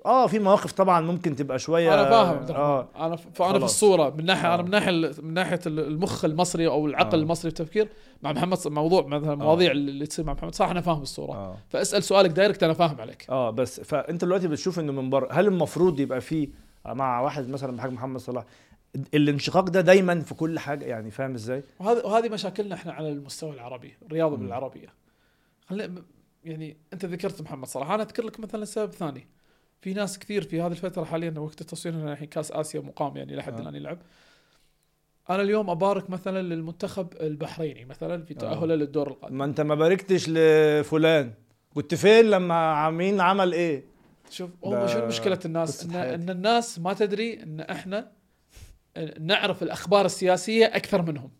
آه 0.06 0.26
في 0.26 0.38
مواقف 0.38 0.72
طبعا 0.72 1.00
ممكن 1.00 1.36
تبقى 1.36 1.58
شوية 1.58 1.94
أنا 1.94 2.10
فاهم 2.10 2.56
آه. 2.56 2.88
أنا 2.96 3.16
فانا 3.16 3.58
في. 3.58 3.64
الصورة 3.64 4.10
من 4.10 4.24
ناحية 4.24 4.48
آه. 4.52 4.54
أنا 4.54 4.62
من 4.62 4.70
ناحية 4.70 4.90
من 5.22 5.34
ناحية 5.34 5.60
المخ 5.66 6.24
المصري 6.24 6.66
أو 6.66 6.86
العقل 6.86 7.18
آه. 7.18 7.22
المصري 7.22 7.48
التفكير 7.48 7.88
مع 8.22 8.32
محمد 8.32 8.56
ص- 8.58 8.66
موضوع 8.66 9.06
مثلا 9.06 9.32
المواضيع 9.32 9.70
اللي 9.70 10.06
تصير 10.06 10.24
مع 10.24 10.32
محمد 10.32 10.54
صلاح 10.54 10.70
أنا 10.70 10.80
فاهم 10.80 11.02
الصورة 11.02 11.32
آه 11.32 11.56
فاسأل 11.68 12.02
سؤالك 12.02 12.30
دايركت 12.30 12.62
أنا 12.62 12.72
فاهم 12.72 13.00
عليك 13.00 13.26
آه 13.30 13.50
بس 13.50 13.80
فانت 13.80 14.24
دلوقتي 14.24 14.48
بتشوف 14.48 14.78
إنه 14.78 14.92
من 14.92 15.10
بره 15.10 15.28
هل 15.32 15.46
المفروض 15.46 16.00
يبقى 16.00 16.20
فيه 16.20 16.48
مع 16.86 17.20
واحد 17.20 17.48
مثلا 17.48 17.76
بحجم 17.76 17.94
محمد 17.94 18.20
صلاح 18.20 18.44
الانشقاق 19.14 19.68
ده 19.68 19.80
دايما 19.80 20.20
في 20.20 20.34
كل 20.34 20.58
حاجة 20.58 20.84
يعني 20.84 21.10
فاهم 21.10 21.34
إزاي؟ 21.34 21.62
وهذا 21.80 22.04
وهذه 22.06 22.28
مشاكلنا 22.28 22.74
إحنا 22.74 22.92
على 22.92 23.08
المستوى 23.08 23.50
العربي 23.54 23.94
الرياضة. 24.06 24.36
بالعربية 24.36 24.88
خلينا 25.66 26.02
يعني 26.44 26.76
أنت 26.92 27.04
ذكرت 27.04 27.42
محمد 27.42 27.68
صلاح. 27.68 27.90
أنا 27.90 28.02
أذكر 28.02 28.24
لك 28.24 28.40
مثلا 28.40 28.64
سبب 28.64 28.92
ثاني. 28.92 29.26
في 29.80 29.94
ناس 29.94 30.18
كثير 30.18 30.42
في 30.42 30.60
هذه 30.60 30.70
الفترة 30.70 31.04
حاليا 31.04 31.34
وقت 31.38 31.60
التصوير 31.60 32.12
الحين 32.12 32.28
كأس 32.28 32.52
آسيا 32.52 32.80
مقام 32.80 33.16
يعني 33.16 33.36
لحد 33.36 33.54
آه. 33.54 33.60
الآن 33.60 33.74
يلعب. 33.74 33.98
أنا 35.30 35.42
اليوم 35.42 35.70
أبارك 35.70 36.10
مثلا 36.10 36.42
للمنتخب 36.42 37.12
البحريني 37.20 37.84
مثلا 37.84 38.24
في 38.24 38.34
آه. 38.34 38.38
تأهله 38.38 38.74
للدور 38.74 39.08
القادم. 39.08 39.38
ما 39.38 39.44
أنت 39.44 39.60
ما 39.60 39.74
باركتش 39.74 40.28
لفلان. 40.28 41.34
كنت 41.74 41.94
فين 41.94 42.24
لما 42.24 42.54
عمين 42.54 43.20
عمل 43.20 43.52
إيه؟ 43.52 43.84
شوف 44.30 44.50
هو 44.64 44.86
شو 44.86 45.06
مشكلة 45.06 45.38
الناس؟ 45.44 45.84
قصة 45.84 46.14
ان, 46.14 46.30
الناس 46.30 46.78
ما 46.78 46.92
تدري 46.92 47.42
إن 47.42 47.60
إحنا 47.60 48.12
نعرف 49.20 49.62
الأخبار 49.62 50.06
السياسية 50.06 50.66
أكثر 50.66 51.02
منهم. 51.02 51.30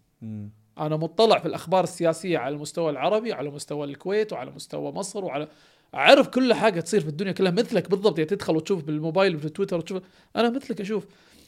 أنا 0.78 0.96
مطلع 0.96 1.38
في 1.38 1.46
الأخبار 1.46 1.84
السياسية 1.84 2.38
على 2.38 2.54
المستوى 2.54 2.90
العربي 2.90 3.32
على 3.32 3.50
مستوى 3.50 3.86
الكويت 3.86 4.32
وعلى 4.32 4.50
مستوى 4.50 4.92
مصر 4.92 5.24
وعلى 5.24 5.48
أعرف 5.94 6.28
كل 6.28 6.54
حاجة 6.54 6.80
تصير 6.80 7.00
في 7.00 7.08
الدنيا 7.08 7.32
كلها 7.32 7.52
مثلك 7.52 7.90
بالضبط 7.90 8.18
يعني 8.18 8.30
تدخل 8.30 8.56
وتشوف 8.56 8.84
بالموبايل 8.84 9.36
وفي 9.36 9.48
تويتر 9.48 9.76
وتشوف. 9.76 10.02
أنا 10.36 10.50
مثلك 10.50 10.80
أشوف. 10.80 11.06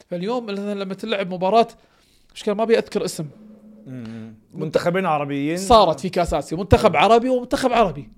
فاليوم 0.09 0.45
مثلا 0.45 0.79
لما 0.79 0.93
تلعب 0.93 1.33
مباراة 1.33 1.67
مشكلة 2.35 2.53
ما 2.53 2.63
أبي 2.63 2.77
أذكر 2.77 3.05
اسم. 3.05 3.27
منتخبين 4.53 5.05
عربيين؟ 5.05 5.57
صارت 5.57 5.99
في 5.99 6.09
كاس 6.09 6.33
آسيا. 6.33 6.57
منتخب 6.57 6.95
عربي 6.95 7.29
ومنتخب 7.29 7.73
عربي. 7.73 8.09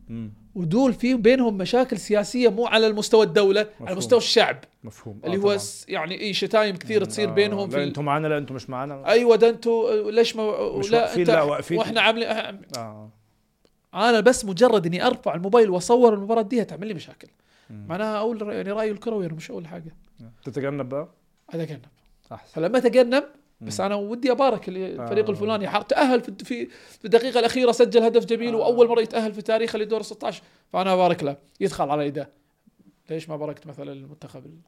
ودول 0.57 0.93
في 0.93 1.13
بينهم 1.13 1.57
مشاكل 1.57 1.97
سياسية 1.97 2.49
مو 2.49 2.65
على 2.67 2.87
المستوى 2.87 3.25
الدولة 3.25 3.61
مفهوم. 3.61 3.87
على 3.87 3.97
مستوى 3.97 4.19
الشعب. 4.19 4.57
مفهوم. 4.83 5.21
اللي 5.25 5.35
آه 5.37 5.39
هو 5.39 5.43
طبعاً. 5.55 5.59
يعني 5.87 6.21
اي 6.21 6.33
شتايم 6.33 6.75
كثير 6.75 7.03
تصير 7.05 7.29
آه، 7.29 7.33
بينهم 7.33 7.69
لا 7.69 7.83
أنتوا 7.83 8.03
معانا 8.03 8.27
لا 8.27 8.37
أنتوا 8.37 8.55
مش 8.55 8.69
معانا 8.69 9.07
أيوه 9.07 9.35
ده 9.35 9.49
أنتوا 9.49 10.11
ليش 10.11 10.35
ما 10.35 10.77
مش 10.77 10.91
لا 10.91 11.01
واقفين، 11.01 11.19
أنت 11.19 11.29
لا 11.29 11.41
واقفين. 11.41 11.77
وإحنا 11.77 12.01
عاملين 12.01 12.27
أه 12.77 13.09
أنا 13.93 14.19
بس 14.19 14.45
مجرد 14.45 14.85
إني 14.85 15.07
أرفع 15.07 15.35
الموبايل 15.35 15.69
وأصور 15.69 16.13
المباراة 16.13 16.41
دي 16.41 16.61
هتعمل 16.61 16.87
لي 16.87 16.93
مشاكل. 16.93 17.27
مم. 17.69 17.85
معناها 17.87 18.17
أقول 18.17 18.41
يعني 18.53 18.71
رايي 18.71 18.91
الكروي 18.91 19.27
مش 19.27 19.51
أول 19.51 19.67
حاجة. 19.67 19.95
تتجنب 20.43 20.89
بقى؟ 20.89 21.07
أتجنب. 21.49 21.85
أحسن. 22.31 22.53
فلما 22.53 22.77
أتجنب 22.77 23.23
بس. 23.61 23.81
أنا 23.81 23.95
ودي 23.95 24.31
أبارك 24.31 24.69
الفريق 24.69 25.25
آه. 25.25 25.29
الفلاني 25.31 25.67
حر- 25.69 25.81
تأهل 25.81 26.21
في 26.21 26.65
في 26.99 27.05
الدقيقة 27.05 27.39
الأخيرة 27.39 27.71
سجل 27.71 28.03
هدف 28.03 28.25
جميل 28.25 28.53
آه. 28.53 28.57
وأول 28.57 28.87
مرة 28.87 29.01
يتأهل 29.01 29.33
في 29.33 29.41
تاريخه 29.41 29.79
لدور 29.79 30.01
16 30.01 30.43
فأنا 30.73 30.93
أبارك 30.93 31.23
له 31.23 31.37
يدخل 31.59 31.89
على 31.89 32.07
يده 32.07 32.29
ليش 33.09 33.29
ما 33.29 33.37
باركت 33.37 33.67
مثلا 33.67 33.91
المنتخب 33.93 34.45
ال- 34.45 34.59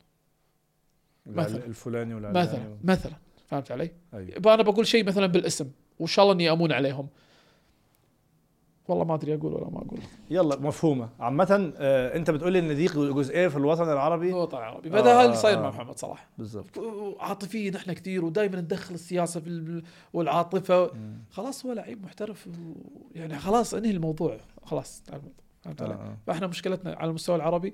مثلا. 1.25 1.65
الفلاني 1.65 2.13
ولا 2.13 2.31
مثلا 2.31 2.77
مثلا 2.83 3.13
فهمت 3.47 3.71
علي؟ 3.71 3.91
يبقى 4.13 4.53
أنا 4.53 4.63
بقول 4.63 4.87
شيء 4.87 5.03
مثلا 5.03 5.25
بالاسم 5.27 5.71
وإن 5.99 6.07
شاء 6.07 6.23
الله 6.23 6.33
إني 6.35 6.51
أمون 6.51 6.71
عليهم 6.71 7.07
والله 8.89 9.05
ما 9.05 9.15
أدري 9.15 9.35
أقول 9.35 9.53
ولا 9.53 9.69
ما 9.69 9.77
أقول 9.77 9.99
يلا 10.29 10.59
مفهومة 10.59 11.09
عامة 11.19 11.73
آه 11.77 12.15
أنت 12.17 12.31
بتقول 12.31 12.53
لي 12.53 12.59
إن 12.59 12.75
دي 12.75 12.85
جزئيه 12.85 13.47
في 13.47 13.57
الوطن 13.57 13.83
العربي 13.91 14.29
الوطن 14.29 14.57
العربي 14.57 14.89
بدا 14.89 15.13
هذا 15.13 15.25
اللي 15.25 15.35
صاير 15.35 15.57
آه. 15.57 15.61
مع 15.61 15.69
محمد 15.69 15.97
صلاح 15.99 16.27
بالظبط 16.37 16.79
عاطفيين 17.19 17.75
إحنا 17.75 17.93
كثير 17.93 18.25
ودائما 18.25 18.61
ندخل 18.61 18.93
السياسة 18.95 19.39
في 19.39 19.47
ال- 19.49 19.83
والعاطفة 20.13 20.91
خلاص 21.31 21.65
هو 21.65 21.73
لعيب 21.73 22.03
محترف 22.03 22.47
يعني 23.15 23.39
خلاص 23.39 23.73
انهي 23.73 23.91
الموضوع 23.91 24.37
خلاص. 24.63 25.03
فهمت 25.63 25.81
علي؟ 25.81 25.93
آه. 25.93 26.17
فإحنا 26.27 26.47
مشكلتنا 26.47 26.93
على 26.95 27.09
المستوى 27.09 27.35
العربي 27.35 27.73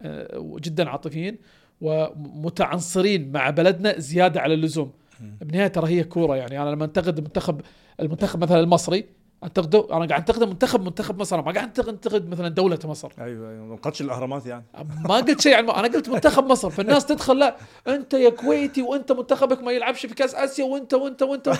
آه، 0.00 0.56
جدا 0.60 0.88
عاطفيين 0.90 1.38
ومتعنصرين 1.80 3.32
مع 3.32 3.50
بلدنا 3.50 3.98
زيادة 3.98 4.40
على 4.40 4.54
اللزوم. 4.54 4.92
بالنهايه 5.40 5.66
ترى 5.68 5.88
هي 5.88 6.04
كورة 6.04 6.36
يعني 6.36 6.62
أنا 6.62 6.70
لما 6.70 6.84
أنتقد 6.84 7.18
المنتخب 7.18 7.60
المنتخب 8.00 8.42
مثلا 8.42 8.60
المصري 8.60 9.04
انتقده 9.44 9.86
أنا 9.90 10.06
قاعد 10.06 10.12
أنتقد 10.12 10.44
منتخب 10.44 10.84
منتخب 10.84 11.20
مصر. 11.20 11.36
أنا 11.36 11.44
ما 11.44 11.52
قاعد 11.52 11.80
انتقد 11.80 12.28
مثلا 12.28 12.48
دولة 12.48 12.78
مصر. 12.84 13.12
أيوه 13.18 13.50
أيوه. 13.50 13.64
ما 13.64 13.74
نقدش 13.74 14.00
الأهرامات 14.00 14.46
يعني. 14.46 14.64
ما 15.08 15.14
قلت 15.14 15.40
شيء 15.40 15.54
عن 15.54 15.70
أنا 15.70 15.88
قلت 15.88 16.08
منتخب 16.08 16.46
مصر. 16.46 16.70
فالناس 16.70 17.06
تدخل 17.06 17.38
لا 17.38 17.56
أنت 17.88 18.14
يا 18.14 18.30
كويتي 18.30 18.82
وأنت 18.82 19.12
منتخبك 19.12 19.62
ما 19.62 19.72
يلعبش 19.72 20.06
في 20.06 20.14
كأس 20.14 20.34
آسيا 20.34 20.64
وانت 20.64 20.94
وانت 20.94 21.22
وانت 21.22 21.52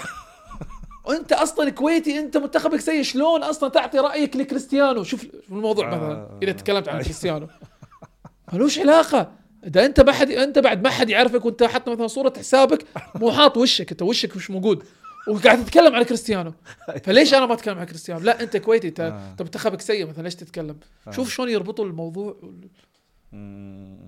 وانت 1.05 1.32
أصلا 1.32 1.70
كويتي 1.70 2.18
أنت 2.18 2.37
منتخبك 2.37 2.80
سيء. 2.80 3.03
شلون 3.03 3.43
أصلا 3.43 3.68
تعطي 3.68 3.99
رأيك 3.99 4.37
لكريستيانو؟ 4.37 5.03
شوف 5.03 5.22
شوف 5.22 5.53
الموضوع 5.53 5.93
آه. 5.93 5.97
مثلا 5.97 6.39
إذا 6.43 6.53
تكلمت 6.53 6.89
عن 6.89 7.03
كريستيانو. 7.03 7.49
ملوش 8.53 8.78
علاقة. 8.78 9.30
إذا 9.66 9.87
أنت 9.87 10.01
ما 10.01 10.12
حد 10.12 10.30
أنت 10.30 10.59
بعد 10.59 10.85
ما 10.85 10.91
حد 10.91 11.11
يعرفك 11.11 11.45
وأنت 11.45 11.62
حاط 11.62 11.89
مثلا 11.89 12.07
صورة 12.07 12.32
حسابك 12.39 12.87
مو 13.14 13.32
حاط 13.32 13.57
وشك. 13.57 13.91
أنت 13.91 14.03
وشك 14.03 14.37
مش 14.37 14.51
موجود. 14.51 14.85
وقاعد 15.29 15.64
تتكلم 15.64 15.95
عن 15.95 16.03
كريستيانو 16.03 16.53
فليش 17.05 17.35
أنا 17.35 17.47
ما 17.47 17.55
أتكلم 17.55 17.79
عن 17.79 17.87
كريستيانو 17.87 18.20
لا 18.20 18.43
أنت 18.43 18.57
كويتي 18.57 18.89
أنت 18.89 19.01
آه. 19.01 19.31
أنت 19.31 19.43
منتخبك 19.43 19.81
سيء 19.81 20.07
مثلا 20.07 20.22
ليش 20.22 20.35
تتكلم 20.35 20.77
آه. 21.07 21.11
شوف 21.11 21.31
شلون 21.31 21.49
يربطوا 21.49 21.85
الموضوع. 21.85 22.37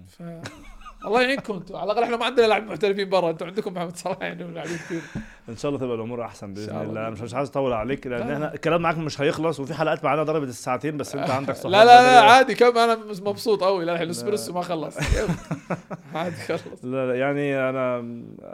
ف... 0.09 0.23
الله 1.07 1.23
يعينكم 1.23 1.55
أنتم. 1.55 1.77
على 1.77 1.85
الأقل 1.85 2.03
إحنا 2.03 2.17
ما 2.17 2.25
عندنا 2.25 2.47
لاعبين 2.47 2.69
محترفين 2.69 3.09
برا. 3.09 3.31
أنتم 3.31 3.47
عندكم 3.47 3.75
محمد 3.75 3.97
صلاح 3.97 4.23
يعني 4.23 4.45
لاعبين 4.45 4.77
كثير. 4.77 5.01
إن 5.49 5.57
شاء 5.57 5.69
الله 5.69 5.81
تبقى 5.81 5.97
الأمور 5.97 6.25
أحسن 6.25 6.55
بإذن 6.55 6.77
الله. 6.83 7.01
أنا 7.01 7.11
مش 7.11 7.21
مش 7.21 7.35
عايز 7.35 7.49
أطول 7.49 7.73
عليك 7.73 8.07
لأن 8.07 8.29
لا. 8.29 8.35
إحنا 8.35 8.55
الكلام 8.55 8.83
معاك 8.83 8.99
مش 8.99 9.21
هيخلص 9.21 9.61
وفي 9.61 9.75
حلقات 9.75 10.05
معانا 10.05 10.23
ضربت 10.23 10.49
الساعتين 10.49 10.97
بس 10.97 11.15
أنت 11.17 11.31
عندك 11.31 11.55
صحة 11.57 11.71
لا 11.71 11.85
لا 11.85 12.03
لا. 12.03 12.21
عادي. 12.31 12.55
كم؟ 12.55 12.79
أنا 12.79 12.99
مبسوط 13.25 13.63
قوي 13.65 13.85
لا 13.85 13.93
الحين 13.93 14.07
الإسبريسو 14.07 14.53
ما 14.53 14.63
خلص. 14.63 14.97
عادي 16.15 16.37
خلص. 16.37 16.85
لا 16.85 17.07
لا 17.07 17.15
يعني 17.15 17.57
أنا 17.71 17.99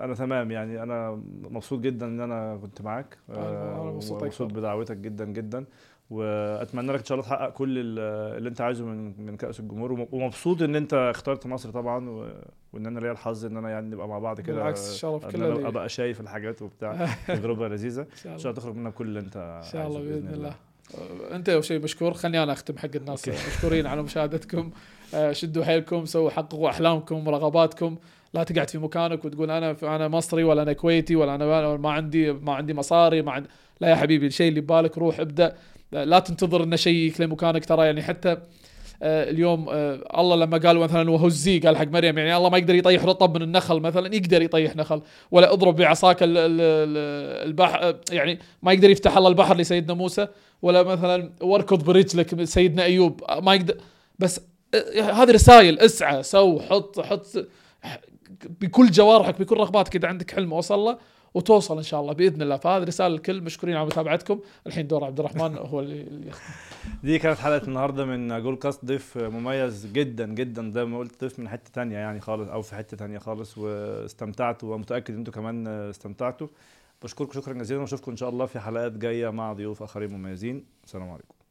أنا 0.05 0.15
تمام. 0.15 0.51
يعني 0.51 0.83
أنا 0.83 1.23
مبسوط 1.51 1.81
جدا 1.81 2.07
إن 2.07 2.21
أنا 2.21 2.59
كنت 2.63 2.83
معاك. 2.83 3.19
أنا 3.31 3.83
مبسوط 3.83 4.23
أكثر. 4.23 4.45
بدعوتك 4.45 4.97
جدا 4.97 5.25
جدا. 5.25 5.65
وأتمنى 6.11 6.93
لك 6.93 6.99
إن 6.99 7.05
شاء 7.05 7.19
الله 7.19 7.29
تحقق 7.29 7.51
كل 7.51 7.79
ال- 7.79 7.99
اللي 8.39 8.49
أنت 8.49 8.61
عايزه 8.61 8.85
من 8.85 9.27
من 9.27 9.37
كأس 9.37 9.61
الجمهور. 9.61 9.93
وم- 9.93 10.09
ومبسوط 10.13 10.63
إن 10.63 10.77
أنت 10.77 10.95
اخترت 10.95 11.47
مصر 11.47 11.71
طبعا 11.71 12.11
و... 12.11 12.29
وإن 12.73 12.87
أنا 12.87 13.01
ليا 13.01 13.13
الحظ 13.13 13.45
إن 13.45 13.57
أنا 13.57 13.71
يعني 13.71 13.87
نبقى 13.91 14.09
مع 14.09 14.19
بعض 14.19 14.41
كده 14.41 14.57
بالعكس، 14.57 15.01
كله 15.05 15.21
أنا 15.35 15.45
ليا. 15.55 15.69
أبقى 15.69 15.89
شايف 15.89 16.21
الحاجات 16.21 16.63
وبتاع. 16.63 17.07
تجربة 17.29 17.69
لذيذة. 17.69 18.01
إن 18.03 18.39
شاء 18.39 18.53
الله. 18.53 18.53
تخرج 18.53 18.75
منها 18.77 18.91
كل 18.91 19.07
اللي 19.07 19.21
أنت 19.21 19.37
إن 19.65 19.71
شاء 19.73 19.87
الله 19.87 20.01
بإذن 20.01 20.29
الله. 20.35 20.55
أنت 21.33 21.49
اول 21.49 21.65
شيء 21.65 21.81
مشكور 21.83 22.13
خلني 22.15 22.43
أنا 22.43 22.53
أختم 22.53 22.79
حق 22.79 22.89
الناس. 22.97 23.29
مشكورين 23.29 23.87
على 23.87 24.03
مشاهدتكم. 24.03 24.71
آه، 25.15 25.33
شدوا 25.33 25.65
حيلكم 25.65 26.05
سووا 26.05 26.31
حققوا 26.31 26.71
أحلامكم 26.71 27.29
ورغباتكم 27.29 27.97
لا 28.35 28.45
تقعد 28.45 28.71
في 28.71 28.79
مكانك 28.79 29.25
وتقول 29.25 29.51
أنا 29.51 29.77
أنا 29.83 30.09
مصري 30.09 30.45
ولا 30.45 30.63
أنا 30.63 30.73
كويتي 30.73 31.17
ولا 31.17 31.35
أنا 31.35 31.77
ما 31.77 31.91
عندي 31.91 32.33
ما 32.33 32.55
عندي 32.55 32.75
مصاري 32.75 33.23
ما 33.23 33.33
عندي 33.33 33.49
لا 33.81 33.89
يا 33.89 33.95
حبيبي 33.95 34.27
الشيء 34.27 34.49
اللي 34.49 34.61
ببالك 34.61 34.99
روح 34.99 35.21
ابدأ. 35.21 35.57
لا 35.93 36.19
تنتظر 36.19 36.63
ان 36.63 36.77
شيء 36.77 36.95
يكلم 36.97 37.33
مكانك 37.33 37.65
ترى 37.65 37.87
يعني 37.87 38.03
حتى 38.03 38.37
آه، 39.05 39.31
اليوم 39.31 39.67
آه، 39.69 40.21
الله 40.21 40.37
لما 40.37 40.59
قال 40.59 40.79
مثلا 40.79 41.11
وهزي 41.11 41.59
قال 41.59 41.77
حق 41.77 41.87
مريم 41.87 42.19
يعني 42.19 42.37
الله 42.37 42.49
ما 42.51 42.59
يقدر 42.59 42.75
يطيح 42.75 43.05
رطب 43.05 43.37
من 43.37 43.43
النخل 43.43 43.81
مثلا 43.81 44.15
يقدر 44.15 44.43
يطيح 44.43 44.77
نخل 44.77 45.03
ولا 45.31 45.53
اضرب 45.53 45.77
بعصاك 45.77 46.23
ال- 46.23 46.29
ال- 46.39 46.61
ال- 46.61 47.49
البحر 47.49 47.97
يعني 48.11 48.39
ما 48.63 48.73
يقدر 48.73 48.91
يفتح 48.91 49.17
الله 49.17 49.29
البحر 49.29 49.57
لسيدنا 49.57 49.95
موسى 49.95 50.29
ولا 50.63 50.83
مثلا 50.83 51.31
واركض 51.41 51.85
برجلك 51.85 52.45
سيدنا 52.45 52.83
أيوب 52.85 53.21
ما 53.43 53.55
يقدر 53.55 53.75
بس 54.19 54.41
آه، 54.75 55.01
هذه 55.13 55.31
رسائل 55.31 55.79
اسعى 55.79 56.23
سو 56.23 56.61
حط 56.61 57.01
حط 57.01 57.27
بكل 58.61 58.91
جوارحك 58.91 59.41
بكل 59.41 59.57
رغباتك 59.57 59.97
إذا 59.97 60.09
عندك 60.09 60.31
حلم 60.31 60.53
وصل 60.53 60.79
له 60.79 60.99
وتوصل 61.35 61.77
إن 61.77 61.83
شاء 61.83 62.01
الله 62.01 62.13
بإذن 62.13 62.43
الله. 62.43 62.57
فهذه 62.57 62.85
رسالة 62.85 63.09
للكل 63.09 63.41
مشكورين 63.41 63.77
على 63.77 63.87
متابعتكم. 63.87 64.41
الحين 64.67 64.87
دور 64.87 65.05
عبد 65.05 65.21
الرحمن 65.21 65.57
هو 65.59 65.81
اللي 65.81 66.31
دي 67.03 67.19
كانت 67.19 67.39
حلقة 67.39 67.67
النهارده 67.69 68.05
من 68.05 68.43
جول 68.43 68.57
كاست 68.57 68.85
ضيف 68.85 69.19
مميز 69.19 69.87
جدا 69.87 70.27
جدا. 70.27 70.71
زي 70.71 70.85
ما 70.85 70.99
قلت 70.99 71.21
ضيف 71.21 71.39
من 71.39 71.49
حتة 71.49 71.71
تانية 71.73 71.97
يعني 71.97 72.21
خالص 72.21 72.49
أو 72.49 72.63
في 72.63 72.75
حتة 72.75 72.97
تانية 72.97 73.19
خالص. 73.19 73.59
واستمتعت 73.59 74.65
ومتأكد 74.65 75.15
ان 75.15 75.19
إنتوا 75.19 75.33
كمان 75.33 75.67
استمتعتوا. 75.67 76.47
بشكركم 77.03 77.33
شكرا 77.33 77.55
جزيلا. 77.55 77.81
وأشوفكم 77.81 78.11
إن 78.11 78.17
شاء 78.17 78.29
الله 78.29 78.47
في 78.47 78.61
حلقات 78.61 78.93
جاية 78.93 79.31
مع 79.31 79.53
ضيوف 79.53 79.83
آخرين 79.83 80.11
مميزين. 80.11 80.65
السلام 80.85 81.11
عليكم. 81.11 81.35